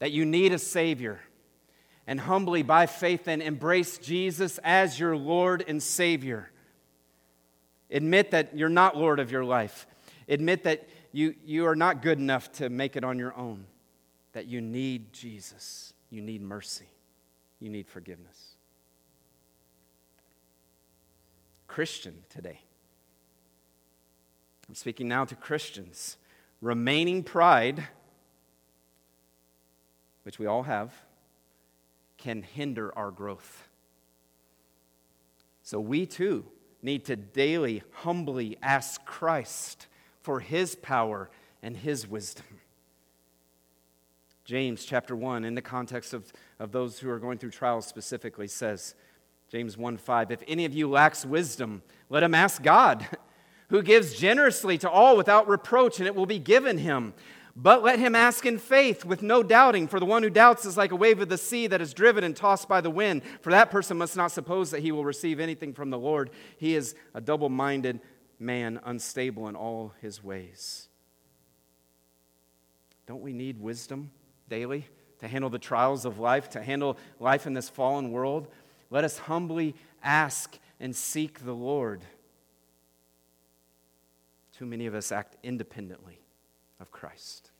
that 0.01 0.11
you 0.11 0.25
need 0.25 0.53
a 0.53 0.59
Savior, 0.59 1.21
and 2.09 2.19
humbly, 2.19 2.65
by 2.65 2.87
faith, 2.87 3.27
then 3.27 3.41
embrace 3.41 3.99
Jesus 3.99 4.59
as 4.65 4.99
your 4.99 5.17
Lord 5.17 5.65
and 5.69 5.81
Savior. 5.81 6.51
Admit 7.89 8.33
that 8.33 8.59
you're 8.59 8.69
not 8.69 8.97
Lord 8.97 9.21
of 9.21 9.31
your 9.31 9.45
life. 9.45 9.87
Admit 10.29 10.65
that 10.65 10.89
you, 11.13 11.37
you 11.47 11.67
are 11.67 11.77
not 11.77 12.03
good 12.03 12.19
enough 12.19 12.51
to 12.55 12.69
make 12.69 12.97
it 12.97 13.05
on 13.05 13.17
your 13.17 13.37
own, 13.37 13.65
that 14.33 14.47
you 14.47 14.61
need 14.61 15.13
Jesus, 15.13 15.93
you 16.11 16.21
need 16.21 16.43
mercy, 16.43 16.89
you 17.61 17.71
need 17.71 17.87
forgiveness. 17.87 18.54
Christian 21.75 22.23
today. 22.29 22.61
I'm 24.69 24.77
speaking 24.77 25.09
now 25.09 25.25
to 25.25 25.35
Christians. 25.35 26.19
Remaining 26.61 27.25
pride, 27.25 27.89
which 30.23 30.39
we 30.39 30.47
all 30.47 30.63
have, 30.63 30.95
can 32.17 32.45
hinder 32.45 32.97
our 32.97 33.11
growth. 33.11 33.67
So 35.65 35.81
we 35.81 36.07
too 36.07 36.45
need 36.81 37.07
to 37.07 37.17
daily, 37.17 37.83
humbly 37.91 38.57
ask 38.63 39.05
Christ 39.05 39.89
for 40.23 40.39
his 40.39 40.77
power 40.77 41.29
and 41.61 41.77
his 41.77 42.07
wisdom. 42.07 42.61
James 44.45 44.85
chapter 44.85 45.17
1, 45.17 45.45
in 45.45 45.57
the 45.57 45.61
context 45.61 46.15
of, 46.15 46.33
of 46.61 46.71
those 46.71 47.01
who 47.01 47.11
are 47.11 47.19
going 47.19 47.39
through 47.39 47.51
trials 47.51 47.85
specifically, 47.85 48.47
says, 48.47 48.95
James 49.55 49.79
1 49.79 49.99
5. 49.99 50.33
If 50.33 50.43
any 50.49 50.65
of 50.65 50.75
you 50.75 50.91
lacks 50.91 51.25
wisdom, 51.25 51.85
let 52.11 52.25
him 52.25 52.35
ask 52.35 52.61
God, 52.61 53.07
who 53.69 53.85
gives 53.85 54.19
generously 54.19 54.77
to 54.79 54.91
all 54.91 55.17
without 55.17 55.47
reproach, 55.47 56.01
and 56.01 56.09
it 56.09 56.17
will 56.17 56.27
be 56.27 56.41
given 56.41 56.77
him. 56.77 57.15
But 57.55 57.85
let 57.85 58.01
him 58.01 58.17
ask 58.17 58.45
in 58.47 58.59
faith 58.59 59.05
with 59.05 59.23
no 59.23 59.45
doubting, 59.45 59.87
for 59.87 60.01
the 60.01 60.07
one 60.07 60.25
who 60.25 60.29
doubts 60.29 60.65
is 60.65 60.77
like 60.77 60.91
a 60.91 60.97
wave 60.97 61.21
of 61.21 61.29
the 61.29 61.39
sea 61.39 61.69
that 61.69 61.81
is 61.81 61.95
driven 61.95 62.25
and 62.25 62.35
tossed 62.35 62.69
by 62.69 62.81
the 62.81 62.91
wind. 62.91 63.23
For 63.43 63.51
that 63.51 63.71
person 63.71 63.97
must 63.97 64.17
not 64.17 64.33
suppose 64.33 64.73
that 64.73 64.81
he 64.81 64.91
will 64.91 65.05
receive 65.05 65.39
anything 65.39 65.73
from 65.73 65.91
the 65.91 66.01
Lord. 66.01 66.31
He 66.57 66.75
is 66.75 66.97
a 67.15 67.21
double 67.21 67.49
minded 67.49 68.01
man, 68.41 68.81
unstable 68.85 69.47
in 69.47 69.55
all 69.55 69.93
his 70.03 70.25
ways. 70.25 70.89
Don't 73.07 73.23
we 73.23 73.33
need 73.33 73.61
wisdom 73.61 74.11
daily 74.49 74.89
to 75.21 75.29
handle 75.29 75.49
the 75.49 75.61
trials 75.61 76.05
of 76.05 76.19
life, 76.19 76.49
to 76.51 76.61
handle 76.61 76.99
life 77.21 77.47
in 77.47 77.55
this 77.55 77.69
fallen 77.69 78.11
world? 78.11 78.49
Let 78.95 79.03
us 79.03 79.19
humbly 79.19 79.75
ask 80.05 80.57
and 80.79 80.95
seek 80.95 81.45
the 81.45 81.53
Lord. 81.53 82.05
Too 84.57 84.67
many 84.67 84.87
of 84.87 84.95
us 84.95 85.11
act 85.11 85.37
independently 85.43 86.21
of 86.79 86.93
Christ, 86.93 87.51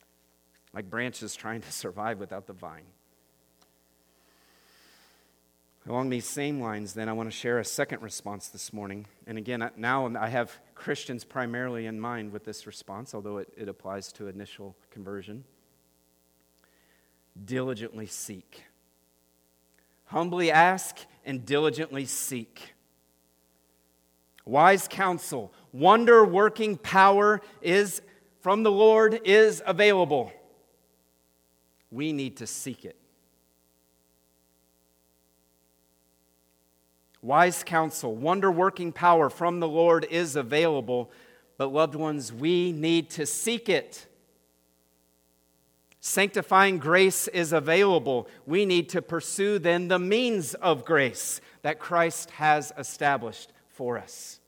like 0.73 0.89
branches 0.89 1.35
trying 1.35 1.61
to 1.63 1.73
survive 1.73 2.21
without 2.21 2.47
the 2.47 2.53
vine. 2.53 2.85
Along 5.89 6.09
these 6.09 6.25
same 6.25 6.61
lines, 6.61 6.95
then, 6.95 7.09
I 7.09 7.13
want 7.15 7.29
to 7.29 7.37
share 7.37 7.59
a 7.59 7.65
second 7.65 8.01
response 8.01 8.47
this 8.47 8.73
morning. 8.73 9.05
And 9.27 9.37
again, 9.37 9.69
now 9.77 10.07
I 10.17 10.29
have 10.29 10.61
Christians 10.77 11.25
primarily 11.25 11.87
in 11.87 11.99
mind 11.99 12.31
with 12.31 12.45
this 12.45 12.65
response, 12.65 13.13
although 13.13 13.39
it, 13.39 13.53
it 13.57 13.69
applies 13.69 14.13
to 14.13 14.29
initial 14.29 14.77
conversion. 14.89 15.43
Diligently 17.45 18.07
seek. 18.07 18.63
Humbly 20.05 20.53
ask 20.53 20.99
and 21.25 21.45
diligently 21.47 22.05
seek. 22.05 22.75
Wise 24.45 24.87
counsel, 24.89 25.53
wonder 25.73 26.25
working 26.25 26.77
power 26.77 27.41
is 27.63 28.03
from 28.41 28.63
the 28.63 28.71
Lord 28.71 29.21
is 29.25 29.63
available. 29.65 30.33
we 31.91 32.13
need 32.13 32.37
to 32.39 32.47
seek 32.47 32.85
it. 32.85 32.97
Wise 37.23 37.63
counsel, 37.63 38.15
wonder 38.15 38.51
working 38.51 38.93
power 38.93 39.31
from 39.31 39.61
the 39.61 39.69
Lord 39.69 40.07
is 40.11 40.37
available, 40.37 41.11
but 41.57 41.73
loved 41.73 41.95
ones, 41.95 42.31
we 42.31 42.71
need 42.73 43.09
to 43.11 43.25
seek 43.25 43.71
it. 43.71 44.07
Sanctifying 46.07 46.77
grace 46.77 47.29
is 47.29 47.55
available. 47.55 48.29
We 48.45 48.67
need 48.67 48.91
to 48.91 49.01
pursue 49.01 49.59
then 49.59 49.89
the 49.89 49.99
means 49.99 50.53
of 50.53 50.85
grace 50.85 51.41
that 51.63 51.79
Christ 51.79 52.29
has 52.33 52.75
established 52.77 53.55
for 53.69 53.97
us. 53.97 54.39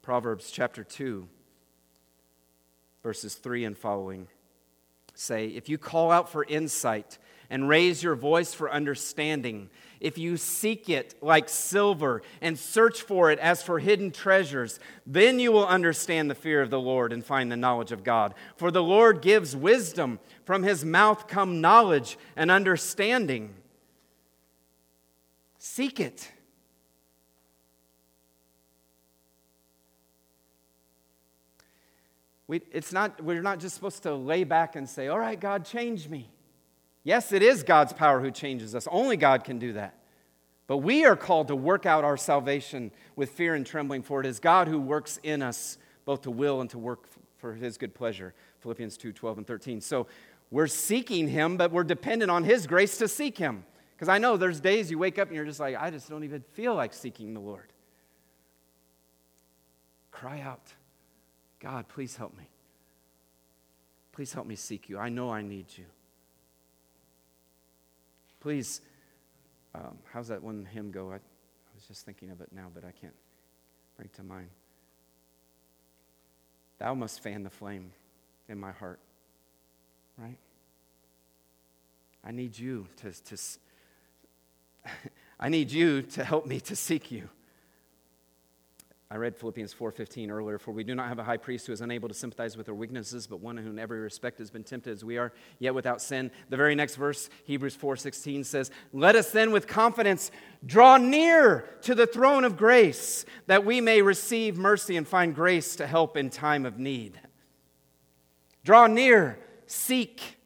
Proverbs 0.00 0.50
chapter 0.50 0.82
2, 0.82 1.28
verses 3.02 3.34
3 3.34 3.66
and 3.66 3.76
following 3.76 4.26
say, 5.14 5.48
If 5.48 5.68
you 5.68 5.76
call 5.76 6.10
out 6.10 6.32
for 6.32 6.44
insight 6.44 7.18
and 7.50 7.68
raise 7.68 8.02
your 8.02 8.14
voice 8.14 8.54
for 8.54 8.72
understanding, 8.72 9.68
if 10.02 10.18
you 10.18 10.36
seek 10.36 10.88
it 10.88 11.14
like 11.22 11.48
silver 11.48 12.22
and 12.40 12.58
search 12.58 13.02
for 13.02 13.30
it 13.30 13.38
as 13.38 13.62
for 13.62 13.78
hidden 13.78 14.10
treasures, 14.10 14.80
then 15.06 15.38
you 15.38 15.52
will 15.52 15.66
understand 15.66 16.28
the 16.28 16.34
fear 16.34 16.60
of 16.60 16.70
the 16.70 16.80
Lord 16.80 17.12
and 17.12 17.24
find 17.24 17.50
the 17.50 17.56
knowledge 17.56 17.92
of 17.92 18.02
God. 18.02 18.34
For 18.56 18.72
the 18.72 18.82
Lord 18.82 19.22
gives 19.22 19.54
wisdom, 19.54 20.18
from 20.44 20.64
his 20.64 20.84
mouth 20.84 21.28
come 21.28 21.60
knowledge 21.60 22.18
and 22.34 22.50
understanding. 22.50 23.54
Seek 25.58 26.00
it. 26.00 26.32
We, 32.48 32.60
it's 32.72 32.92
not, 32.92 33.22
we're 33.22 33.40
not 33.40 33.60
just 33.60 33.76
supposed 33.76 34.02
to 34.02 34.14
lay 34.16 34.42
back 34.42 34.74
and 34.74 34.88
say, 34.88 35.06
All 35.06 35.18
right, 35.18 35.38
God, 35.38 35.64
change 35.64 36.08
me. 36.08 36.31
Yes, 37.04 37.32
it 37.32 37.42
is 37.42 37.62
God's 37.62 37.92
power 37.92 38.20
who 38.20 38.30
changes 38.30 38.74
us. 38.74 38.86
Only 38.90 39.16
God 39.16 39.44
can 39.44 39.58
do 39.58 39.72
that. 39.72 39.94
But 40.66 40.78
we 40.78 41.04
are 41.04 41.16
called 41.16 41.48
to 41.48 41.56
work 41.56 41.84
out 41.84 42.04
our 42.04 42.16
salvation 42.16 42.92
with 43.16 43.30
fear 43.30 43.54
and 43.54 43.66
trembling, 43.66 44.02
for 44.02 44.20
it 44.20 44.26
is 44.26 44.38
God 44.38 44.68
who 44.68 44.80
works 44.80 45.18
in 45.22 45.42
us 45.42 45.78
both 46.04 46.22
to 46.22 46.30
will 46.30 46.60
and 46.60 46.70
to 46.70 46.78
work 46.78 47.06
for 47.38 47.54
his 47.54 47.76
good 47.76 47.94
pleasure. 47.94 48.34
Philippians 48.60 48.96
2 48.96 49.12
12 49.12 49.38
and 49.38 49.46
13. 49.46 49.80
So 49.80 50.06
we're 50.50 50.68
seeking 50.68 51.28
him, 51.28 51.56
but 51.56 51.72
we're 51.72 51.84
dependent 51.84 52.30
on 52.30 52.44
his 52.44 52.66
grace 52.66 52.98
to 52.98 53.08
seek 53.08 53.36
him. 53.36 53.64
Because 53.94 54.08
I 54.08 54.18
know 54.18 54.36
there's 54.36 54.60
days 54.60 54.90
you 54.90 54.98
wake 54.98 55.18
up 55.18 55.28
and 55.28 55.36
you're 55.36 55.44
just 55.44 55.60
like, 55.60 55.76
I 55.76 55.90
just 55.90 56.08
don't 56.08 56.24
even 56.24 56.42
feel 56.52 56.74
like 56.74 56.92
seeking 56.92 57.34
the 57.34 57.40
Lord. 57.40 57.72
Cry 60.10 60.40
out, 60.40 60.72
God, 61.58 61.88
please 61.88 62.16
help 62.16 62.36
me. 62.36 62.48
Please 64.12 64.32
help 64.32 64.46
me 64.46 64.56
seek 64.56 64.88
you. 64.88 64.98
I 64.98 65.08
know 65.08 65.30
I 65.30 65.42
need 65.42 65.66
you. 65.76 65.84
Please, 68.42 68.80
um, 69.72 69.98
how's 70.12 70.26
that 70.26 70.42
one 70.42 70.66
hymn 70.72 70.90
go? 70.90 71.12
I, 71.12 71.14
I 71.14 71.20
was 71.76 71.84
just 71.86 72.04
thinking 72.04 72.30
of 72.30 72.40
it 72.40 72.48
now, 72.52 72.66
but 72.74 72.84
I 72.84 72.90
can't 72.90 73.14
bring 73.96 74.08
to 74.16 74.24
mind. 74.24 74.48
Thou 76.78 76.94
must 76.94 77.22
fan 77.22 77.44
the 77.44 77.50
flame 77.50 77.92
in 78.48 78.58
my 78.58 78.72
heart, 78.72 78.98
right? 80.18 80.38
I 82.24 82.32
need 82.32 82.58
you 82.58 82.88
to, 82.96 83.12
to 83.12 83.36
I 85.38 85.48
need 85.48 85.70
you 85.70 86.02
to 86.02 86.24
help 86.24 86.44
me 86.44 86.58
to 86.62 86.74
seek 86.74 87.12
you. 87.12 87.28
I 89.12 89.16
read 89.16 89.36
Philippians 89.36 89.74
4:15 89.74 90.30
earlier, 90.30 90.58
for 90.58 90.70
we 90.70 90.84
do 90.84 90.94
not 90.94 91.08
have 91.08 91.18
a 91.18 91.24
high 91.24 91.36
priest 91.36 91.66
who 91.66 91.74
is 91.74 91.82
unable 91.82 92.08
to 92.08 92.14
sympathize 92.14 92.56
with 92.56 92.70
our 92.70 92.74
weaknesses, 92.74 93.26
but 93.26 93.40
one 93.40 93.58
who 93.58 93.68
in 93.68 93.78
every 93.78 94.00
respect 94.00 94.38
has 94.38 94.50
been 94.50 94.64
tempted 94.64 94.90
as 94.90 95.04
we 95.04 95.18
are, 95.18 95.34
yet 95.58 95.74
without 95.74 96.00
sin. 96.00 96.30
The 96.48 96.56
very 96.56 96.74
next 96.74 96.96
verse, 96.96 97.28
Hebrews 97.44 97.76
4:16 97.76 98.42
says, 98.42 98.70
"Let 98.90 99.14
us 99.14 99.30
then 99.30 99.52
with 99.52 99.66
confidence 99.66 100.30
draw 100.64 100.96
near 100.96 101.68
to 101.82 101.94
the 101.94 102.06
throne 102.06 102.42
of 102.42 102.56
grace, 102.56 103.26
that 103.48 103.66
we 103.66 103.82
may 103.82 104.00
receive 104.00 104.56
mercy 104.56 104.96
and 104.96 105.06
find 105.06 105.34
grace 105.34 105.76
to 105.76 105.86
help 105.86 106.16
in 106.16 106.30
time 106.30 106.64
of 106.64 106.78
need." 106.78 107.20
Draw 108.64 108.86
near, 108.86 109.38
seek 109.66 110.38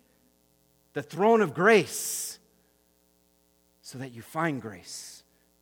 the 0.92 1.04
throne 1.04 1.40
of 1.40 1.54
grace 1.54 2.40
so 3.80 3.96
that 3.98 4.10
you 4.10 4.22
find 4.22 4.60
grace 4.60 5.15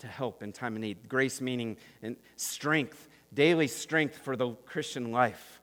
to 0.05 0.11
help 0.11 0.43
in 0.43 0.53
time 0.53 0.75
of 0.75 0.81
need. 0.81 1.09
Grace 1.09 1.41
meaning 1.41 1.77
and 2.03 2.17
strength, 2.37 3.09
daily 3.33 3.67
strength 3.67 4.17
for 4.19 4.37
the 4.37 4.51
Christian 4.67 5.11
life. 5.11 5.61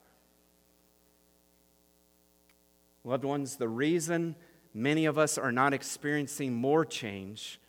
Loved 3.04 3.24
ones, 3.24 3.56
the 3.56 3.68
reason 3.68 4.34
many 4.74 5.06
of 5.06 5.18
us 5.18 5.38
are 5.38 5.52
not 5.52 5.72
experiencing 5.72 6.54
more 6.54 6.84
change, 6.84 7.60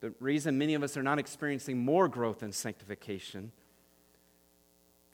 the 0.00 0.12
reason 0.20 0.56
many 0.56 0.74
of 0.74 0.82
us 0.82 0.96
are 0.96 1.02
not 1.02 1.18
experiencing 1.18 1.78
more 1.78 2.08
growth 2.08 2.42
and 2.42 2.54
sanctification, 2.54 3.52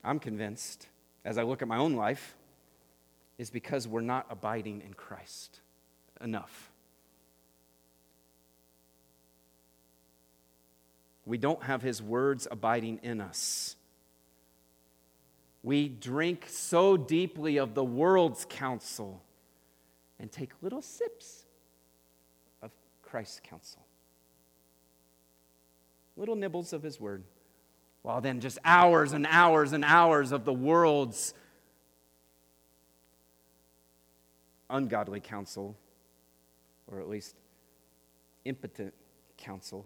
I'm 0.04 0.20
convinced, 0.20 0.86
as 1.24 1.38
I 1.38 1.42
look 1.42 1.62
at 1.62 1.68
my 1.68 1.76
own 1.76 1.94
life, 1.94 2.36
is 3.38 3.50
because 3.50 3.88
we're 3.88 4.00
not 4.00 4.26
abiding 4.30 4.82
in 4.82 4.94
Christ 4.94 5.60
enough. 6.20 6.70
We 11.26 11.38
don't 11.38 11.62
have 11.64 11.82
his 11.82 12.00
words 12.00 12.46
abiding 12.48 13.00
in 13.02 13.20
us. 13.20 13.74
We 15.64 15.88
drink 15.88 16.46
so 16.48 16.96
deeply 16.96 17.56
of 17.56 17.74
the 17.74 17.84
world's 17.84 18.46
counsel 18.48 19.20
and 20.20 20.30
take 20.30 20.50
little 20.62 20.80
sips 20.80 21.44
of 22.62 22.70
Christ's 23.02 23.40
counsel. 23.40 23.84
Little 26.16 26.36
nibbles 26.36 26.72
of 26.72 26.84
his 26.84 27.00
word, 27.00 27.24
while 28.02 28.20
then 28.20 28.40
just 28.40 28.58
hours 28.64 29.12
and 29.12 29.26
hours 29.28 29.72
and 29.72 29.84
hours 29.84 30.30
of 30.30 30.44
the 30.44 30.52
world's 30.52 31.34
ungodly 34.70 35.20
counsel, 35.20 35.76
or 36.86 37.00
at 37.00 37.08
least 37.08 37.34
impotent 38.44 38.94
counsel. 39.36 39.84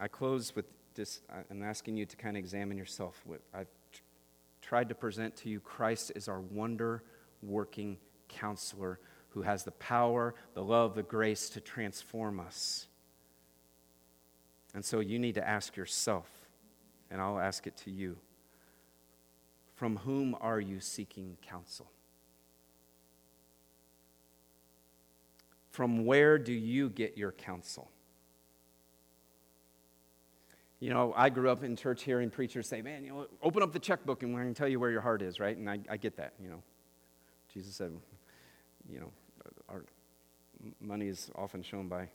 I 0.00 0.08
close 0.08 0.54
with 0.54 0.66
this. 0.94 1.20
I'm 1.50 1.62
asking 1.62 1.96
you 1.96 2.06
to 2.06 2.16
kind 2.16 2.36
of 2.36 2.40
examine 2.40 2.76
yourself. 2.76 3.22
I've 3.54 3.68
tried 4.62 4.88
to 4.88 4.94
present 4.94 5.36
to 5.36 5.48
you 5.48 5.60
Christ 5.60 6.12
is 6.14 6.28
our 6.28 6.40
wonder 6.40 7.02
working 7.42 7.98
counselor 8.28 8.98
who 9.30 9.42
has 9.42 9.64
the 9.64 9.72
power, 9.72 10.34
the 10.54 10.62
love, 10.62 10.94
the 10.94 11.02
grace 11.02 11.48
to 11.50 11.60
transform 11.60 12.40
us. 12.40 12.86
And 14.74 14.84
so 14.84 15.00
you 15.00 15.18
need 15.18 15.34
to 15.34 15.46
ask 15.46 15.76
yourself, 15.76 16.28
and 17.10 17.20
I'll 17.20 17.38
ask 17.38 17.66
it 17.66 17.76
to 17.78 17.90
you 17.90 18.18
from 19.74 19.98
whom 19.98 20.36
are 20.40 20.60
you 20.60 20.80
seeking 20.80 21.36
counsel? 21.40 21.90
From 25.70 26.04
where 26.04 26.36
do 26.38 26.52
you 26.52 26.90
get 26.90 27.16
your 27.16 27.30
counsel? 27.30 27.88
You 30.80 30.90
know, 30.90 31.12
I 31.16 31.28
grew 31.28 31.50
up 31.50 31.64
in 31.64 31.74
church 31.74 32.04
hearing 32.04 32.30
preachers 32.30 32.68
say, 32.68 32.82
man, 32.82 33.04
you 33.04 33.10
know, 33.10 33.26
open 33.42 33.62
up 33.62 33.72
the 33.72 33.80
checkbook 33.80 34.22
and 34.22 34.32
we're 34.32 34.42
going 34.42 34.54
to 34.54 34.58
tell 34.58 34.68
you 34.68 34.78
where 34.78 34.90
your 34.90 35.00
heart 35.00 35.22
is, 35.22 35.40
right? 35.40 35.56
And 35.56 35.68
I, 35.68 35.80
I 35.90 35.96
get 35.96 36.16
that, 36.16 36.34
you 36.40 36.48
know. 36.48 36.62
Jesus 37.52 37.74
said, 37.74 37.92
you 38.88 39.00
know, 39.00 39.10
our 39.68 39.84
money 40.80 41.08
is 41.08 41.30
often 41.34 41.62
shown 41.62 41.88
by 41.88 42.08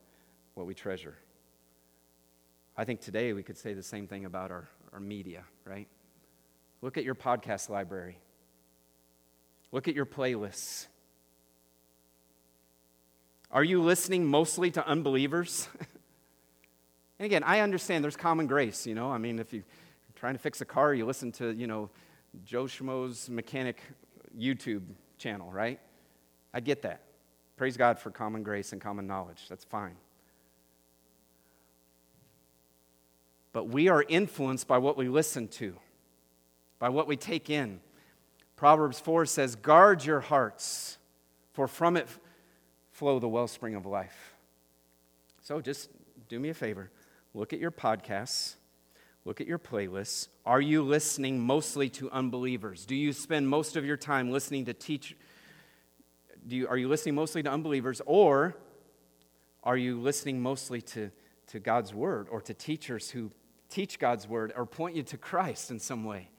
what 0.53 0.65
we 0.65 0.73
treasure. 0.73 1.15
I 2.77 2.85
think 2.85 3.01
today 3.01 3.33
we 3.33 3.43
could 3.43 3.57
say 3.57 3.73
the 3.73 3.83
same 3.83 4.07
thing 4.07 4.25
about 4.25 4.49
our, 4.49 4.69
our 4.93 4.99
media, 4.99 5.43
right? 5.65 5.87
Look 6.81 6.97
at 6.97 7.03
your 7.03 7.15
podcast 7.15 7.69
library. 7.69 8.17
Look 9.71 9.87
at 9.87 9.95
your 9.95 10.05
playlists. 10.05 10.87
Are 13.51 13.63
you 13.63 13.81
listening 13.81 14.25
mostly 14.25 14.71
to 14.71 14.87
unbelievers? 14.87 15.67
And 17.19 17.25
again, 17.25 17.43
I 17.43 17.59
understand 17.59 18.03
there's 18.03 18.17
common 18.17 18.47
grace, 18.47 18.87
you 18.87 18.95
know. 18.95 19.11
I 19.11 19.17
mean, 19.17 19.39
if 19.39 19.53
you're 19.53 19.63
trying 20.15 20.33
to 20.33 20.39
fix 20.39 20.61
a 20.61 20.65
car, 20.65 20.93
you 20.93 21.05
listen 21.05 21.31
to, 21.33 21.53
you 21.53 21.67
know, 21.67 21.89
Joe 22.43 22.65
Schmo's 22.65 23.29
mechanic 23.29 23.81
YouTube 24.37 24.83
channel, 25.17 25.51
right? 25.51 25.79
I 26.53 26.59
get 26.59 26.81
that. 26.83 27.01
Praise 27.55 27.77
God 27.77 27.99
for 27.99 28.09
common 28.09 28.43
grace 28.43 28.73
and 28.73 28.81
common 28.81 29.05
knowledge. 29.05 29.45
That's 29.47 29.63
fine. 29.63 29.95
But 33.51 33.65
we 33.65 33.87
are 33.87 34.03
influenced 34.07 34.67
by 34.67 34.79
what 34.79 34.97
we 34.97 35.07
listen 35.07 35.47
to, 35.49 35.75
by 36.79 36.89
what 36.89 37.07
we 37.07 37.15
take 37.15 37.51
in. 37.51 37.79
Proverbs 38.55 38.99
4 38.99 39.27
says, 39.27 39.55
Guard 39.55 40.03
your 40.03 40.21
hearts, 40.21 40.97
for 41.53 41.67
from 41.67 41.95
it 41.95 42.07
flow 42.91 43.19
the 43.19 43.27
wellspring 43.27 43.75
of 43.75 43.85
life. 43.85 44.35
So 45.41 45.61
just 45.61 45.89
do 46.29 46.39
me 46.39 46.49
a 46.49 46.53
favor 46.53 46.89
look 47.33 47.53
at 47.53 47.59
your 47.59 47.71
podcasts 47.71 48.55
look 49.25 49.39
at 49.41 49.47
your 49.47 49.59
playlists. 49.59 50.27
Are 50.45 50.61
you 50.61 50.83
listening 50.83 51.39
mostly 51.39 51.89
to 51.89 52.11
unbelievers? 52.11 52.85
Do 52.85 52.95
you 52.95 53.13
spend 53.13 53.47
most 53.47 53.75
of 53.75 53.85
your 53.85 53.97
time 53.97 54.31
listening 54.31 54.65
to 54.65 54.73
teach? 54.73 55.15
Do 56.45 56.55
you, 56.55 56.67
are 56.67 56.77
you 56.77 56.87
listening 56.87 57.15
mostly 57.15 57.41
to 57.43 57.51
unbelievers, 57.51 58.01
or 58.05 58.55
are 59.63 59.77
you 59.77 59.99
listening 59.99 60.41
mostly 60.41 60.81
to, 60.81 61.09
to 61.47 61.59
God's 61.59 61.93
word 61.93 62.27
or 62.29 62.41
to 62.41 62.53
teachers 62.53 63.09
who 63.09 63.31
teach 63.69 63.97
God's 63.97 64.27
word 64.27 64.51
or 64.55 64.65
point 64.65 64.95
you 64.95 65.03
to 65.03 65.17
Christ 65.17 65.71
in 65.71 65.79
some 65.79 66.03
way? 66.03 66.29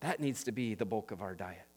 That 0.00 0.20
needs 0.20 0.44
to 0.44 0.52
be 0.52 0.74
the 0.74 0.86
bulk 0.86 1.10
of 1.10 1.20
our 1.20 1.34
diet. 1.34 1.71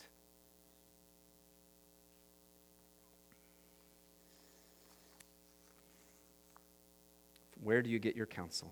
Where 7.65 7.81
do 7.81 7.89
you 7.89 7.97
get 7.97 8.15
your 8.15 8.27
counsel? 8.27 8.71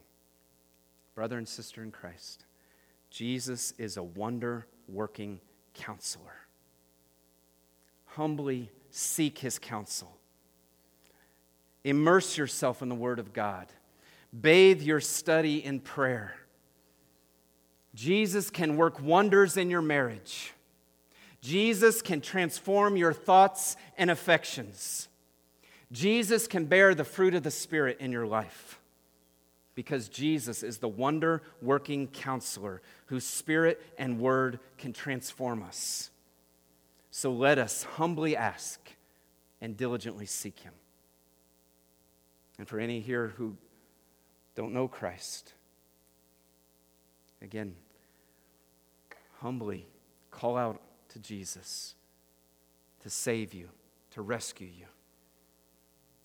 Brother 1.15 1.39
and 1.39 1.47
sister 1.47 1.81
in 1.81 1.89
Christ, 1.89 2.45
Jesus 3.09 3.73
is 3.79 3.97
a 3.97 4.03
wonder 4.03 4.67
working 4.87 5.39
counselor. 5.73 6.35
Humbly 8.05 8.69
seek 8.91 9.39
his 9.39 9.57
counsel. 9.57 10.15
Immerse 11.83 12.37
yourself 12.37 12.83
in 12.83 12.89
the 12.89 12.93
Word 12.93 13.17
of 13.17 13.33
God. 13.33 13.65
Bathe 14.39 14.83
your 14.83 14.99
study 14.99 15.65
in 15.65 15.79
prayer. 15.79 16.35
Jesus 17.95 18.51
can 18.51 18.77
work 18.77 19.01
wonders 19.01 19.57
in 19.57 19.71
your 19.71 19.81
marriage. 19.81 20.53
Jesus 21.41 22.03
can 22.03 22.21
transform 22.21 22.95
your 22.95 23.11
thoughts 23.11 23.75
and 23.97 24.11
affections. 24.11 25.07
Jesus 25.91 26.45
can 26.45 26.65
bear 26.65 26.93
the 26.93 27.03
fruit 27.03 27.33
of 27.33 27.41
the 27.41 27.49
Spirit 27.49 27.97
in 27.99 28.11
your 28.11 28.27
life 28.27 28.79
because 29.75 30.09
Jesus 30.09 30.63
is 30.63 30.77
the 30.77 30.87
wonder 30.87 31.41
working 31.61 32.07
counselor 32.07 32.81
whose 33.07 33.25
spirit 33.25 33.81
and 33.97 34.19
word 34.19 34.59
can 34.77 34.93
transform 34.93 35.63
us. 35.63 36.11
So 37.11 37.31
let 37.31 37.57
us 37.57 37.83
humbly 37.83 38.35
ask 38.35 38.79
and 39.61 39.77
diligently 39.77 40.25
seek 40.25 40.59
him. 40.59 40.73
And 42.57 42.67
for 42.67 42.79
any 42.79 42.99
here 42.99 43.33
who 43.37 43.55
don't 44.55 44.73
know 44.73 44.87
Christ, 44.87 45.53
again, 47.41 47.75
humbly 49.39 49.87
call 50.31 50.57
out 50.57 50.81
to 51.09 51.19
Jesus 51.19 51.95
to 53.01 53.09
save 53.09 53.53
you, 53.53 53.69
to 54.11 54.21
rescue 54.21 54.67
you. 54.67 54.85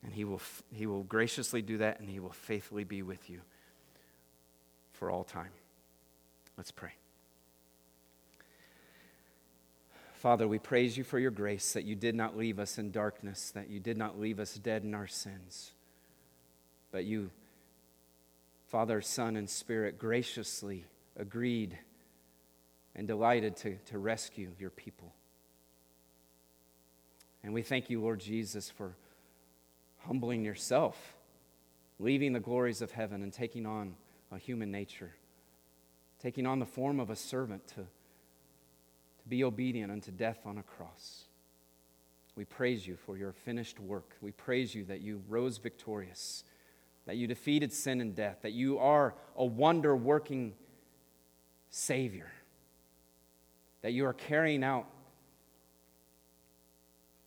And 0.05 0.13
he 0.13 0.25
will, 0.25 0.41
he 0.73 0.87
will 0.87 1.03
graciously 1.03 1.63
do 1.63 1.79
that, 1.79 2.01
and 2.01 2.09
He 2.09 2.21
will 2.21 2.31
faithfully 2.31 2.85
be 2.85 3.03
with 3.03 3.29
you 3.29 3.41
for 4.93 5.11
all 5.11 5.25
time. 5.25 5.51
Let's 6.57 6.71
pray. 6.71 6.93
Father, 10.15 10.49
we 10.49 10.59
praise 10.59 10.97
you 10.97 11.05
for 11.05 11.21
your 11.21 11.31
grace 11.31 11.73
that 11.75 11.85
you 11.85 11.95
did 11.95 12.17
not 12.17 12.37
leave 12.37 12.59
us 12.59 12.79
in 12.79 12.91
darkness, 12.91 13.53
that 13.53 13.71
you 13.71 13.79
did 13.79 13.97
not 13.97 14.19
leave 14.19 14.41
us 14.41 14.55
dead 14.55 14.83
in 14.83 14.93
our 14.93 15.07
sins, 15.07 15.73
but 16.91 17.05
you, 17.05 17.31
Father, 18.67 19.01
Son, 19.01 19.37
and 19.37 19.49
Spirit, 19.49 19.97
graciously 19.97 20.85
agreed 21.17 21.79
and 22.97 23.07
delighted 23.07 23.57
to, 23.59 23.77
to 23.87 23.99
rescue 23.99 24.51
your 24.59 24.71
people. 24.71 25.13
And 27.45 27.55
we 27.55 27.63
thank 27.63 27.89
you, 27.89 28.01
Lord 28.01 28.19
Jesus, 28.19 28.69
for 28.69 28.97
humbling 30.07 30.45
yourself, 30.45 31.17
leaving 31.99 32.33
the 32.33 32.41
glories 32.41 32.83
of 32.83 32.93
heaven 32.93 33.23
and 33.23 33.33
taking 33.33 33.67
on 33.67 33.95
a 34.31 34.39
human 34.39 34.71
nature, 34.71 35.13
taking 36.21 36.47
on 36.47 36.59
the 36.59 36.67
form 36.67 37.01
of 37.01 37.11
a 37.11 37.17
servant 37.17 37.67
to, 37.69 37.75
to 37.77 39.29
be 39.29 39.43
obedient 39.45 39.91
unto 39.91 40.11
death 40.11 40.41
on 40.45 40.59
a 40.59 40.63
cross. 40.63 41.25
We 42.37 42.45
praise 42.45 42.87
you 42.87 42.97
for 42.97 43.17
your 43.17 43.33
finished 43.33 43.81
work. 43.81 44.17
We 44.21 44.31
praise 44.31 44.75
you 44.75 44.85
that 44.85 45.01
you 45.01 45.23
rose 45.29 45.59
victorious, 45.59 46.45
that 47.07 47.17
you 47.17 47.27
defeated 47.27 47.73
sin 47.73 48.01
and 48.01 48.15
death, 48.15 48.39
that 48.43 48.53
you 48.53 48.79
are 48.79 49.15
a 49.37 49.45
wonder 49.45 49.97
working 49.97 50.55
Savior, 51.71 52.31
that 53.83 53.93
you 53.93 54.07
are 54.07 54.13
carrying 54.13 54.63
out 54.63 54.87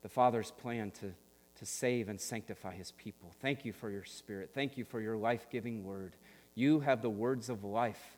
the 0.02 0.10
Father's 0.10 0.52
plan 0.52 0.92
to 0.92 1.14
to 1.62 1.66
save 1.68 2.09
and 2.09 2.20
sanctify 2.20 2.74
his 2.74 2.91
people. 2.93 3.32
Thank 3.39 3.66
you 3.66 3.72
for 3.72 3.91
your 3.91 4.03
spirit. 4.03 4.49
Thank 4.51 4.78
you 4.78 4.84
for 4.84 4.99
your 4.99 5.16
life 5.16 5.45
giving 5.51 5.84
word. 5.84 6.16
You 6.55 6.80
have 6.80 7.03
the 7.03 7.09
words 7.09 7.51
of 7.51 7.64
life. 7.64 8.18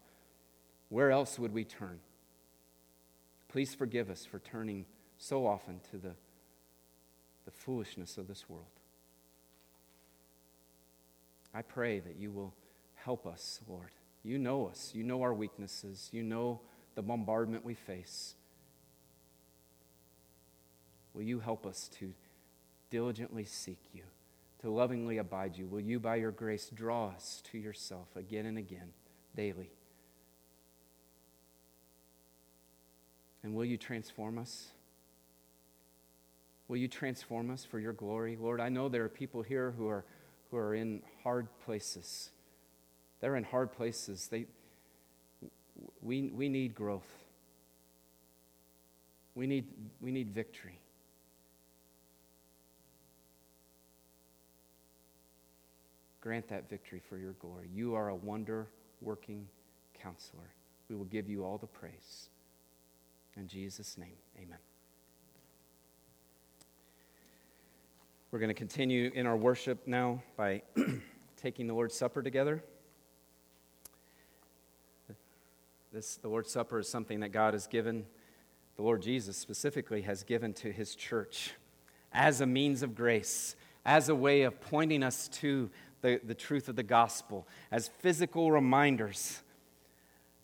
Where 0.87 1.11
else 1.11 1.37
would 1.37 1.53
we 1.53 1.65
turn? 1.65 1.99
Please 3.49 3.75
forgive 3.75 4.09
us 4.09 4.25
for 4.25 4.39
turning 4.39 4.85
so 5.17 5.45
often 5.45 5.81
to 5.91 5.97
the, 5.97 6.13
the 7.43 7.51
foolishness 7.51 8.17
of 8.17 8.29
this 8.29 8.47
world. 8.47 8.63
I 11.53 11.63
pray 11.63 11.99
that 11.99 12.15
you 12.15 12.31
will 12.31 12.53
help 12.95 13.27
us, 13.27 13.59
Lord. 13.67 13.91
You 14.23 14.37
know 14.37 14.67
us, 14.67 14.91
you 14.95 15.03
know 15.03 15.21
our 15.21 15.33
weaknesses, 15.33 16.07
you 16.13 16.23
know 16.23 16.61
the 16.95 17.01
bombardment 17.01 17.65
we 17.65 17.73
face. 17.73 18.35
Will 21.13 21.23
you 21.23 21.41
help 21.41 21.65
us 21.65 21.89
to 21.99 22.13
diligently 22.93 23.43
seek 23.43 23.79
you, 23.91 24.03
to 24.61 24.69
lovingly 24.69 25.17
abide 25.17 25.57
you. 25.57 25.65
Will 25.65 25.79
you, 25.79 25.99
by 25.99 26.17
your 26.17 26.29
grace, 26.29 26.69
draw 26.71 27.07
us 27.07 27.41
to 27.51 27.57
yourself 27.57 28.05
again 28.15 28.45
and 28.45 28.55
again, 28.55 28.93
daily? 29.35 29.71
And 33.41 33.55
will 33.55 33.65
you 33.65 33.77
transform 33.77 34.37
us? 34.37 34.67
Will 36.67 36.77
you 36.77 36.87
transform 36.87 37.49
us 37.49 37.65
for 37.65 37.79
your 37.79 37.93
glory? 37.93 38.37
Lord, 38.39 38.61
I 38.61 38.69
know 38.69 38.89
there 38.89 39.03
are 39.03 39.09
people 39.09 39.41
here 39.41 39.73
who 39.75 39.87
are, 39.87 40.05
who 40.51 40.57
are 40.57 40.75
in 40.75 41.01
hard 41.23 41.47
places. 41.65 42.29
They're 43.21 43.37
in 43.37 43.43
hard 43.43 43.73
places. 43.73 44.27
They, 44.27 44.45
we, 46.03 46.29
we 46.29 46.47
need 46.47 46.75
growth. 46.75 47.09
We 49.33 49.47
need, 49.47 49.65
we 49.99 50.11
need 50.11 50.29
victory. 50.29 50.79
Grant 56.23 56.47
that 56.47 56.69
victory 56.69 57.01
for 57.09 57.17
your 57.17 57.33
glory. 57.33 57.67
You 57.75 57.95
are 57.95 58.07
a 58.07 58.15
wonder 58.15 58.67
working 59.01 59.45
counselor. 60.01 60.53
We 60.87 60.95
will 60.95 61.03
give 61.03 61.27
you 61.27 61.43
all 61.43 61.57
the 61.57 61.67
praise. 61.67 62.29
In 63.35 63.49
Jesus' 63.49 63.97
name, 63.97 64.15
amen. 64.37 64.59
We're 68.31 68.39
going 68.39 68.47
to 68.47 68.53
continue 68.53 69.11
in 69.13 69.25
our 69.25 69.35
worship 69.35 69.85
now 69.85 70.23
by 70.37 70.61
taking 71.41 71.67
the 71.67 71.73
Lord's 71.73 71.97
Supper 71.97 72.23
together. 72.23 72.63
This, 75.91 76.15
the 76.15 76.29
Lord's 76.29 76.53
Supper 76.53 76.79
is 76.79 76.87
something 76.87 77.19
that 77.19 77.33
God 77.33 77.53
has 77.53 77.67
given, 77.67 78.05
the 78.77 78.81
Lord 78.81 79.01
Jesus 79.01 79.35
specifically 79.35 80.03
has 80.03 80.23
given 80.23 80.53
to 80.53 80.71
his 80.71 80.95
church 80.95 81.51
as 82.13 82.39
a 82.39 82.45
means 82.45 82.81
of 82.81 82.95
grace, 82.95 83.57
as 83.85 84.07
a 84.07 84.15
way 84.15 84.43
of 84.43 84.61
pointing 84.61 85.03
us 85.03 85.27
to 85.27 85.69
the, 86.03 86.19
the 86.23 86.35
truth 86.35 86.69
of 86.69 86.75
the 86.75 86.83
gospel 86.83 87.47
as 87.71 87.87
physical 87.87 88.51
reminders 88.51 89.41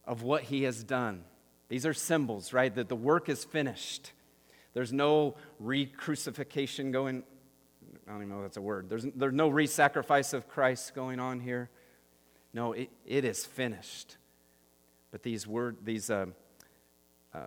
of 0.06 0.24
what 0.24 0.44
he 0.44 0.64
has 0.64 0.84
done. 0.84 1.26
These 1.68 1.86
are 1.86 1.94
symbols, 1.94 2.54
right? 2.54 2.74
That 2.74 2.90
the 2.90 2.96
work 2.96 3.30
is 3.30 3.44
finished. 3.44 4.14
There's 4.74 4.92
no 4.92 5.36
re 5.60 5.86
crucifixion 5.86 6.92
going, 6.92 7.24
I 8.08 8.12
don't 8.12 8.22
even 8.22 8.30
know 8.30 8.38
if 8.38 8.44
that's 8.44 8.58
a 8.58 8.62
word. 8.62 8.90
There's, 8.90 9.06
there's 9.16 9.34
no 9.34 9.50
re 9.50 9.68
sacrifice 9.68 10.34
of 10.34 10.48
Christ 10.48 10.96
going 10.96 11.20
on 11.20 11.42
here. 11.42 11.70
No, 12.54 12.72
it, 12.74 12.90
it 13.06 13.26
is 13.26 13.46
finished. 13.46 14.18
But 15.12 15.24
these, 15.24 15.46
word, 15.46 15.78
these 15.84 16.10
uh, 16.10 16.28
uh, 17.34 17.40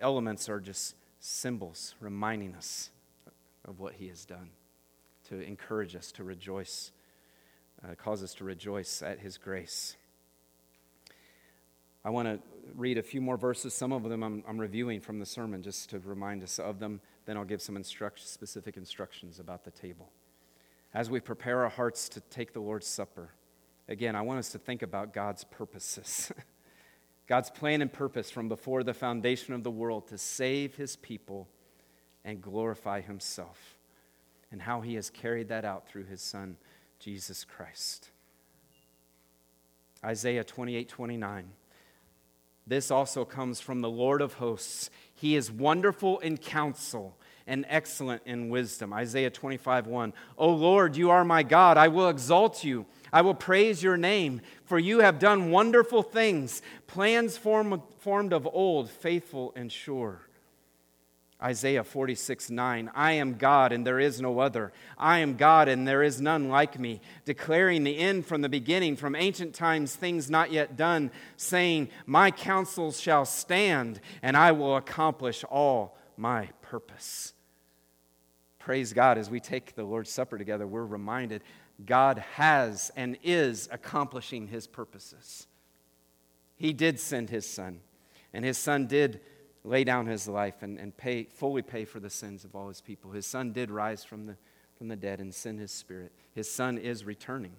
elements 0.00 0.48
are 0.48 0.58
just 0.58 0.96
symbols 1.20 1.94
reminding 2.00 2.54
us 2.54 2.90
of 3.64 3.78
what 3.78 3.94
he 3.94 4.08
has 4.08 4.24
done 4.24 4.50
to 5.28 5.40
encourage 5.40 5.96
us 5.96 6.12
to 6.12 6.24
rejoice, 6.24 6.92
uh, 7.82 7.94
cause 7.94 8.22
us 8.22 8.34
to 8.34 8.44
rejoice 8.44 9.02
at 9.02 9.20
his 9.20 9.38
grace. 9.38 9.96
I 12.04 12.10
want 12.10 12.28
to 12.28 12.38
read 12.74 12.98
a 12.98 13.02
few 13.02 13.20
more 13.20 13.38
verses. 13.38 13.72
Some 13.72 13.92
of 13.92 14.02
them 14.04 14.22
I'm, 14.22 14.44
I'm, 14.46 14.60
reviewing 14.60 15.00
from 15.00 15.18
the 15.18 15.26
sermon 15.26 15.62
just 15.62 15.88
to 15.90 15.98
remind 16.00 16.42
us 16.42 16.58
of 16.58 16.78
them. 16.78 17.00
Then 17.24 17.38
I'll 17.38 17.44
give 17.44 17.62
some 17.62 17.76
instruct, 17.76 18.20
specific 18.20 18.76
instructions 18.76 19.38
about 19.38 19.64
the 19.64 19.70
table. 19.70 20.10
As 20.92 21.08
we 21.08 21.20
prepare 21.20 21.62
our 21.62 21.70
hearts 21.70 22.10
to 22.10 22.20
take 22.20 22.52
the 22.52 22.60
Lord's 22.60 22.86
Supper, 22.86 23.30
again, 23.88 24.14
I 24.14 24.20
want 24.20 24.38
us 24.38 24.50
to 24.50 24.58
think 24.58 24.82
about 24.82 25.14
God's 25.14 25.44
purposes. 25.44 26.30
God's 27.26 27.48
plan 27.48 27.80
and 27.80 27.90
purpose 27.90 28.30
from 28.30 28.50
before 28.50 28.82
the 28.82 28.92
foundation 28.92 29.54
of 29.54 29.62
the 29.64 29.70
world 29.70 30.08
to 30.08 30.18
save 30.18 30.74
his 30.76 30.96
people 30.96 31.48
and 32.22 32.42
glorify 32.42 33.00
himself 33.00 33.73
and 34.54 34.62
how 34.62 34.82
he 34.82 34.94
has 34.94 35.10
carried 35.10 35.48
that 35.48 35.64
out 35.64 35.88
through 35.88 36.04
his 36.04 36.22
son, 36.22 36.56
Jesus 37.00 37.44
Christ. 37.44 38.10
Isaiah 40.04 40.44
28 40.44 40.88
29. 40.88 41.48
This 42.64 42.92
also 42.92 43.24
comes 43.24 43.58
from 43.58 43.80
the 43.80 43.90
Lord 43.90 44.22
of 44.22 44.34
hosts. 44.34 44.90
He 45.12 45.34
is 45.34 45.50
wonderful 45.50 46.20
in 46.20 46.36
counsel 46.36 47.16
and 47.48 47.66
excellent 47.68 48.22
in 48.26 48.48
wisdom. 48.48 48.92
Isaiah 48.92 49.28
25 49.28 49.88
1. 49.88 50.12
O 50.38 50.50
Lord, 50.50 50.96
you 50.96 51.10
are 51.10 51.24
my 51.24 51.42
God. 51.42 51.76
I 51.76 51.88
will 51.88 52.08
exalt 52.08 52.62
you. 52.62 52.86
I 53.12 53.22
will 53.22 53.34
praise 53.34 53.82
your 53.82 53.96
name, 53.96 54.40
for 54.66 54.78
you 54.78 55.00
have 55.00 55.18
done 55.18 55.50
wonderful 55.50 56.04
things, 56.04 56.62
plans 56.86 57.36
form, 57.36 57.82
formed 57.98 58.32
of 58.32 58.46
old, 58.46 58.88
faithful 58.88 59.52
and 59.56 59.72
sure. 59.72 60.28
Isaiah 61.44 61.84
46, 61.84 62.50
9. 62.50 62.90
I 62.94 63.12
am 63.12 63.34
God 63.34 63.70
and 63.70 63.86
there 63.86 64.00
is 64.00 64.18
no 64.20 64.38
other. 64.38 64.72
I 64.96 65.18
am 65.18 65.36
God 65.36 65.68
and 65.68 65.86
there 65.86 66.02
is 66.02 66.20
none 66.20 66.48
like 66.48 66.78
me, 66.78 67.02
declaring 67.26 67.84
the 67.84 67.98
end 67.98 68.24
from 68.24 68.40
the 68.40 68.48
beginning, 68.48 68.96
from 68.96 69.14
ancient 69.14 69.54
times, 69.54 69.94
things 69.94 70.30
not 70.30 70.52
yet 70.52 70.76
done, 70.76 71.10
saying, 71.36 71.90
My 72.06 72.30
counsels 72.30 72.98
shall 72.98 73.26
stand 73.26 74.00
and 74.22 74.38
I 74.38 74.52
will 74.52 74.76
accomplish 74.76 75.44
all 75.44 75.98
my 76.16 76.48
purpose. 76.62 77.34
Praise 78.58 78.94
God, 78.94 79.18
as 79.18 79.28
we 79.28 79.40
take 79.40 79.74
the 79.74 79.84
Lord's 79.84 80.10
Supper 80.10 80.38
together, 80.38 80.66
we're 80.66 80.86
reminded 80.86 81.42
God 81.84 82.24
has 82.36 82.90
and 82.96 83.18
is 83.22 83.68
accomplishing 83.70 84.48
his 84.48 84.66
purposes. 84.66 85.46
He 86.56 86.72
did 86.72 86.98
send 86.98 87.28
his 87.28 87.46
son, 87.46 87.80
and 88.32 88.44
his 88.44 88.56
son 88.56 88.86
did 88.86 89.20
lay 89.64 89.82
down 89.82 90.06
his 90.06 90.28
life 90.28 90.62
and, 90.62 90.78
and 90.78 90.96
pay, 90.96 91.24
fully 91.24 91.62
pay 91.62 91.84
for 91.84 91.98
the 91.98 92.10
sins 92.10 92.44
of 92.44 92.54
all 92.54 92.68
his 92.68 92.82
people. 92.82 93.10
His 93.10 93.26
son 93.26 93.52
did 93.52 93.70
rise 93.70 94.04
from 94.04 94.26
the, 94.26 94.36
from 94.76 94.88
the 94.88 94.96
dead 94.96 95.20
and 95.20 95.34
send 95.34 95.58
his 95.58 95.72
spirit. 95.72 96.12
His 96.34 96.50
son 96.50 96.76
is 96.76 97.04
returning. 97.04 97.52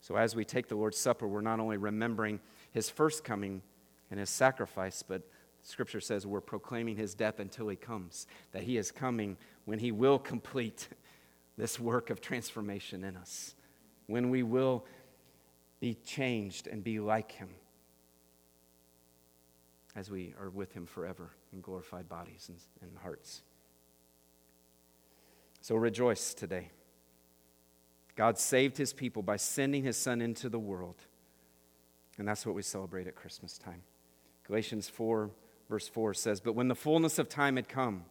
So 0.00 0.16
as 0.16 0.34
we 0.34 0.44
take 0.44 0.68
the 0.68 0.74
Lord's 0.74 0.98
Supper, 0.98 1.28
we're 1.28 1.40
not 1.40 1.60
only 1.60 1.76
remembering 1.76 2.40
his 2.72 2.90
first 2.90 3.24
coming 3.24 3.62
and 4.10 4.18
his 4.18 4.30
sacrifice, 4.30 5.02
but 5.02 5.22
Scripture 5.62 6.00
says 6.00 6.26
we're 6.26 6.40
proclaiming 6.40 6.96
his 6.96 7.14
death 7.14 7.40
until 7.40 7.68
he 7.68 7.76
comes, 7.76 8.26
that 8.52 8.62
he 8.62 8.76
is 8.76 8.90
coming 8.90 9.36
when 9.64 9.78
he 9.78 9.92
will 9.92 10.18
complete 10.18 10.88
this 11.56 11.78
work 11.78 12.10
of 12.10 12.20
transformation 12.20 13.04
in 13.04 13.16
us, 13.16 13.54
when 14.06 14.30
we 14.30 14.42
will 14.42 14.84
be 15.80 15.94
changed 15.94 16.66
and 16.66 16.82
be 16.82 16.98
like 16.98 17.32
him 17.32 17.48
as 19.98 20.12
we 20.12 20.32
are 20.40 20.48
with 20.48 20.72
him 20.72 20.86
forever 20.86 21.30
in 21.52 21.60
glorified 21.60 22.08
bodies 22.08 22.48
and, 22.48 22.58
and 22.82 22.96
hearts. 22.98 23.42
So 25.60 25.74
rejoice 25.74 26.34
today. 26.34 26.70
God 28.14 28.38
saved 28.38 28.76
his 28.76 28.92
people 28.92 29.22
by 29.22 29.36
sending 29.36 29.82
his 29.82 29.96
son 29.96 30.20
into 30.20 30.48
the 30.48 30.58
world. 30.58 30.94
And 32.16 32.28
that's 32.28 32.46
what 32.46 32.54
we 32.54 32.62
celebrate 32.62 33.08
at 33.08 33.16
Christmas 33.16 33.58
time. 33.58 33.82
Galatians 34.46 34.88
4, 34.88 35.30
verse 35.68 35.88
4 35.88 36.14
says, 36.14 36.40
But 36.40 36.54
when 36.54 36.68
the 36.68 36.76
fullness 36.76 37.18
of 37.18 37.28
time 37.28 37.56
had 37.56 37.68
come, 37.68 38.04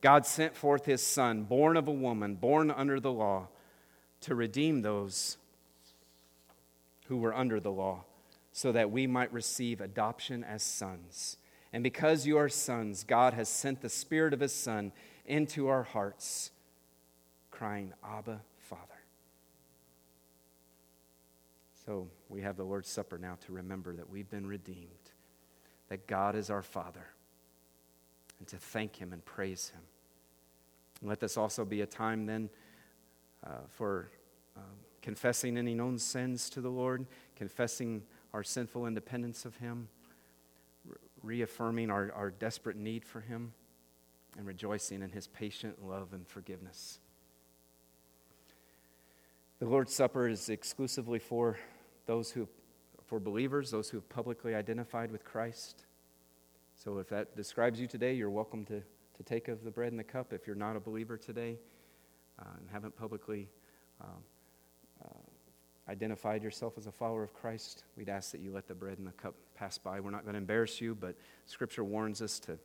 God 0.00 0.24
sent 0.24 0.56
forth 0.56 0.86
his 0.86 1.02
son, 1.02 1.42
born 1.42 1.76
of 1.76 1.88
a 1.88 1.92
woman, 1.92 2.36
born 2.36 2.70
under 2.70 3.00
the 3.00 3.12
law, 3.12 3.48
to 4.22 4.34
redeem 4.34 4.80
those 4.80 5.36
who 7.06 7.18
were 7.18 7.34
under 7.34 7.60
the 7.60 7.70
law 7.70 8.04
so 8.58 8.72
that 8.72 8.90
we 8.90 9.06
might 9.06 9.32
receive 9.32 9.80
adoption 9.80 10.42
as 10.42 10.64
sons. 10.64 11.36
And 11.72 11.84
because 11.84 12.26
you 12.26 12.38
are 12.38 12.48
sons, 12.48 13.04
God 13.04 13.32
has 13.34 13.48
sent 13.48 13.82
the 13.82 13.88
Spirit 13.88 14.34
of 14.34 14.40
His 14.40 14.52
Son 14.52 14.90
into 15.26 15.68
our 15.68 15.84
hearts, 15.84 16.50
crying, 17.52 17.92
Abba, 18.02 18.40
Father. 18.58 18.82
So 21.86 22.08
we 22.28 22.42
have 22.42 22.56
the 22.56 22.64
Lord's 22.64 22.88
Supper 22.88 23.16
now 23.16 23.38
to 23.46 23.52
remember 23.52 23.94
that 23.94 24.10
we've 24.10 24.28
been 24.28 24.48
redeemed, 24.48 25.12
that 25.88 26.08
God 26.08 26.34
is 26.34 26.50
our 26.50 26.62
Father, 26.62 27.06
and 28.40 28.48
to 28.48 28.56
thank 28.56 28.96
Him 28.96 29.12
and 29.12 29.24
praise 29.24 29.68
Him. 29.68 29.82
And 31.00 31.08
let 31.08 31.20
this 31.20 31.36
also 31.36 31.64
be 31.64 31.82
a 31.82 31.86
time 31.86 32.26
then 32.26 32.50
uh, 33.46 33.68
for 33.68 34.10
uh, 34.56 34.62
confessing 35.00 35.56
any 35.56 35.74
known 35.74 35.96
sins 35.96 36.50
to 36.50 36.60
the 36.60 36.70
Lord, 36.70 37.06
confessing 37.36 38.02
our 38.38 38.44
sinful 38.44 38.86
independence 38.86 39.44
of 39.44 39.56
Him, 39.56 39.88
reaffirming 41.24 41.90
our, 41.90 42.12
our 42.14 42.30
desperate 42.30 42.76
need 42.76 43.04
for 43.04 43.20
Him, 43.20 43.52
and 44.36 44.46
rejoicing 44.46 45.02
in 45.02 45.10
His 45.10 45.26
patient 45.26 45.84
love 45.84 46.12
and 46.12 46.24
forgiveness. 46.24 47.00
The 49.58 49.66
Lord's 49.66 49.92
Supper 49.92 50.28
is 50.28 50.48
exclusively 50.50 51.18
for 51.18 51.58
those 52.06 52.30
who, 52.30 52.46
for 53.04 53.18
believers, 53.18 53.72
those 53.72 53.90
who 53.90 53.96
have 53.96 54.08
publicly 54.08 54.54
identified 54.54 55.10
with 55.10 55.24
Christ. 55.24 55.86
So 56.76 56.98
if 56.98 57.08
that 57.08 57.34
describes 57.34 57.80
you 57.80 57.88
today, 57.88 58.14
you're 58.14 58.30
welcome 58.30 58.64
to, 58.66 58.80
to 59.16 59.22
take 59.24 59.48
of 59.48 59.64
the 59.64 59.72
bread 59.72 59.90
and 59.90 59.98
the 59.98 60.04
cup. 60.04 60.32
If 60.32 60.46
you're 60.46 60.54
not 60.54 60.76
a 60.76 60.80
believer 60.80 61.16
today 61.16 61.58
uh, 62.38 62.44
and 62.56 62.68
haven't 62.70 62.96
publicly 62.96 63.48
uh, 64.00 64.20
identified 65.88 66.42
yourself 66.42 66.74
as 66.76 66.86
a 66.86 66.92
follower 66.92 67.22
of 67.22 67.32
Christ, 67.32 67.84
we'd 67.96 68.08
ask 68.08 68.32
that 68.32 68.40
you 68.40 68.52
let 68.52 68.68
the 68.68 68.74
bread 68.74 68.98
and 68.98 69.06
the 69.06 69.12
cup 69.12 69.34
pass 69.54 69.78
by. 69.78 70.00
We're 70.00 70.10
not 70.10 70.24
going 70.24 70.34
to 70.34 70.38
embarrass 70.38 70.80
you, 70.80 70.94
but 70.94 71.16
Scripture 71.46 71.82
warns 71.82 72.20
us 72.20 72.38
to, 72.40 72.58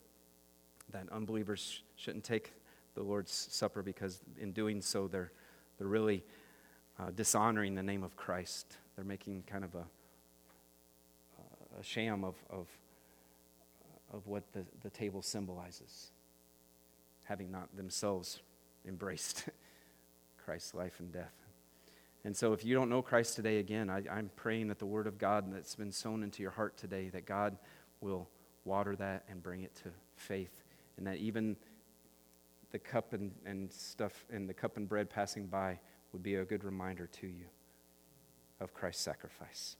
that 0.91 1.07
unbelievers 1.11 1.83
shouldn't 1.95 2.23
take 2.23 2.53
the 2.95 3.03
Lord's 3.03 3.31
Supper 3.31 3.81
because 3.81 4.21
in 4.39 4.51
doing 4.51 4.81
so, 4.81 5.07
they're, 5.07 5.31
they're 5.77 5.87
really 5.87 6.23
uh, 6.99 7.11
dishonoring 7.11 7.75
the 7.75 7.83
name 7.83 8.03
of 8.03 8.15
Christ. 8.15 8.77
They're 8.95 9.05
making 9.05 9.43
kind 9.47 9.63
of 9.63 9.73
a, 9.75 9.85
a 11.79 11.83
sham 11.83 12.23
of, 12.23 12.35
of, 12.49 12.67
of 14.11 14.27
what 14.27 14.43
the, 14.51 14.65
the 14.81 14.89
table 14.89 15.21
symbolizes, 15.21 16.11
having 17.23 17.51
not 17.51 17.75
themselves 17.75 18.41
embraced 18.85 19.45
Christ's 20.45 20.73
life 20.73 20.99
and 20.99 21.11
death. 21.11 21.42
And 22.25 22.35
so, 22.35 22.53
if 22.53 22.63
you 22.63 22.73
don't 22.73 22.89
know 22.89 23.01
Christ 23.01 23.35
today, 23.35 23.57
again, 23.57 23.89
I, 23.89 24.17
am 24.17 24.31
praying 24.35 24.69
that 24.69 24.79
the 24.79 24.85
Word 24.85 25.07
of 25.07 25.17
God 25.17 25.53
that's 25.53 25.75
been 25.75 25.91
sown 25.91 26.23
into 26.23 26.41
your 26.41 26.51
heart 26.51 26.77
today, 26.77 27.09
that 27.09 27.25
God 27.25 27.57
will 27.99 28.29
water 28.63 28.95
that 28.95 29.25
and 29.29 29.43
bring 29.43 29.63
it 29.63 29.75
to 29.83 29.89
faith, 30.15 30.63
and 30.97 31.05
that 31.05 31.17
even 31.17 31.57
the 32.71 32.79
cup 32.79 33.11
and, 33.11 33.31
and 33.45 33.71
stuff 33.71 34.25
and 34.31 34.47
the 34.47 34.53
cup 34.53 34.77
and 34.77 34.87
bread 34.87 35.09
passing 35.09 35.47
by 35.47 35.79
would 36.13 36.23
be 36.23 36.35
a 36.35 36.45
good 36.45 36.63
reminder 36.63 37.07
to 37.07 37.27
you 37.27 37.45
of 38.61 38.73
Christ's 38.73 39.03
sacrifice. 39.03 39.75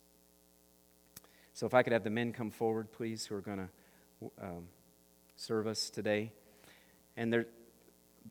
So, 1.54 1.66
if 1.66 1.74
I 1.74 1.82
could 1.82 1.94
have 1.94 2.04
the 2.04 2.10
men 2.10 2.34
come 2.34 2.52
forward, 2.52 2.92
please, 2.92 3.26
who 3.26 3.36
are 3.36 3.42
going 3.42 3.70
to 4.22 4.32
um, 4.42 4.68
serve 5.38 5.66
us 5.66 5.90
today. 5.90 6.34
And 7.16 7.32
their 7.32 7.46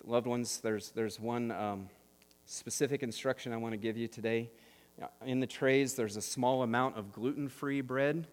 loved 0.05 0.27
ones, 0.27 0.61
there's, 0.61 0.91
there's 0.91 1.19
one. 1.19 1.51
Um, 1.51 1.89
specific 2.47 3.03
instruction 3.03 3.53
I 3.53 3.57
want 3.57 3.73
to 3.73 3.79
give 3.79 3.97
you 3.97 4.09
today. 4.09 4.51
In 5.25 5.41
the 5.41 5.47
trays, 5.47 5.95
there's 5.95 6.17
a 6.17 6.23
small 6.23 6.63
amount 6.63 6.97
of 6.97 7.13
gluten 7.13 7.49
free 7.49 7.81
bread. 7.81 8.27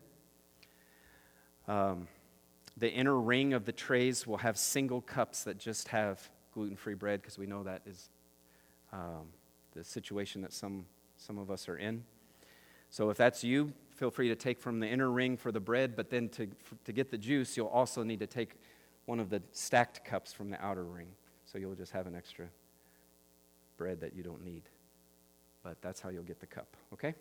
Um, 1.67 2.07
the 2.77 2.91
inner 2.91 3.19
ring 3.19 3.53
of 3.53 3.65
the 3.65 3.71
trays 3.71 4.25
will 4.25 4.37
have 4.37 4.57
single 4.57 5.01
cups 5.01 5.43
that 5.43 5.57
just 5.57 5.89
have 5.89 6.29
gluten 6.53 6.75
free 6.75 6.93
bread 6.93 7.21
because 7.21 7.37
we 7.37 7.45
know 7.45 7.63
that 7.63 7.81
is 7.85 8.09
um, 8.91 9.27
the 9.73 9.83
situation 9.83 10.41
that 10.41 10.53
some, 10.53 10.85
some 11.17 11.37
of 11.37 11.51
us 11.51 11.69
are 11.69 11.77
in. 11.77 12.03
So 12.89 13.09
if 13.09 13.17
that's 13.17 13.43
you, 13.43 13.73
feel 13.95 14.09
free 14.09 14.29
to 14.29 14.35
take 14.35 14.59
from 14.59 14.79
the 14.79 14.87
inner 14.87 15.11
ring 15.11 15.37
for 15.37 15.51
the 15.51 15.59
bread, 15.59 15.95
but 15.95 16.09
then 16.09 16.29
to, 16.29 16.47
to 16.85 16.91
get 16.91 17.11
the 17.11 17.17
juice, 17.17 17.55
you'll 17.55 17.67
also 17.67 18.01
need 18.03 18.19
to 18.19 18.27
take 18.27 18.55
one 19.05 19.19
of 19.19 19.29
the 19.29 19.41
stacked 19.51 20.03
cups 20.03 20.33
from 20.33 20.49
the 20.49 20.63
outer 20.63 20.83
ring. 20.83 21.07
So 21.45 21.57
you'll 21.57 21.75
just 21.75 21.91
have 21.91 22.07
an 22.07 22.15
extra 22.15 22.47
bread 23.79 24.01
that 24.01 24.15
you 24.15 24.21
don't 24.21 24.43
need. 24.43 24.63
But 25.63 25.81
that's 25.81 25.99
how 25.99 26.09
you'll 26.09 26.23
get 26.23 26.39
the 26.39 26.45
cup, 26.45 26.77
okay? 26.93 27.15